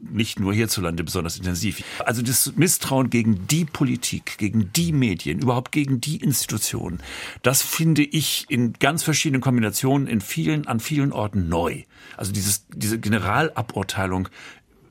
nicht 0.09 0.39
nur 0.39 0.53
hierzulande 0.53 1.03
besonders 1.03 1.37
intensiv. 1.37 1.83
Also 2.05 2.21
das 2.21 2.53
Misstrauen 2.55 3.09
gegen 3.09 3.47
die 3.47 3.65
Politik, 3.65 4.37
gegen 4.37 4.71
die 4.73 4.91
Medien, 4.91 5.39
überhaupt 5.39 5.71
gegen 5.71 6.01
die 6.01 6.17
Institutionen, 6.17 6.99
das 7.43 7.61
finde 7.61 8.03
ich 8.03 8.45
in 8.49 8.73
ganz 8.73 9.03
verschiedenen 9.03 9.41
Kombinationen 9.41 10.07
in 10.07 10.21
vielen, 10.21 10.67
an 10.67 10.79
vielen 10.79 11.11
Orten 11.11 11.49
neu. 11.49 11.83
Also 12.15 12.31
dieses, 12.31 12.65
diese 12.73 12.99
Generalaburteilung, 12.99 14.29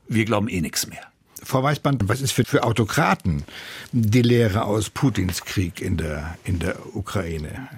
wir 0.07 0.25
glauben 0.25 0.47
eh 0.47 0.61
nichts 0.61 0.87
mehr. 0.87 1.01
Frau 1.43 1.61
Weißband, 1.61 2.09
was 2.09 2.21
ist 2.21 2.31
für, 2.31 2.45
für 2.45 2.63
Autokraten 2.63 3.43
die 3.91 4.21
Lehre 4.21 4.65
aus 4.65 4.89
Putins 4.89 5.43
Krieg 5.43 5.81
in 5.81 5.97
der, 5.97 6.37
in 6.43 6.59
der 6.59 6.95
Ukraine? 6.95 7.69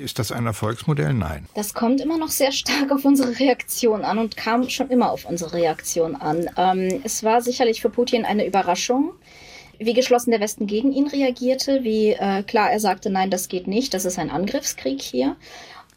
Ist 0.00 0.18
das 0.18 0.32
ein 0.32 0.46
Erfolgsmodell? 0.46 1.12
Nein. 1.12 1.46
Das 1.54 1.74
kommt 1.74 2.00
immer 2.00 2.16
noch 2.16 2.30
sehr 2.30 2.52
stark 2.52 2.90
auf 2.90 3.04
unsere 3.04 3.38
Reaktion 3.38 4.02
an 4.02 4.18
und 4.18 4.34
kam 4.34 4.66
schon 4.70 4.88
immer 4.88 5.10
auf 5.10 5.26
unsere 5.26 5.52
Reaktion 5.52 6.16
an. 6.16 6.48
Ähm, 6.56 7.02
es 7.04 7.22
war 7.22 7.42
sicherlich 7.42 7.82
für 7.82 7.90
Putin 7.90 8.24
eine 8.24 8.46
Überraschung, 8.46 9.12
wie 9.78 9.92
geschlossen 9.92 10.30
der 10.30 10.40
Westen 10.40 10.66
gegen 10.66 10.90
ihn 10.92 11.06
reagierte, 11.06 11.84
wie 11.84 12.12
äh, 12.12 12.42
klar 12.44 12.70
er 12.70 12.80
sagte, 12.80 13.10
nein, 13.10 13.30
das 13.30 13.48
geht 13.48 13.66
nicht, 13.66 13.92
das 13.92 14.06
ist 14.06 14.18
ein 14.18 14.30
Angriffskrieg 14.30 15.02
hier. 15.02 15.36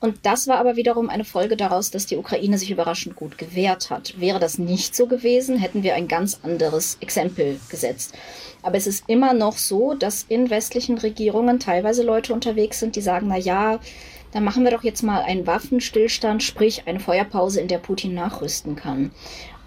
Und 0.03 0.17
das 0.23 0.49
war 0.49 0.57
aber 0.57 0.75
wiederum 0.75 1.09
eine 1.09 1.23
Folge 1.23 1.55
daraus, 1.55 1.89
dass 1.89 2.05
die 2.05 2.17
Ukraine 2.17 2.57
sich 2.57 2.69
überraschend 2.69 3.15
gut 3.15 3.37
gewehrt 3.37 3.89
hat. 3.89 4.19
Wäre 4.19 4.37
das 4.37 4.57
nicht 4.57 4.97
so 4.97 5.07
gewesen, 5.07 5.57
hätten 5.57 5.81
wir 5.81 5.95
ein 5.95 6.09
ganz 6.09 6.41
anderes 6.43 6.97
Exempel 6.99 7.57
gesetzt. 7.69 8.13
Aber 8.63 8.75
es 8.75 8.85
ist 8.85 9.05
immer 9.07 9.33
noch 9.33 9.57
so, 9.57 9.93
dass 9.93 10.25
in 10.27 10.49
westlichen 10.49 10.97
Regierungen 10.97 11.57
teilweise 11.57 12.03
Leute 12.03 12.33
unterwegs 12.33 12.81
sind, 12.81 12.97
die 12.97 13.01
sagen, 13.01 13.27
na 13.29 13.37
ja, 13.37 13.79
dann 14.33 14.43
machen 14.43 14.65
wir 14.65 14.71
doch 14.71 14.83
jetzt 14.83 15.03
mal 15.03 15.21
einen 15.21 15.47
Waffenstillstand, 15.47 16.43
sprich 16.43 16.83
eine 16.85 16.99
Feuerpause, 16.99 17.61
in 17.61 17.69
der 17.69 17.77
Putin 17.77 18.13
nachrüsten 18.13 18.75
kann. 18.75 19.11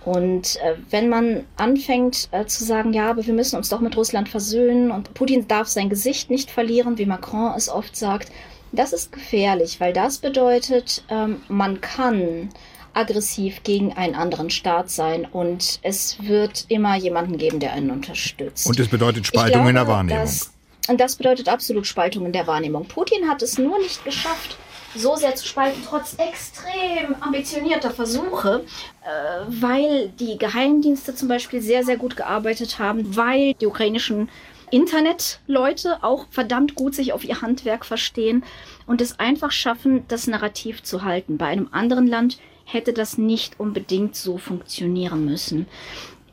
Und 0.04 0.56
äh, 0.56 0.74
wenn 0.90 1.08
man 1.08 1.46
anfängt 1.56 2.28
äh, 2.32 2.44
zu 2.44 2.62
sagen, 2.62 2.92
ja, 2.92 3.08
aber 3.08 3.26
wir 3.26 3.32
müssen 3.32 3.56
uns 3.56 3.70
doch 3.70 3.80
mit 3.80 3.96
Russland 3.96 4.28
versöhnen 4.28 4.90
und 4.90 5.14
Putin 5.14 5.48
darf 5.48 5.68
sein 5.68 5.88
Gesicht 5.88 6.28
nicht 6.28 6.50
verlieren, 6.50 6.98
wie 6.98 7.06
Macron 7.06 7.54
es 7.56 7.70
oft 7.70 7.96
sagt, 7.96 8.30
das 8.76 8.92
ist 8.92 9.12
gefährlich, 9.12 9.80
weil 9.80 9.92
das 9.92 10.18
bedeutet, 10.18 11.02
ähm, 11.08 11.40
man 11.48 11.80
kann 11.80 12.50
aggressiv 12.94 13.62
gegen 13.62 13.92
einen 13.92 14.14
anderen 14.14 14.48
Staat 14.48 14.90
sein 14.90 15.26
und 15.30 15.78
es 15.82 16.16
wird 16.22 16.64
immer 16.68 16.96
jemanden 16.96 17.36
geben, 17.36 17.60
der 17.60 17.72
einen 17.72 17.90
unterstützt. 17.90 18.66
Und 18.66 18.80
es 18.80 18.88
bedeutet 18.88 19.26
Spaltung 19.26 19.52
glaube, 19.52 19.68
in 19.68 19.74
der 19.74 19.86
Wahrnehmung. 19.86 20.22
Das, 20.22 20.52
und 20.88 21.00
das 21.00 21.16
bedeutet 21.16 21.48
absolut 21.48 21.86
Spaltung 21.86 22.24
in 22.24 22.32
der 22.32 22.46
Wahrnehmung. 22.46 22.86
Putin 22.86 23.28
hat 23.28 23.42
es 23.42 23.58
nur 23.58 23.78
nicht 23.78 24.04
geschafft, 24.04 24.56
so 24.94 25.14
sehr 25.16 25.34
zu 25.34 25.46
spalten, 25.46 25.82
trotz 25.86 26.14
extrem 26.14 27.14
ambitionierter 27.20 27.90
Versuche, 27.90 28.64
äh, 29.04 29.44
weil 29.46 30.08
die 30.18 30.38
Geheimdienste 30.38 31.14
zum 31.14 31.28
Beispiel 31.28 31.60
sehr, 31.60 31.84
sehr 31.84 31.98
gut 31.98 32.16
gearbeitet 32.16 32.78
haben, 32.78 33.14
weil 33.14 33.52
die 33.54 33.66
ukrainischen 33.66 34.30
Internetleute 34.70 36.02
auch 36.02 36.26
verdammt 36.30 36.74
gut 36.74 36.94
sich 36.94 37.12
auf 37.12 37.24
ihr 37.24 37.40
Handwerk 37.40 37.84
verstehen 37.84 38.44
und 38.86 39.00
es 39.00 39.18
einfach 39.18 39.52
schaffen, 39.52 40.04
das 40.08 40.26
Narrativ 40.26 40.82
zu 40.82 41.04
halten. 41.04 41.38
Bei 41.38 41.46
einem 41.46 41.68
anderen 41.70 42.06
Land 42.06 42.38
hätte 42.64 42.92
das 42.92 43.16
nicht 43.16 43.60
unbedingt 43.60 44.16
so 44.16 44.38
funktionieren 44.38 45.24
müssen. 45.24 45.66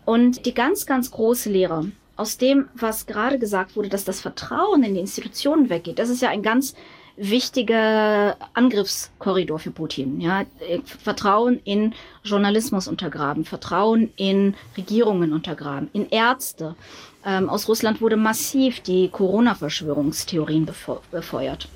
Und 0.06 0.46
die 0.46 0.54
ganz, 0.54 0.86
ganz 0.86 1.12
große 1.12 1.50
Lehre 1.50 1.92
aus 2.16 2.38
dem, 2.38 2.68
was 2.76 3.06
gerade 3.06 3.40
gesagt 3.40 3.76
wurde, 3.76 3.90
dass 3.90 4.04
das 4.04 4.22
Vertrauen 4.22 4.84
in 4.84 4.96
die 4.96 5.00
Institutionen 5.00 5.70
weggeht, 5.70 6.00
das 6.00 6.10
ist 6.10 6.22
ja 6.22 6.30
ein 6.30 6.44
ganz 6.44 6.76
wichtiger 7.16 8.38
Angriffskorridor 8.54 9.60
für 9.60 9.72
Putin. 9.72 10.20
Ja, 10.20 10.46
Vertrauen 10.84 11.60
in 11.64 11.94
Journalismus 12.24 12.88
untergraben, 12.88 13.46
Vertrauen 13.46 14.12
in 14.16 14.56
Regierungen 14.76 15.32
untergraben, 15.32 15.90
in 15.94 16.10
Ärzte, 16.10 16.76
ähm, 17.26 17.50
aus 17.50 17.68
Russland 17.68 18.02
wurde 18.02 18.18
massiv 18.18 18.82
die 18.82 19.10
Corona-Verschwörungstheorien 19.10 20.68
befeuert. 21.12 21.68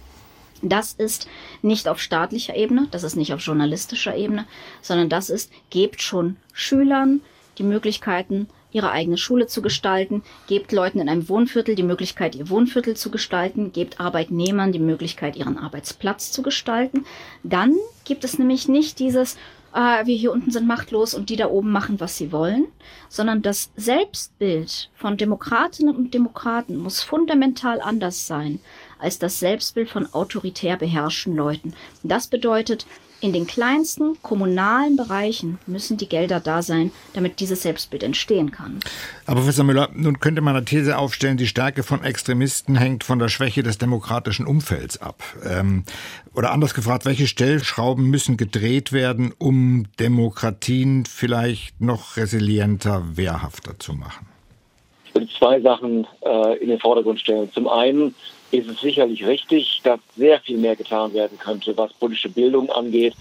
Das 0.62 0.94
ist 0.94 1.28
nicht 1.62 1.88
auf 1.88 2.00
staatlicher 2.00 2.56
Ebene, 2.56 2.88
das 2.92 3.04
ist 3.04 3.16
nicht 3.16 3.34
auf 3.34 3.42
journalistischer 3.42 4.16
Ebene, 4.16 4.46
sondern 4.82 5.10
das 5.10 5.30
ist, 5.30 5.52
gebt 5.70 6.02
schon 6.02 6.38
Schülern 6.52 7.22
die 7.60 7.64
Möglichkeiten, 7.64 8.50
ihre 8.72 8.92
eigene 8.92 9.18
Schule 9.18 9.48
zu 9.48 9.62
gestalten, 9.62 10.24
gebt 10.48 10.72
Leuten 10.72 11.00
in 11.00 11.10
einem 11.10 11.30
Wohnviertel 11.30 11.76
die 11.76 11.84
Möglichkeit, 11.84 12.36
ihr 12.36 12.50
Wohnviertel 12.50 12.96
zu 12.96 13.10
gestalten, 13.12 13.72
gebt 13.72 14.00
Arbeitnehmern 14.00 14.72
die 14.72 14.80
Möglichkeit, 14.80 15.36
ihren 15.36 15.58
Arbeitsplatz 15.58 16.32
zu 16.32 16.42
gestalten. 16.42 17.06
Dann 17.44 17.76
gibt 18.04 18.24
es 18.24 18.38
nämlich 18.38 18.68
nicht 18.68 19.00
dieses, 19.00 19.38
äh, 19.78 20.08
wir 20.08 20.16
hier 20.16 20.32
unten 20.32 20.50
sind 20.50 20.66
machtlos 20.66 21.14
und 21.14 21.30
die 21.30 21.36
da 21.36 21.48
oben 21.48 21.72
machen, 21.72 22.00
was 22.00 22.18
sie 22.18 22.32
wollen, 22.32 22.66
sondern 23.10 23.44
das 23.44 23.70
Selbstbild 23.76 24.90
von 24.96 25.18
Demokratinnen 25.18 25.96
und 25.96 26.14
Demokraten 26.16 26.78
muss 26.78 27.04
fundamental 27.04 27.80
anders 27.80 28.26
sein 28.26 28.60
als 28.98 29.20
das 29.20 29.40
Selbstbild 29.40 29.90
von 29.90 30.12
autoritär 30.14 30.76
beherrschten 30.78 31.36
Leuten. 31.36 31.74
Das 32.02 32.28
bedeutet, 32.28 32.88
in 33.20 33.34
den 33.34 33.48
kleinsten 33.48 34.18
kommunalen 34.22 34.96
Bereichen 34.96 35.58
müssen 35.66 35.98
die 35.98 36.08
Gelder 36.08 36.40
da 36.40 36.62
sein, 36.62 36.92
damit 37.14 37.40
dieses 37.40 37.64
Selbstbild 37.64 38.04
entstehen 38.04 38.52
kann. 38.52 38.80
Aber 39.26 39.40
Professor 39.40 39.66
Müller, 39.66 39.90
nun 39.94 40.20
könnte 40.20 40.42
man 40.42 40.56
eine 40.56 40.66
These 40.66 40.98
aufstellen, 40.98 41.38
die 41.38 41.48
Stärke 41.48 41.84
von 41.84 42.04
Extremisten 42.04 42.76
hängt 42.76 43.04
von 43.04 43.20
der 43.20 43.30
Schwäche 43.30 43.64
des 43.64 43.78
demokratischen 43.78 44.46
Umfelds 44.46 45.02
ab. 45.02 45.24
Ähm, 45.44 45.84
oder 46.34 46.52
anders 46.52 46.74
gefragt, 46.74 47.06
welche 47.06 47.28
Stellschrauben 47.28 48.10
müssen 48.10 48.38
gedreht 48.38 48.94
werden, 48.94 49.34
um 49.38 49.86
Demokratien 50.00 51.06
vielleicht 51.06 51.82
noch 51.82 52.18
resilienter, 52.18 53.04
wehrhafter 53.16 53.80
zu 53.80 53.94
machen? 53.94 54.28
Ich 55.06 55.16
will 55.16 55.28
zwei 55.38 55.60
Sachen 55.62 56.06
äh, 56.22 56.58
in 56.58 56.70
den 56.70 56.80
Vordergrund 56.80 57.20
stellen. 57.20 57.52
Zum 57.52 57.68
einen 57.68 58.14
ist 58.52 58.70
es 58.70 58.80
sicherlich 58.80 59.26
richtig, 59.26 59.82
dass 59.84 60.00
sehr 60.16 60.40
viel 60.40 60.58
mehr 60.58 60.76
getan 60.76 61.14
werden 61.14 61.38
könnte, 61.38 61.78
was 61.78 61.94
politische 61.94 62.30
Bildung 62.30 62.70
angeht, 62.70 63.14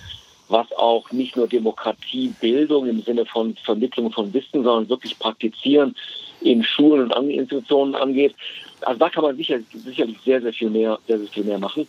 was 0.49 0.71
auch 0.73 1.11
nicht 1.11 1.37
nur 1.37 1.49
Demokratiebildung 1.49 2.87
im 2.87 3.03
Sinne 3.03 3.27
von 3.27 3.57
Vermittlung 3.57 4.13
von 4.13 4.33
Wissen, 4.33 4.63
sondern 4.63 4.89
wirklich 4.89 5.19
Praktizieren 5.19 5.97
in 6.41 6.63
Schulen 6.63 7.13
und 7.13 7.31
Institutionen 7.31 7.95
angeht. 7.95 8.35
Also 8.83 8.99
da 8.99 9.09
kann 9.09 9.25
man 9.25 9.37
sicher, 9.37 9.59
sicherlich 9.73 10.19
sehr, 10.25 10.41
sehr 10.41 10.53
viel 10.53 10.71
mehr, 10.71 10.99
sehr, 11.07 11.19
sehr 11.19 11.29
viel 11.29 11.45
mehr 11.45 11.59
machen. 11.59 11.89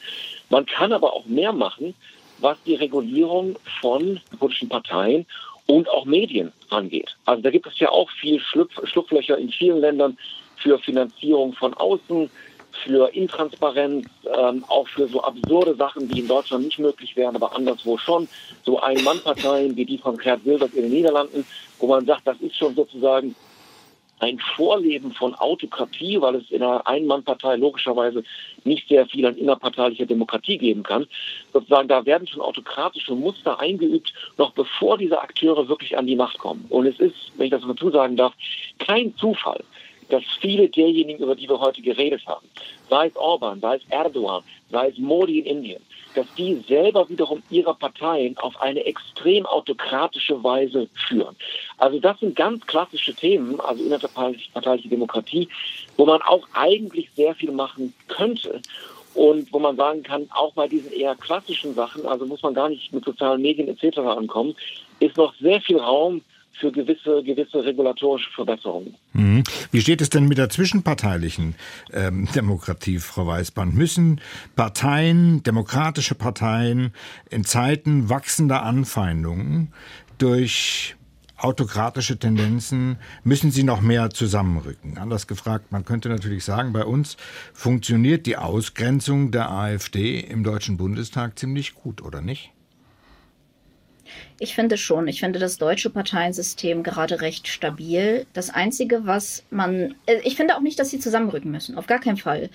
Man 0.49 0.65
kann 0.65 0.93
aber 0.93 1.13
auch 1.13 1.25
mehr 1.25 1.53
machen, 1.53 1.93
was 2.39 2.57
die 2.65 2.75
Regulierung 2.75 3.55
von 3.81 4.19
politischen 4.39 4.69
Parteien 4.69 5.25
und 5.67 5.89
auch 5.89 6.05
Medien 6.05 6.51
angeht. 6.69 7.15
Also 7.25 7.41
da 7.43 7.51
gibt 7.51 7.67
es 7.67 7.77
ja 7.79 7.89
auch 7.89 8.09
viel 8.09 8.39
Schlupf, 8.39 8.73
Schlupflöcher 8.87 9.37
in 9.37 9.49
vielen 9.49 9.81
Ländern 9.81 10.17
für 10.57 10.79
Finanzierung 10.79 11.53
von 11.53 11.73
außen, 11.73 12.29
für 12.83 13.13
Intransparenz, 13.13 14.07
ähm, 14.25 14.63
auch 14.67 14.87
für 14.87 15.07
so 15.07 15.21
absurde 15.21 15.75
Sachen, 15.75 16.07
die 16.07 16.19
in 16.19 16.27
Deutschland 16.27 16.65
nicht 16.65 16.79
möglich 16.79 17.15
wären, 17.15 17.35
aber 17.35 17.55
anderswo 17.55 17.97
schon. 17.97 18.27
So 18.63 18.79
Ein-Mann-Parteien 18.79 19.75
wie 19.75 19.85
die 19.85 19.97
von 19.97 20.17
Gerd 20.17 20.45
Wilders 20.45 20.73
in 20.73 20.83
den 20.83 20.91
Niederlanden, 20.91 21.45
wo 21.79 21.87
man 21.87 22.05
sagt, 22.05 22.27
das 22.27 22.39
ist 22.41 22.55
schon 22.55 22.75
sozusagen 22.75 23.35
ein 24.19 24.39
Vorleben 24.55 25.11
von 25.11 25.35
Autokratie, 25.35 26.19
weil 26.19 26.35
es 26.35 26.49
in 26.49 26.63
einer 26.63 26.85
Ein-Mann-Partei 26.87 27.55
logischerweise 27.55 28.23
nicht 28.63 28.87
sehr 28.87 29.05
viel 29.05 29.25
an 29.25 29.37
innerparteilicher 29.37 30.05
Demokratie 30.05 30.57
geben 30.57 30.83
kann. 30.83 31.05
Sozusagen, 31.53 31.87
da 31.87 32.05
werden 32.05 32.27
schon 32.27 32.41
autokratische 32.41 33.13
Muster 33.13 33.59
eingeübt, 33.59 34.13
noch 34.37 34.51
bevor 34.53 34.97
diese 34.97 35.21
Akteure 35.21 35.67
wirklich 35.67 35.97
an 35.97 36.07
die 36.07 36.15
Macht 36.15 36.39
kommen. 36.39 36.65
Und 36.69 36.87
es 36.87 36.99
ist, 36.99 37.31
wenn 37.35 37.45
ich 37.45 37.51
das 37.51 37.61
dazu 37.67 37.91
sagen 37.91 38.17
darf, 38.17 38.33
kein 38.79 39.15
Zufall, 39.17 39.63
dass 40.09 40.23
viele 40.39 40.69
derjenigen, 40.69 41.23
über 41.23 41.35
die 41.35 41.49
wir 41.49 41.59
heute 41.59 41.81
geredet 41.81 42.25
haben, 42.25 42.47
sei 42.89 43.07
es 43.07 43.15
Orban, 43.15 43.59
sei 43.59 43.75
es 43.75 43.81
Erdogan, 43.89 44.43
sei 44.71 44.89
es 44.89 44.97
Modi 44.97 45.39
in 45.39 45.57
Indien, 45.57 45.81
dass 46.15 46.25
die 46.35 46.55
selber 46.67 47.07
wiederum 47.09 47.43
ihre 47.49 47.75
Parteien 47.75 48.37
auf 48.37 48.59
eine 48.61 48.83
extrem 48.85 49.45
autokratische 49.45 50.43
Weise 50.43 50.87
führen. 51.07 51.35
Also 51.77 51.99
das 51.99 52.19
sind 52.19 52.35
ganz 52.35 52.65
klassische 52.65 53.13
Themen, 53.13 53.59
also 53.59 53.83
innerparteiliche 53.83 54.89
Demokratie, 54.89 55.47
wo 55.95 56.05
man 56.05 56.21
auch 56.21 56.47
eigentlich 56.53 57.09
sehr 57.15 57.35
viel 57.35 57.51
machen 57.51 57.93
könnte. 58.07 58.61
Und 59.13 59.51
wo 59.51 59.57
man 59.57 59.75
sagen 59.75 60.03
kann, 60.03 60.29
auch 60.29 60.53
bei 60.53 60.67
diesen 60.67 60.91
eher 60.91 61.15
klassischen 61.15 61.73
Sachen, 61.73 62.05
also 62.05 62.27
muss 62.27 62.43
man 62.43 62.53
gar 62.53 62.69
nicht 62.69 62.93
mit 62.93 63.03
sozialen 63.03 63.41
Medien 63.41 63.67
etc. 63.67 63.97
ankommen, 63.97 64.55
ist 64.99 65.17
noch 65.17 65.33
sehr 65.41 65.59
viel 65.59 65.79
Raum 65.79 66.21
für 66.59 66.71
gewisse, 66.71 67.23
gewisse 67.23 67.63
regulatorische 67.63 68.29
Verbesserungen. 68.31 68.95
Mhm. 69.13 69.43
Wie 69.71 69.81
steht 69.81 70.01
es 70.01 70.09
denn 70.09 70.27
mit 70.27 70.37
der 70.37 70.49
zwischenparteilichen 70.49 71.55
ähm, 71.93 72.27
Demokratie, 72.35 72.99
Frau 72.99 73.27
Weißband? 73.27 73.75
Müssen 73.75 74.21
Parteien, 74.55 75.43
demokratische 75.43 76.15
Parteien 76.15 76.93
in 77.29 77.43
Zeiten 77.43 78.09
wachsender 78.09 78.63
Anfeindungen 78.63 79.73
durch 80.17 80.95
autokratische 81.37 82.17
Tendenzen, 82.17 82.97
müssen 83.23 83.51
sie 83.51 83.63
noch 83.63 83.81
mehr 83.81 84.09
zusammenrücken. 84.09 84.97
Anders 84.97 85.27
gefragt, 85.27 85.71
man 85.71 85.85
könnte 85.85 86.09
natürlich 86.09 86.43
sagen, 86.43 86.73
bei 86.73 86.83
uns 86.83 87.15
funktioniert 87.53 88.25
die 88.25 88.37
Ausgrenzung 88.37 89.31
der 89.31 89.51
AfD 89.51 90.19
im 90.19 90.43
Deutschen 90.43 90.77
Bundestag 90.77 91.37
ziemlich 91.37 91.75
gut, 91.75 92.01
oder 92.01 92.21
nicht? 92.21 92.51
Ich 94.39 94.53
finde 94.53 94.77
schon. 94.77 95.07
Ich 95.07 95.19
finde 95.19 95.39
das 95.39 95.57
deutsche 95.57 95.89
Parteiensystem 95.89 96.83
gerade 96.83 97.21
recht 97.21 97.47
stabil. 97.47 98.27
Das 98.33 98.51
Einzige, 98.51 99.05
was 99.05 99.43
man. 99.49 99.95
Äh, 100.05 100.19
ich 100.23 100.35
finde 100.35 100.55
auch 100.55 100.61
nicht, 100.61 100.77
dass 100.77 100.91
sie 100.91 100.99
zusammenrücken 100.99 101.49
müssen. 101.49 101.75
Auf 101.75 101.87
gar 101.87 101.99
keinen 101.99 102.17
Fall. 102.17 102.49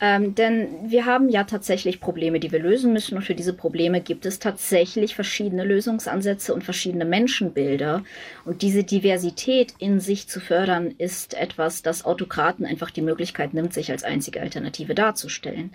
Ähm, 0.00 0.34
denn 0.34 0.68
wir 0.90 1.04
haben 1.04 1.28
ja 1.28 1.44
tatsächlich 1.44 2.00
Probleme, 2.00 2.40
die 2.40 2.52
wir 2.52 2.58
lösen 2.58 2.92
müssen. 2.92 3.16
Und 3.16 3.22
für 3.22 3.34
diese 3.34 3.52
Probleme 3.52 4.00
gibt 4.00 4.24
es 4.24 4.38
tatsächlich 4.38 5.14
verschiedene 5.14 5.64
Lösungsansätze 5.64 6.54
und 6.54 6.64
verschiedene 6.64 7.04
Menschenbilder. 7.04 8.02
Und 8.46 8.62
diese 8.62 8.84
Diversität 8.84 9.74
in 9.78 10.00
sich 10.00 10.28
zu 10.28 10.40
fördern, 10.40 10.94
ist 10.96 11.34
etwas, 11.34 11.82
das 11.82 12.06
Autokraten 12.06 12.64
einfach 12.64 12.90
die 12.90 13.02
Möglichkeit 13.02 13.52
nimmt, 13.52 13.74
sich 13.74 13.90
als 13.90 14.04
einzige 14.04 14.40
Alternative 14.40 14.94
darzustellen. 14.94 15.70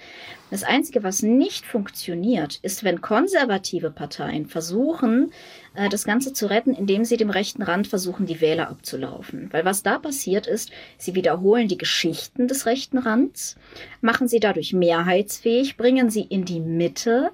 Das 0.50 0.64
Einzige, 0.64 1.04
was 1.04 1.22
nicht 1.22 1.66
funktioniert, 1.66 2.60
ist, 2.62 2.84
wenn 2.84 3.00
konservative 3.00 3.90
Parteien 3.90 4.48
versuchen, 4.48 5.32
äh, 5.74 5.90
das 5.90 6.04
Ganze 6.06 6.34
zu 6.34 6.50
retten, 6.50 6.74
indem 6.74 7.06
sie 7.06 7.18
dem 7.18 7.30
rechten 7.30 7.62
Rand 7.62 7.88
versuchen, 7.88 8.26
die 8.26 8.42
Wähler 8.42 8.70
abzulaufen. 8.70 9.50
Weil 9.52 9.66
was 9.66 9.84
da 9.84 9.98
passiert 10.00 10.48
ist, 10.48 10.72
sie 10.98 11.16
wiederholen 11.16 11.68
die 11.68 11.78
Geschichten 11.78 12.48
des 12.48 12.66
rechten 12.66 12.98
Rands, 12.98 13.58
machen 14.02 14.28
sie 14.28 14.40
dadurch 14.40 14.74
mehrheitsfähig, 14.74 15.78
bringen 15.78 16.10
sie 16.10 16.24
in 16.24 16.46
die 16.46 16.60
Mitte, 16.60 17.32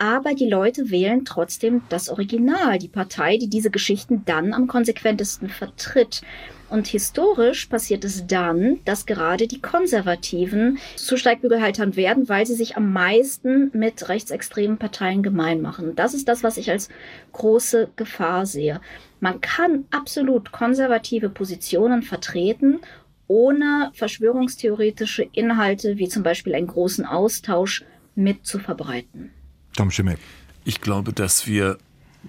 aber 0.00 0.32
die 0.32 0.48
Leute 0.48 0.90
wählen 0.90 1.26
trotzdem 1.26 1.82
das 1.90 2.08
Original, 2.08 2.78
die 2.78 2.88
Partei, 2.88 3.36
die 3.36 3.50
diese 3.50 3.70
Geschichten 3.70 4.24
dann 4.24 4.54
am 4.54 4.66
konsequentesten 4.66 5.50
vertritt. 5.50 6.22
Und 6.70 6.86
historisch 6.86 7.66
passiert 7.66 8.04
es 8.06 8.26
dann, 8.26 8.78
dass 8.86 9.04
gerade 9.04 9.46
die 9.46 9.60
Konservativen 9.60 10.78
zu 10.96 11.18
Steigbügelhaltern 11.18 11.96
werden, 11.96 12.30
weil 12.30 12.46
sie 12.46 12.54
sich 12.54 12.78
am 12.78 12.94
meisten 12.94 13.70
mit 13.74 14.08
rechtsextremen 14.08 14.78
Parteien 14.78 15.22
gemein 15.22 15.60
machen. 15.60 15.94
Das 15.96 16.14
ist 16.14 16.28
das, 16.28 16.42
was 16.42 16.56
ich 16.56 16.70
als 16.70 16.88
große 17.32 17.90
Gefahr 17.96 18.46
sehe. 18.46 18.80
Man 19.20 19.42
kann 19.42 19.84
absolut 19.90 20.50
konservative 20.50 21.28
Positionen 21.28 22.02
vertreten, 22.02 22.80
ohne 23.26 23.90
verschwörungstheoretische 23.92 25.28
Inhalte 25.32 25.98
wie 25.98 26.08
zum 26.08 26.22
Beispiel 26.22 26.54
einen 26.54 26.68
großen 26.68 27.04
Austausch 27.04 27.84
mit 28.14 28.46
zu 28.46 28.58
verbreiten. 28.58 29.32
Tom 29.76 29.90
Schimmick. 29.90 30.18
Ich 30.64 30.80
glaube, 30.80 31.12
dass 31.12 31.46
wir 31.46 31.78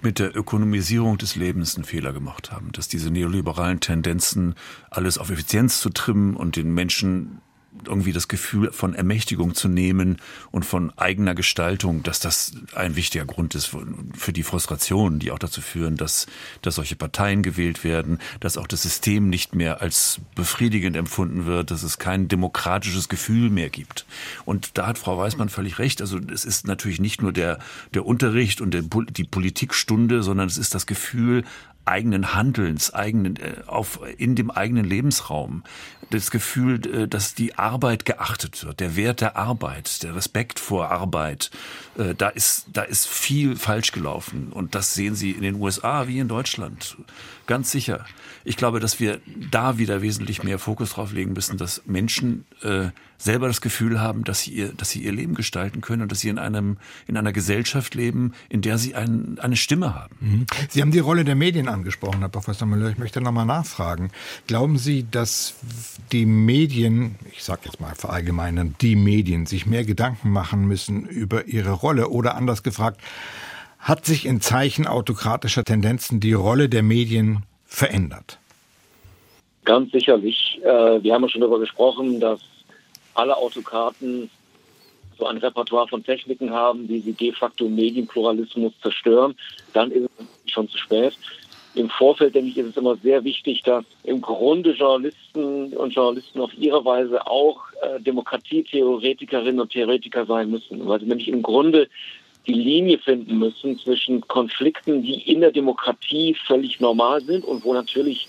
mit 0.00 0.18
der 0.18 0.34
Ökonomisierung 0.34 1.18
des 1.18 1.36
Lebens 1.36 1.76
einen 1.76 1.84
Fehler 1.84 2.12
gemacht 2.12 2.50
haben, 2.50 2.72
dass 2.72 2.88
diese 2.88 3.10
neoliberalen 3.10 3.80
Tendenzen, 3.80 4.54
alles 4.90 5.18
auf 5.18 5.30
Effizienz 5.30 5.80
zu 5.80 5.90
trimmen 5.90 6.34
und 6.34 6.56
den 6.56 6.72
Menschen 6.72 7.42
irgendwie 7.88 8.12
das 8.12 8.28
Gefühl 8.28 8.72
von 8.72 8.94
Ermächtigung 8.94 9.54
zu 9.54 9.68
nehmen 9.68 10.18
und 10.50 10.64
von 10.64 10.96
eigener 10.98 11.34
Gestaltung, 11.34 12.02
dass 12.02 12.20
das 12.20 12.52
ein 12.74 12.96
wichtiger 12.96 13.24
Grund 13.24 13.54
ist 13.54 13.76
für 14.14 14.32
die 14.32 14.42
Frustration, 14.42 15.18
die 15.18 15.30
auch 15.30 15.38
dazu 15.38 15.60
führen, 15.60 15.96
dass, 15.96 16.26
dass 16.62 16.76
solche 16.76 16.96
Parteien 16.96 17.42
gewählt 17.42 17.84
werden, 17.84 18.18
dass 18.40 18.56
auch 18.56 18.66
das 18.66 18.82
System 18.82 19.28
nicht 19.28 19.54
mehr 19.54 19.80
als 19.80 20.20
befriedigend 20.34 20.96
empfunden 20.96 21.46
wird, 21.46 21.70
dass 21.70 21.82
es 21.82 21.98
kein 21.98 22.28
demokratisches 22.28 23.08
Gefühl 23.08 23.50
mehr 23.50 23.70
gibt. 23.70 24.06
Und 24.44 24.78
da 24.78 24.86
hat 24.86 24.98
Frau 24.98 25.18
Weißmann 25.18 25.48
völlig 25.48 25.78
recht. 25.78 26.00
Also 26.00 26.18
es 26.18 26.44
ist 26.44 26.66
natürlich 26.66 27.00
nicht 27.00 27.22
nur 27.22 27.32
der, 27.32 27.58
der 27.94 28.06
Unterricht 28.06 28.60
und 28.60 28.72
der, 28.72 28.82
die 28.82 29.24
Politikstunde, 29.24 30.22
sondern 30.22 30.48
es 30.48 30.58
ist 30.58 30.74
das 30.74 30.86
Gefühl, 30.86 31.44
eigenen 31.84 32.34
Handelns, 32.34 32.92
eigenen, 32.94 33.36
äh, 33.36 33.62
auf, 33.66 34.00
in 34.18 34.34
dem 34.36 34.50
eigenen 34.50 34.84
Lebensraum. 34.84 35.64
Das 36.10 36.30
Gefühl, 36.30 36.86
äh, 36.86 37.08
dass 37.08 37.34
die 37.34 37.56
Arbeit 37.58 38.04
geachtet 38.04 38.64
wird, 38.64 38.80
der 38.80 38.96
Wert 38.96 39.20
der 39.20 39.36
Arbeit, 39.36 40.02
der 40.02 40.14
Respekt 40.14 40.60
vor 40.60 40.90
Arbeit, 40.90 41.50
äh, 41.96 42.14
da 42.14 42.28
ist, 42.28 42.66
da 42.72 42.82
ist 42.82 43.08
viel 43.08 43.56
falsch 43.56 43.92
gelaufen. 43.92 44.52
Und 44.52 44.74
das 44.74 44.94
sehen 44.94 45.14
Sie 45.14 45.32
in 45.32 45.42
den 45.42 45.56
USA 45.56 46.06
wie 46.06 46.18
in 46.18 46.28
Deutschland. 46.28 46.96
Ganz 47.46 47.70
sicher. 47.70 48.06
Ich 48.44 48.56
glaube, 48.56 48.80
dass 48.80 49.00
wir 49.00 49.20
da 49.50 49.78
wieder 49.78 50.02
wesentlich 50.02 50.42
mehr 50.42 50.58
Fokus 50.58 50.94
drauf 50.94 51.12
legen 51.12 51.32
müssen, 51.32 51.58
dass 51.58 51.82
Menschen 51.86 52.44
äh, 52.62 52.88
selber 53.18 53.46
das 53.46 53.60
Gefühl 53.60 54.00
haben, 54.00 54.24
dass 54.24 54.40
sie 54.40 54.52
ihr, 54.52 54.72
dass 54.72 54.90
sie 54.90 55.00
ihr 55.00 55.12
Leben 55.12 55.34
gestalten 55.34 55.80
können 55.80 56.02
und 56.02 56.12
dass 56.12 56.20
sie 56.20 56.28
in 56.28 56.38
einem, 56.38 56.78
in 57.06 57.16
einer 57.16 57.32
Gesellschaft 57.32 57.94
leben, 57.94 58.32
in 58.48 58.62
der 58.62 58.78
sie 58.78 58.94
ein, 58.94 59.38
eine 59.40 59.56
Stimme 59.56 59.94
haben. 59.94 60.16
Mhm. 60.20 60.46
Sie 60.68 60.80
haben 60.80 60.90
die 60.90 60.98
Rolle 60.98 61.24
der 61.24 61.36
Medien 61.36 61.68
angesprochen, 61.68 62.20
Herr 62.20 62.28
Professor 62.28 62.66
Müller. 62.66 62.90
Ich 62.90 62.98
möchte 62.98 63.20
nochmal 63.20 63.46
nachfragen. 63.46 64.10
Glauben 64.46 64.76
Sie, 64.76 65.06
dass 65.08 65.54
die 66.10 66.26
Medien, 66.26 67.14
ich 67.30 67.44
sage 67.44 67.62
jetzt 67.64 67.80
mal 67.80 67.94
verallgemeinern, 67.94 68.74
die 68.80 68.96
Medien 68.96 69.46
sich 69.46 69.66
mehr 69.66 69.84
Gedanken 69.84 70.30
machen 70.30 70.66
müssen 70.66 71.06
über 71.06 71.46
ihre 71.46 71.70
Rolle 71.70 72.08
oder 72.08 72.34
anders 72.34 72.62
gefragt, 72.62 73.00
hat 73.78 74.06
sich 74.06 74.26
in 74.26 74.40
Zeichen 74.40 74.86
autokratischer 74.86 75.64
Tendenzen 75.64 76.20
die 76.20 76.32
Rolle 76.32 76.68
der 76.68 76.82
Medien 76.82 77.44
verändert? 77.72 78.38
Ganz 79.64 79.92
sicherlich. 79.92 80.60
Äh, 80.62 81.02
wir 81.02 81.14
haben 81.14 81.28
schon 81.28 81.40
darüber 81.40 81.60
gesprochen, 81.60 82.20
dass 82.20 82.40
alle 83.14 83.36
Autokraten 83.36 84.30
so 85.18 85.26
ein 85.26 85.38
Repertoire 85.38 85.88
von 85.88 86.04
Techniken 86.04 86.50
haben, 86.50 86.88
wie 86.88 87.00
sie 87.00 87.12
de 87.12 87.32
facto 87.32 87.68
Medienpluralismus 87.68 88.72
zerstören. 88.82 89.34
Dann 89.72 89.90
ist 89.90 90.08
es 90.18 90.52
schon 90.52 90.68
zu 90.68 90.78
spät. 90.78 91.16
Im 91.74 91.88
Vorfeld, 91.88 92.34
denke 92.34 92.50
ich, 92.50 92.58
ist 92.58 92.70
es 92.70 92.76
immer 92.76 92.96
sehr 92.96 93.24
wichtig, 93.24 93.62
dass 93.62 93.84
im 94.04 94.20
Grunde 94.20 94.72
Journalisten 94.72 95.72
und 95.72 95.94
Journalisten 95.94 96.40
auf 96.40 96.52
ihre 96.58 96.84
Weise 96.84 97.26
auch 97.26 97.60
äh, 97.80 98.00
Demokratietheoretikerinnen 98.00 99.60
und 99.60 99.72
Theoretiker 99.72 100.26
sein 100.26 100.50
müssen, 100.50 100.86
weil 100.86 101.00
sie 101.00 101.06
nämlich 101.06 101.28
im 101.28 101.40
Grunde 101.40 101.88
die 102.46 102.54
Linie 102.54 102.98
finden 102.98 103.38
müssen 103.38 103.78
zwischen 103.78 104.20
Konflikten, 104.22 105.02
die 105.02 105.30
in 105.30 105.40
der 105.40 105.52
Demokratie 105.52 106.34
völlig 106.46 106.80
normal 106.80 107.20
sind 107.20 107.44
und 107.44 107.64
wo 107.64 107.72
natürlich 107.72 108.28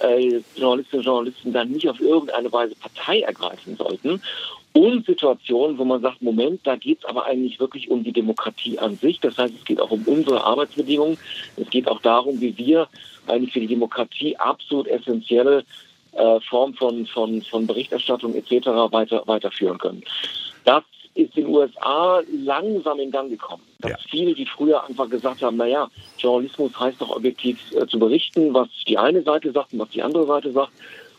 äh, 0.00 0.42
Journalistinnen 0.56 1.00
und 1.00 1.06
Journalisten 1.06 1.52
dann 1.52 1.70
nicht 1.70 1.88
auf 1.88 2.00
irgendeine 2.00 2.52
Weise 2.52 2.74
Partei 2.76 3.20
ergreifen 3.20 3.76
sollten. 3.76 4.20
Und 4.72 5.06
Situationen, 5.06 5.78
wo 5.78 5.86
man 5.86 6.02
sagt, 6.02 6.20
Moment, 6.20 6.60
da 6.64 6.76
geht 6.76 6.98
es 6.98 7.04
aber 7.06 7.24
eigentlich 7.24 7.58
wirklich 7.58 7.90
um 7.90 8.04
die 8.04 8.12
Demokratie 8.12 8.78
an 8.78 8.96
sich. 8.96 9.18
Das 9.20 9.38
heißt, 9.38 9.54
es 9.58 9.64
geht 9.64 9.80
auch 9.80 9.90
um 9.90 10.02
unsere 10.04 10.44
Arbeitsbedingungen. 10.44 11.16
Es 11.56 11.70
geht 11.70 11.88
auch 11.88 12.02
darum, 12.02 12.42
wie 12.42 12.58
wir 12.58 12.86
eigentlich 13.26 13.54
für 13.54 13.60
die 13.60 13.68
Demokratie 13.68 14.36
absolut 14.36 14.86
essentielle 14.86 15.64
äh, 16.12 16.40
Form 16.40 16.74
von, 16.74 17.06
von, 17.06 17.40
von 17.40 17.66
Berichterstattung 17.66 18.34
etc. 18.34 18.66
Weiter, 18.92 19.22
weiterführen 19.26 19.78
können. 19.78 20.02
Das 20.66 20.82
ist 21.16 21.36
in 21.36 21.46
den 21.46 21.54
USA 21.54 22.22
langsam 22.44 23.00
in 23.00 23.10
Gang 23.10 23.30
gekommen. 23.30 23.62
Dass 23.80 23.92
ja. 23.92 23.98
viele, 24.10 24.34
die 24.34 24.46
früher 24.46 24.84
einfach 24.84 25.08
gesagt 25.08 25.42
haben, 25.42 25.56
naja, 25.56 25.88
Journalismus 26.18 26.78
heißt 26.78 27.00
doch 27.00 27.10
objektiv 27.10 27.58
äh, 27.72 27.86
zu 27.86 27.98
berichten, 27.98 28.52
was 28.54 28.68
die 28.86 28.98
eine 28.98 29.22
Seite 29.22 29.50
sagt 29.52 29.72
und 29.72 29.80
was 29.80 29.90
die 29.90 30.02
andere 30.02 30.26
Seite 30.26 30.52
sagt, 30.52 30.72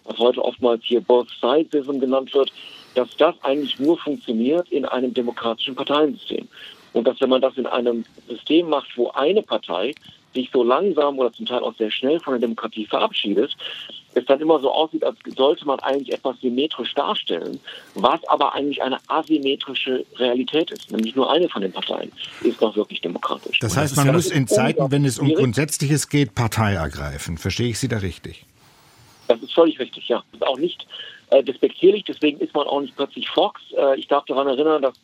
was 0.06 0.18
heute 0.18 0.44
oftmals 0.44 0.84
hier 0.84 1.02
Both 1.02 1.30
Sidesism 1.42 2.00
genannt 2.00 2.34
wird, 2.34 2.52
dass 2.96 3.16
das 3.18 3.36
eigentlich 3.44 3.80
nur 3.80 3.98
funktioniert 3.98 4.70
in 4.70 4.86
einem 4.86 5.14
demokratischen 5.14 5.76
Parteiensystem. 5.76 6.48
Und 6.94 7.06
dass 7.06 7.20
wenn 7.22 7.30
man 7.30 7.42
das 7.42 7.58
in 7.58 7.68
einem 7.68 8.06
System 8.28 8.70
macht, 8.70 8.98
wo 8.98 9.10
eine 9.12 9.42
Partei 9.42 9.94
sich 10.34 10.50
so 10.52 10.64
langsam 10.64 11.18
oder 11.20 11.32
zum 11.32 11.46
Teil 11.46 11.60
auch 11.60 11.76
sehr 11.76 11.92
schnell 11.92 12.20
von 12.20 12.34
der 12.34 12.42
Demokratie 12.42 12.86
verabschiedet, 12.86 13.56
es 14.14 14.26
dann 14.26 14.40
immer 14.40 14.60
so 14.60 14.72
aussieht, 14.72 15.04
als 15.04 15.18
sollte 15.36 15.66
man 15.66 15.80
eigentlich 15.80 16.14
etwas 16.14 16.40
symmetrisch 16.42 16.94
darstellen, 16.94 17.60
was 17.94 18.24
aber 18.28 18.54
eigentlich 18.54 18.82
eine 18.82 18.98
asymmetrische 19.08 20.06
Realität 20.16 20.72
ist. 20.72 20.92
Nämlich 20.92 21.16
nur 21.16 21.32
eine 21.32 21.48
von 21.50 21.62
den 21.62 21.72
Parteien 21.72 22.12
ist 22.42 22.60
noch 22.62 22.76
wirklich 22.76 23.02
demokratisch. 23.02 23.60
Das 23.60 23.78
heißt, 23.78 23.96
man 23.96 24.12
muss 24.12 24.32
in 24.32 24.48
Zeiten, 24.48 24.92
wenn 24.92 25.06
es 25.06 25.20
um 25.20 25.34
Grundsätzliches 25.34 26.10
geht, 26.10 26.36
Partei 26.36 26.74
ergreifen. 26.74 27.38
Verstehe 27.38 27.70
ich 27.70 27.80
Sie 27.80 27.88
da 27.88 27.98
richtig? 27.98 28.46
Das 29.28 29.42
ist 29.42 29.54
völlig 29.54 29.80
richtig, 29.80 30.08
ja. 30.08 30.24
Das 30.32 30.42
ist 30.42 30.48
auch 30.48 30.58
nicht 30.58 30.88
äh, 31.30 31.44
despektierlich, 31.44 32.06
deswegen 32.06 32.40
ist 32.40 32.54
man 32.54 32.66
auch 32.68 32.82
nicht 32.82 32.96
plötzlich 32.96 33.30
Fox. 33.30 33.62
Äh, 33.78 34.00
ich 34.00 34.08
darf 34.08 34.26
daran 34.26 34.48
erinnern, 34.48 34.82
dass 34.82 34.96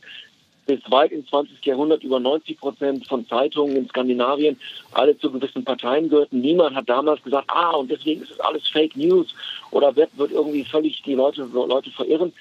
bis 0.66 0.80
weit 0.89 1.11
ins 1.11 1.28
20. 1.30 1.66
Jahrhundert 1.66 2.03
über 2.03 2.20
90 2.20 2.59
Prozent 2.59 3.07
von 3.07 3.28
Zeitungen 3.28 3.76
in 3.76 3.88
Skandinavien 3.89 4.59
alle 4.91 5.18
zu 5.18 5.32
gewissen 5.32 5.64
Parteien 5.64 6.09
gehörten. 6.09 6.41
Niemand 6.41 6.76
hat 6.76 6.89
damals 6.89 7.22
gesagt, 7.24 7.49
ah, 7.49 7.72
und 7.72 7.91
deswegen 7.91 8.22
ist 8.22 8.32
es 8.32 8.39
alles 8.39 8.68
Fake 8.68 8.95
News 8.95 9.34
oder 9.72 9.95
wird, 9.95 10.18
wird 10.18 10.32
irgendwie 10.32 10.64
völlig 10.64 11.01
die 11.03 11.16
Leute, 11.16 11.43
Leute 11.53 11.89
verirren. 11.91 12.34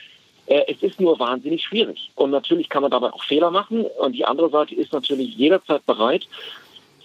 Äh, 0.47 0.65
es 0.69 0.83
ist 0.83 1.01
nur 1.01 1.19
wahnsinnig 1.19 1.63
schwierig. 1.63 2.11
Und 2.15 2.31
natürlich 2.31 2.69
kann 2.69 2.83
man 2.83 2.91
dabei 2.91 3.13
auch 3.13 3.23
Fehler 3.23 3.51
machen. 3.51 3.85
Und 3.99 4.13
die 4.13 4.25
andere 4.25 4.51
Seite 4.51 4.75
ist 4.75 4.93
natürlich 4.93 5.35
jederzeit 5.37 5.85
bereit, 5.87 6.27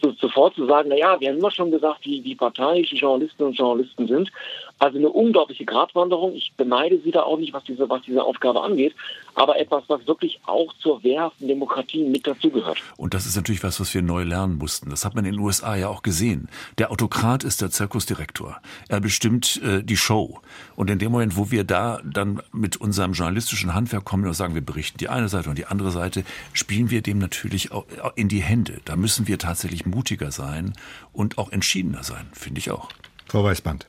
zu, 0.02 0.12
sofort 0.12 0.56
zu 0.56 0.66
sagen, 0.66 0.90
naja, 0.90 1.20
wir 1.20 1.30
haben 1.30 1.38
immer 1.38 1.52
schon 1.52 1.72
gesagt, 1.72 2.06
wie, 2.06 2.24
wie 2.24 2.36
parteiische 2.36 2.96
Journalistinnen 2.96 3.50
und 3.50 3.58
Journalisten 3.58 4.08
sind. 4.08 4.32
Also 4.80 4.98
eine 4.98 5.10
unglaubliche 5.10 5.66
Gratwanderung. 5.66 6.36
Ich 6.36 6.52
beneide 6.56 7.00
sie 7.00 7.12
da 7.12 7.24
auch 7.24 7.38
nicht, 7.38 7.54
was 7.54 7.64
diese, 7.64 7.90
was 7.90 8.02
diese 8.04 8.24
Aufgabe 8.24 8.62
angeht. 8.62 8.94
Aber 9.38 9.60
etwas, 9.60 9.84
was 9.88 10.06
wirklich 10.08 10.40
auch 10.46 10.74
zur 10.80 11.04
wehrhaften 11.04 11.48
Demokratie 11.48 12.04
mit 12.04 12.26
dazugehört. 12.26 12.80
Und 12.98 13.14
das 13.14 13.28
ist 13.28 13.36
natürlich 13.36 13.64
was, 13.64 13.80
was 13.80 13.94
wir 13.94 14.02
neu 14.02 14.24
lernen 14.24 14.58
mussten. 14.58 14.90
Das 14.90 15.06
hat 15.06 15.14
man 15.14 15.26
in 15.26 15.34
den 15.34 15.40
USA 15.40 15.76
ja 15.76 15.90
auch 15.90 16.02
gesehen. 16.02 16.50
Der 16.80 16.92
Autokrat 16.92 17.44
ist 17.44 17.62
der 17.62 17.70
Zirkusdirektor. 17.70 18.60
Er 18.90 19.00
bestimmt 19.00 19.62
äh, 19.64 19.84
die 19.84 19.96
Show. 19.96 20.42
Und 20.76 20.90
in 20.90 20.98
dem 20.98 21.12
Moment, 21.12 21.38
wo 21.38 21.52
wir 21.52 21.64
da 21.64 22.02
dann 22.04 22.42
mit 22.52 22.78
unserem 22.78 23.14
journalistischen 23.14 23.76
Handwerk 23.76 24.06
kommen 24.06 24.26
und 24.26 24.34
sagen, 24.34 24.56
wir 24.56 24.66
berichten 24.66 24.98
die 24.98 25.08
eine 25.08 25.30
Seite 25.30 25.50
und 25.50 25.58
die 25.58 25.68
andere 25.68 25.92
Seite, 25.92 26.24
spielen 26.54 26.90
wir 26.90 27.04
dem 27.04 27.20
natürlich 27.20 27.72
auch 27.72 27.86
in 28.16 28.30
die 28.30 28.42
Hände. 28.42 28.82
Da 28.86 28.96
müssen 28.96 29.28
wir 29.28 29.38
tatsächlich 29.38 29.86
mutiger 29.86 30.32
sein 30.32 30.74
und 31.14 31.38
auch 31.38 31.52
entschiedener 31.52 32.04
sein, 32.04 32.26
finde 32.34 32.58
ich 32.58 32.72
auch. 32.72 32.90
Frau 33.28 33.44
Weißband. 33.44 33.86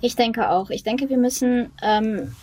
Ich 0.00 0.14
denke 0.14 0.50
auch. 0.50 0.70
Ich 0.70 0.84
denke, 0.84 1.08
wir 1.08 1.16
müssen 1.16 1.72
ähm, 1.82 2.34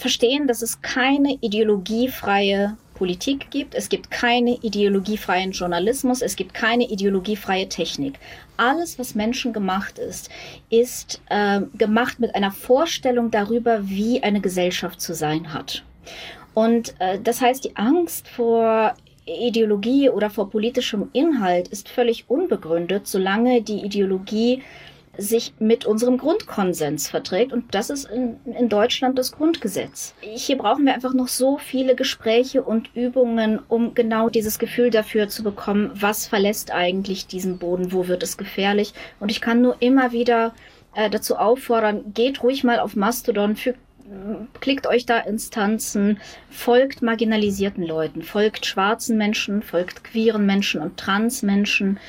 verstehen, 0.00 0.46
dass 0.46 0.62
es 0.62 0.82
keine 0.82 1.38
ideologiefreie 1.40 2.76
Politik 2.94 3.50
gibt. 3.50 3.74
Es 3.74 3.88
gibt 3.88 4.10
keine 4.10 4.58
ideologiefreien 4.62 5.52
Journalismus. 5.52 6.20
Es 6.20 6.36
gibt 6.36 6.52
keine 6.52 6.84
ideologiefreie 6.84 7.68
Technik. 7.68 8.18
Alles, 8.58 8.98
was 8.98 9.14
menschengemacht 9.14 9.98
ist, 9.98 10.28
ist 10.68 11.22
äh, 11.30 11.60
gemacht 11.78 12.20
mit 12.20 12.34
einer 12.34 12.50
Vorstellung 12.50 13.30
darüber, 13.30 13.88
wie 13.88 14.22
eine 14.22 14.40
Gesellschaft 14.40 15.00
zu 15.00 15.14
sein 15.14 15.54
hat. 15.54 15.82
Und 16.52 16.94
äh, 16.98 17.18
das 17.18 17.40
heißt, 17.40 17.64
die 17.64 17.76
Angst 17.76 18.28
vor 18.28 18.94
Ideologie 19.24 20.10
oder 20.10 20.28
vor 20.28 20.50
politischem 20.50 21.08
Inhalt 21.12 21.68
ist 21.68 21.88
völlig 21.88 22.28
unbegründet, 22.28 23.06
solange 23.06 23.62
die 23.62 23.84
Ideologie 23.84 24.62
sich 25.20 25.52
mit 25.58 25.84
unserem 25.84 26.18
Grundkonsens 26.18 27.08
verträgt. 27.08 27.52
Und 27.52 27.74
das 27.74 27.90
ist 27.90 28.10
in, 28.10 28.36
in, 28.44 28.68
Deutschland 28.68 29.18
das 29.18 29.32
Grundgesetz. 29.32 30.14
Hier 30.20 30.56
brauchen 30.56 30.86
wir 30.86 30.94
einfach 30.94 31.14
noch 31.14 31.28
so 31.28 31.58
viele 31.58 31.94
Gespräche 31.94 32.62
und 32.62 32.90
Übungen, 32.94 33.60
um 33.68 33.94
genau 33.94 34.28
dieses 34.28 34.58
Gefühl 34.58 34.90
dafür 34.90 35.28
zu 35.28 35.42
bekommen, 35.42 35.90
was 35.94 36.26
verlässt 36.26 36.72
eigentlich 36.72 37.26
diesen 37.26 37.58
Boden, 37.58 37.92
wo 37.92 38.08
wird 38.08 38.22
es 38.22 38.36
gefährlich. 38.36 38.94
Und 39.20 39.30
ich 39.30 39.40
kann 39.40 39.60
nur 39.60 39.76
immer 39.80 40.12
wieder 40.12 40.54
äh, 40.94 41.10
dazu 41.10 41.36
auffordern, 41.36 42.12
geht 42.14 42.42
ruhig 42.42 42.64
mal 42.64 42.80
auf 42.80 42.96
Mastodon, 42.96 43.56
fügt 43.56 43.78
klickt 44.60 44.86
euch 44.88 45.06
da 45.06 45.18
Instanzen, 45.18 46.18
folgt 46.48 47.00
marginalisierten 47.00 47.84
Leuten, 47.84 48.22
folgt 48.22 48.66
schwarzen 48.66 49.16
Menschen, 49.16 49.62
folgt 49.62 50.02
queeren 50.02 50.46
Menschen 50.46 50.80
und 50.80 50.96
Transmenschen. 50.96 52.00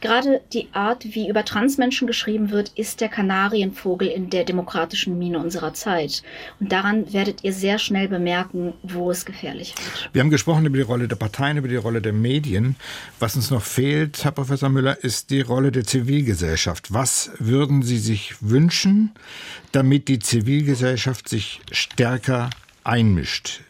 Gerade 0.00 0.40
die 0.52 0.68
Art, 0.72 1.04
wie 1.14 1.28
über 1.28 1.44
Transmenschen 1.44 2.06
geschrieben 2.06 2.50
wird, 2.50 2.70
ist 2.76 3.00
der 3.00 3.08
Kanarienvogel 3.08 4.08
in 4.08 4.30
der 4.30 4.44
demokratischen 4.44 5.18
Mine 5.18 5.38
unserer 5.38 5.74
Zeit. 5.74 6.22
Und 6.60 6.72
daran 6.72 7.12
werdet 7.12 7.42
ihr 7.42 7.52
sehr 7.52 7.78
schnell 7.78 8.08
bemerken, 8.08 8.74
wo 8.82 9.10
es 9.10 9.24
gefährlich 9.24 9.74
wird. 9.76 10.10
Wir 10.12 10.22
haben 10.22 10.30
gesprochen 10.30 10.66
über 10.66 10.76
die 10.76 10.82
Rolle 10.82 11.08
der 11.08 11.16
Parteien, 11.16 11.56
über 11.56 11.68
die 11.68 11.76
Rolle 11.76 12.00
der 12.00 12.12
Medien. 12.12 12.76
Was 13.18 13.36
uns 13.36 13.50
noch 13.50 13.62
fehlt, 13.62 14.24
Herr 14.24 14.32
Professor 14.32 14.68
Müller, 14.68 15.02
ist 15.02 15.30
die 15.30 15.40
Rolle 15.40 15.72
der 15.72 15.84
Zivilgesellschaft. 15.84 16.92
Was 16.92 17.30
würden 17.38 17.82
Sie 17.82 17.98
sich 17.98 18.34
wünschen, 18.40 19.12
damit 19.72 20.08
die 20.08 20.18
Zivilgesellschaft 20.18 21.28
sich 21.28 21.60
stärker 21.72 22.50
einmischt? 22.84 23.60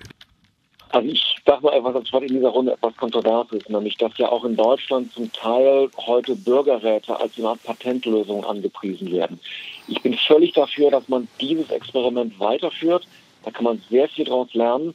Also 0.99 1.11
ich 1.11 1.36
sage 1.46 1.62
mal 1.62 1.74
etwas, 1.74 2.12
was 2.12 2.22
in 2.22 2.34
dieser 2.34 2.49
Runde 2.49 2.72
etwas 2.72 2.96
kontrovers 2.96 3.46
ist, 3.53 3.70
nämlich 3.70 3.96
dass 3.99 4.18
ja 4.18 4.32
auch 4.32 4.44
in 4.44 4.57
Deutschland 4.57 5.12
zum 5.12 5.32
Teil 5.32 5.88
heute 5.96 6.34
Bürgerräte 6.34 7.20
als 7.20 7.38
eine 7.38 7.51
Art 7.51 7.62
Patentlösung 7.62 8.44
angepriesen 8.44 9.12
werden. 9.12 9.38
Ich 9.86 10.03
bin 10.03 10.14
völlig 10.14 10.55
dafür, 10.55 10.90
dass 10.90 11.09
man 11.09 11.28
dieses 11.40 11.70
Experiment 11.70 12.40
weiterführt. 12.40 13.07
Da 13.44 13.53
kann 13.53 13.62
man 13.62 13.80
sehr 13.88 14.09
viel 14.09 14.24
daraus 14.24 14.53
lernen. 14.55 14.92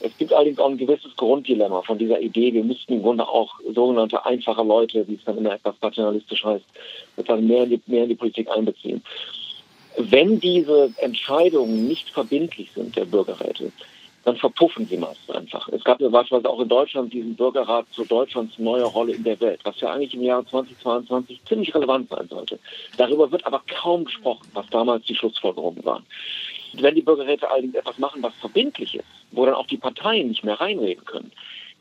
Es 0.00 0.14
gibt 0.18 0.34
allerdings 0.34 0.58
auch 0.58 0.68
ein 0.68 0.76
gewisses 0.76 1.16
Grunddilemma 1.16 1.80
von 1.80 1.96
dieser 1.96 2.20
Idee. 2.20 2.52
Wir 2.52 2.62
müssten 2.62 2.92
im 2.92 3.02
Grunde 3.02 3.26
auch 3.26 3.54
sogenannte 3.74 4.26
einfache 4.26 4.62
Leute, 4.62 5.08
wie 5.08 5.14
es 5.14 5.24
dann 5.24 5.38
immer 5.38 5.54
etwas 5.54 5.74
paternalistisch 5.76 6.44
heißt, 6.44 6.66
sozusagen 7.16 7.46
mehr 7.46 7.64
in 7.64 7.70
die, 7.70 7.80
mehr 7.86 8.02
in 8.02 8.10
die 8.10 8.14
Politik 8.14 8.50
einbeziehen. 8.50 9.02
Wenn 9.96 10.38
diese 10.38 10.92
Entscheidungen 10.98 11.88
nicht 11.88 12.10
verbindlich 12.10 12.70
sind 12.74 12.94
der 12.94 13.06
Bürgerräte, 13.06 13.72
dann 14.26 14.36
verpuffen 14.36 14.86
sie 14.86 14.96
meist 14.96 15.30
einfach. 15.30 15.68
Es 15.68 15.84
gab 15.84 16.00
ja 16.00 16.08
beispielsweise 16.08 16.50
auch 16.50 16.58
in 16.58 16.68
Deutschland 16.68 17.12
diesen 17.12 17.36
Bürgerrat 17.36 17.86
zu 17.92 18.04
Deutschlands 18.04 18.58
neuer 18.58 18.88
Rolle 18.88 19.14
in 19.14 19.22
der 19.22 19.38
Welt, 19.40 19.60
was 19.62 19.80
ja 19.80 19.92
eigentlich 19.92 20.14
im 20.14 20.22
Jahr 20.22 20.44
2022 20.44 21.44
ziemlich 21.44 21.72
relevant 21.72 22.10
sein 22.10 22.26
sollte. 22.26 22.58
Darüber 22.96 23.30
wird 23.30 23.46
aber 23.46 23.62
kaum 23.68 24.04
gesprochen, 24.04 24.48
was 24.52 24.66
damals 24.70 25.04
die 25.04 25.14
Schlussfolgerungen 25.14 25.84
waren. 25.84 26.04
Wenn 26.72 26.96
die 26.96 27.02
Bürgerräte 27.02 27.48
allerdings 27.48 27.76
etwas 27.76 27.98
machen, 27.98 28.20
was 28.20 28.34
verbindlich 28.40 28.96
ist, 28.96 29.06
wo 29.30 29.46
dann 29.46 29.54
auch 29.54 29.68
die 29.68 29.76
Parteien 29.76 30.26
nicht 30.26 30.42
mehr 30.42 30.60
reinreden 30.60 31.04
können, 31.04 31.30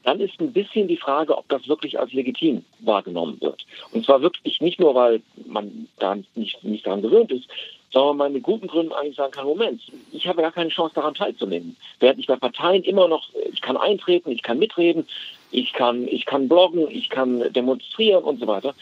dann 0.04 0.20
ist 0.20 0.39
ein 0.39 0.54
bisschen 0.54 0.88
die 0.88 0.98
Frage, 0.98 1.36
ob 1.36 1.50
das 1.50 1.68
wirklich 1.68 2.00
als 2.00 2.14
legitim 2.14 2.64
wahrgenommen 2.82 3.41
wird. 3.41 3.66
Und 3.91 4.06
zwar 4.06 4.22
wirklich 4.22 4.62
nicht 4.62 4.80
nur, 4.80 4.93
weil 4.93 5.24
man 5.48 5.88
da 5.98 6.16
nicht, 6.36 6.64
nicht 6.64 6.86
daran 6.86 7.02
gewöhnt 7.02 7.32
ist, 7.32 7.48
sondern 7.96 8.18
man 8.18 8.34
mit 8.34 8.43
guten 8.43 8.68
Gründen 8.68 8.91
eigentlich 8.91 9.16
sagen 9.16 9.32
kann, 9.32 9.46
Moment, 9.46 9.82
ich 10.12 10.28
habe 10.28 10.41
gar 10.41 10.52
keine 10.52 10.70
Chance 10.70 10.96
daran 10.96 11.14
teilzunehmen. 11.14 11.78
Während 12.02 12.20
ich 12.20 12.28
bei 12.28 12.36
Parteien 12.36 12.84
immer 12.84 13.08
noch, 13.08 13.30
ich 13.54 13.62
kann 13.62 13.78
eintreten, 13.78 14.32
ich 14.32 14.43
kann 14.43 14.60
mitreden, 14.60 15.08
ich 15.52 15.72
kann, 15.72 16.06
ich 16.06 16.26
kann 16.26 16.50
bloggen, 16.50 16.91
ich 16.91 17.10
kann 17.10 17.54
demonstrieren 17.54 18.26
und 18.26 18.41
so 18.41 18.48
weiter. 18.48 18.76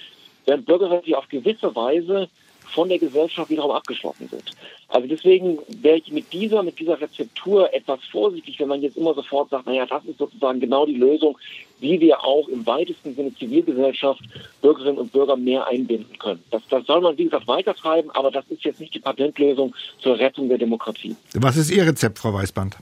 Während 0.47 0.66
Bürgerrechte 0.66 1.16
auf 1.16 1.30
gewisse 1.30 1.76
Weise 1.76 2.28
von 2.74 2.89
der 2.89 2.99
Gesellschaft 2.99 3.49
wiederum 3.49 3.71
abgeschlossen 3.71 4.28
sind. 4.30 4.51
Also 4.89 5.07
deswegen 5.07 5.59
wäre 5.82 5.97
ich 5.97 6.11
mit 6.11 6.32
dieser, 6.32 6.61
mit 6.63 6.80
dieser 6.80 6.99
Rezeptur 6.99 7.74
etwas 7.74 7.99
vorsichtig, 8.11 8.59
wenn 8.59 8.67
man 8.67 8.82
jetzt 8.82 8.97
immer 8.97 9.13
sofort 9.13 9.49
sagt, 9.49 9.65
naja, 9.65 9.86
das 9.86 10.05
ist 10.05 10.19
sozusagen 10.19 10.59
genau 10.59 10.86
die 10.86 10.95
Lösung, 10.95 11.38
wie 11.80 11.99
wir 11.99 12.24
auch 12.24 12.47
im 12.47 12.65
weitesten 12.65 13.15
Sinne 13.15 13.34
Zivilgesellschaft, 13.36 14.21
Bürgerinnen 14.61 14.97
und 14.97 15.11
Bürger 15.11 15.36
mehr 15.36 15.67
einbinden 15.67 16.17
können. 16.19 16.43
Das, 16.51 16.61
das 16.69 16.86
soll 16.86 17.01
man, 17.01 17.17
wie 17.17 17.26
gesagt, 17.26 17.47
weitertreiben, 17.47 18.11
aber 18.11 18.32
das 18.32 18.45
ist 18.49 18.63
jetzt 18.63 18.80
nicht 18.80 18.93
die 18.93 18.99
Patentlösung 18.99 19.76
zur 19.99 20.17
Rettung 20.17 20.49
der 20.49 20.57
Demokratie. 20.57 21.15
Was 21.34 21.57
ist 21.57 21.71
Ihr 21.71 21.86
Rezept, 21.86 22.19
Frau 22.19 22.34
Weißband? 22.34 22.78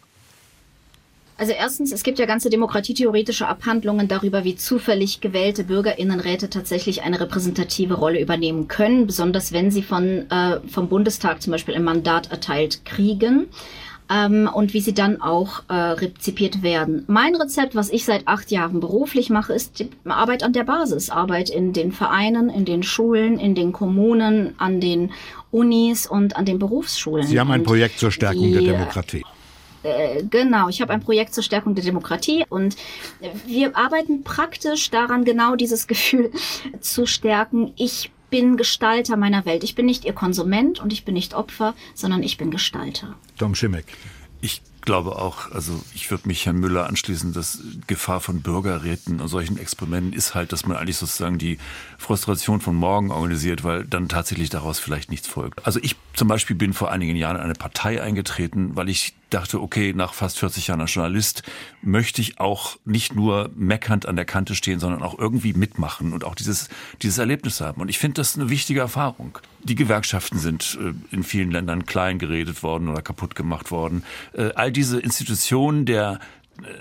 Also 1.41 1.53
erstens, 1.53 1.91
es 1.91 2.03
gibt 2.03 2.19
ja 2.19 2.27
ganze 2.27 2.51
demokratietheoretische 2.51 3.47
Abhandlungen 3.47 4.07
darüber, 4.07 4.43
wie 4.43 4.55
zufällig 4.55 5.21
gewählte 5.21 5.63
Bürgerinnenräte 5.63 6.51
tatsächlich 6.51 7.01
eine 7.01 7.19
repräsentative 7.19 7.95
Rolle 7.95 8.21
übernehmen 8.21 8.67
können, 8.67 9.07
besonders 9.07 9.51
wenn 9.51 9.71
sie 9.71 9.81
von, 9.81 10.29
äh, 10.29 10.59
vom 10.67 10.87
Bundestag 10.87 11.41
zum 11.41 11.49
Beispiel 11.49 11.73
ein 11.73 11.83
Mandat 11.83 12.29
erteilt 12.29 12.85
kriegen 12.85 13.47
ähm, 14.11 14.47
und 14.53 14.75
wie 14.75 14.81
sie 14.81 14.93
dann 14.93 15.19
auch 15.19 15.63
äh, 15.67 15.73
rezipiert 15.73 16.61
werden. 16.61 17.05
Mein 17.07 17.35
Rezept, 17.35 17.73
was 17.73 17.89
ich 17.89 18.05
seit 18.05 18.27
acht 18.27 18.51
Jahren 18.51 18.79
beruflich 18.79 19.31
mache, 19.31 19.53
ist 19.53 19.79
die 19.79 19.89
Arbeit 20.05 20.43
an 20.43 20.53
der 20.53 20.65
Basis, 20.65 21.09
Arbeit 21.09 21.49
in 21.49 21.73
den 21.73 21.91
Vereinen, 21.91 22.51
in 22.51 22.65
den 22.65 22.83
Schulen, 22.83 23.39
in 23.39 23.55
den 23.55 23.71
Kommunen, 23.71 24.53
an 24.59 24.79
den 24.79 25.09
Unis 25.49 26.05
und 26.05 26.35
an 26.35 26.45
den 26.45 26.59
Berufsschulen. 26.59 27.25
Sie 27.25 27.39
haben 27.39 27.49
ein 27.49 27.63
Projekt 27.63 27.97
zur 27.97 28.11
Stärkung 28.11 28.43
die, 28.43 28.51
der 28.51 28.61
Demokratie. 28.61 29.23
Äh, 29.83 30.23
genau, 30.29 30.69
ich 30.69 30.81
habe 30.81 30.93
ein 30.93 31.01
Projekt 31.01 31.33
zur 31.33 31.43
Stärkung 31.43 31.75
der 31.75 31.83
Demokratie 31.83 32.45
und 32.49 32.75
wir 33.45 33.75
arbeiten 33.75 34.23
praktisch 34.23 34.89
daran, 34.91 35.25
genau 35.25 35.55
dieses 35.55 35.87
Gefühl 35.87 36.31
zu 36.79 37.05
stärken. 37.05 37.73
Ich 37.77 38.11
bin 38.29 38.57
Gestalter 38.57 39.17
meiner 39.17 39.45
Welt. 39.45 39.63
Ich 39.63 39.75
bin 39.75 39.85
nicht 39.85 40.05
ihr 40.05 40.13
Konsument 40.13 40.79
und 40.79 40.93
ich 40.93 41.05
bin 41.05 41.13
nicht 41.13 41.33
Opfer, 41.33 41.75
sondern 41.93 42.23
ich 42.23 42.37
bin 42.37 42.49
Gestalter. 42.49 43.15
Tom 43.37 43.53
Schimmeck. 43.55 43.85
Ich 44.41 44.61
glaube 44.81 45.17
auch, 45.17 45.51
also 45.51 45.81
ich 45.93 46.09
würde 46.11 46.27
mich 46.27 46.45
Herrn 46.45 46.57
Müller 46.57 46.87
anschließen, 46.87 47.33
dass 47.33 47.59
Gefahr 47.87 48.19
von 48.19 48.41
Bürgerräten 48.41 49.19
und 49.19 49.27
solchen 49.27 49.57
Experimenten 49.57 50.13
ist 50.13 50.35
halt, 50.35 50.51
dass 50.51 50.65
man 50.65 50.77
eigentlich 50.77 50.97
sozusagen 50.97 51.37
die 51.37 51.57
Frustration 51.97 52.61
von 52.61 52.75
morgen 52.75 53.11
organisiert, 53.11 53.63
weil 53.63 53.85
dann 53.85 54.09
tatsächlich 54.09 54.49
daraus 54.49 54.79
vielleicht 54.79 55.09
nichts 55.09 55.27
folgt. 55.27 55.65
Also 55.65 55.79
ich 55.81 55.95
zum 56.13 56.27
Beispiel 56.27 56.55
bin 56.55 56.73
vor 56.73 56.91
einigen 56.91 57.15
Jahren 57.15 57.37
in 57.37 57.43
eine 57.43 57.53
Partei 57.53 58.01
eingetreten, 58.01 58.75
weil 58.75 58.89
ich 58.89 59.13
dachte, 59.33 59.61
okay, 59.61 59.93
nach 59.95 60.13
fast 60.13 60.39
40 60.39 60.67
Jahren 60.67 60.81
als 60.81 60.93
Journalist 60.93 61.43
möchte 61.81 62.21
ich 62.21 62.39
auch 62.39 62.77
nicht 62.85 63.15
nur 63.15 63.49
meckernd 63.55 64.05
an 64.05 64.15
der 64.15 64.25
Kante 64.25 64.55
stehen, 64.55 64.79
sondern 64.79 65.01
auch 65.03 65.17
irgendwie 65.17 65.53
mitmachen 65.53 66.13
und 66.13 66.23
auch 66.23 66.35
dieses, 66.35 66.69
dieses 67.01 67.17
Erlebnis 67.17 67.61
haben. 67.61 67.81
Und 67.81 67.89
ich 67.89 67.97
finde 67.97 68.15
das 68.15 68.35
eine 68.35 68.49
wichtige 68.49 68.81
Erfahrung. 68.81 69.39
Die 69.63 69.75
Gewerkschaften 69.75 70.37
sind 70.37 70.77
äh, 70.81 71.15
in 71.15 71.23
vielen 71.23 71.51
Ländern 71.51 71.85
klein 71.85 72.19
geredet 72.19 72.63
worden 72.63 72.89
oder 72.89 73.01
kaputt 73.01 73.35
gemacht 73.35 73.71
worden. 73.71 74.03
Äh, 74.33 74.49
all 74.71 74.73
diese 74.73 74.99
Institutionen 74.99 75.85
der 75.85 76.19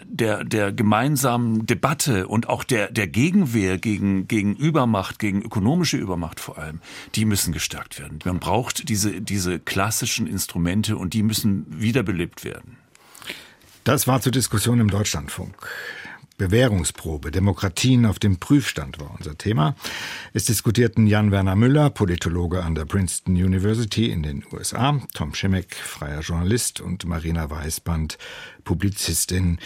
der, 0.05 0.45
der 0.45 0.73
gemeinsamen 0.73 1.65
Debatte 1.65 2.27
und 2.27 2.51
auch 2.51 2.65
der, 2.65 2.91
der 2.91 3.07
Gegenwehr 3.07 3.79
gegen, 3.79 4.29
gegen 4.29 4.55
Übermacht, 4.55 5.19
gegen 5.19 5.41
ökonomische 5.41 5.97
Übermacht 5.97 6.39
vor 6.39 6.59
allem, 6.59 6.81
die 7.15 7.25
müssen 7.25 7.53
gestärkt 7.53 7.99
werden. 7.99 8.19
Man 8.25 8.41
braucht 8.41 8.91
diese, 8.91 9.23
diese 9.23 9.59
klassischen 9.59 10.27
Instrumente 10.27 10.99
und 10.99 11.15
die 11.15 11.23
müssen 11.23 11.65
wiederbelebt 11.69 12.45
werden. 12.45 12.77
Das 13.85 14.07
war 14.07 14.21
zur 14.21 14.33
Diskussion 14.33 14.81
im 14.81 14.91
Deutschlandfunk. 14.91 15.55
Bewährungsprobe. 16.41 17.31
Demokratien 17.31 18.07
auf 18.07 18.19
dem 18.19 18.39
Prüfstand 18.39 18.99
war 18.99 19.15
unser 19.19 19.37
Thema. 19.37 19.75
Es 20.33 20.47
diskutierten 20.47 21.07
Jan 21.07 21.31
Werner 21.31 21.55
Müller, 21.55 21.91
Politologe 21.91 22.65
an 22.65 22.75
der 22.75 22.87
Princeton 22.87 23.35
University 23.35 24.11
in 24.11 24.23
den 24.23 24.43
USA, 24.51 24.99
Tom 25.13 25.35
Schimmeck, 25.35 25.75
freier 25.75 26.21
Journalist 26.21 26.81
und 26.81 27.05
Marina 27.05 27.51
Weißband, 27.51 28.17
Publizistin. 28.65 29.59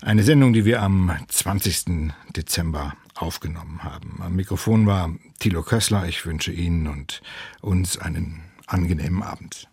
Eine 0.00 0.22
Sendung, 0.22 0.52
die 0.52 0.64
wir 0.64 0.80
am 0.80 1.10
20. 1.26 2.12
Dezember 2.36 2.94
aufgenommen 3.16 3.82
haben. 3.82 4.20
Am 4.22 4.36
Mikrofon 4.36 4.86
war 4.86 5.12
Thilo 5.40 5.64
Kössler. 5.64 6.06
Ich 6.06 6.24
wünsche 6.24 6.52
Ihnen 6.52 6.86
und 6.86 7.20
uns 7.60 7.98
einen 7.98 8.44
angenehmen 8.68 9.24
Abend. 9.24 9.66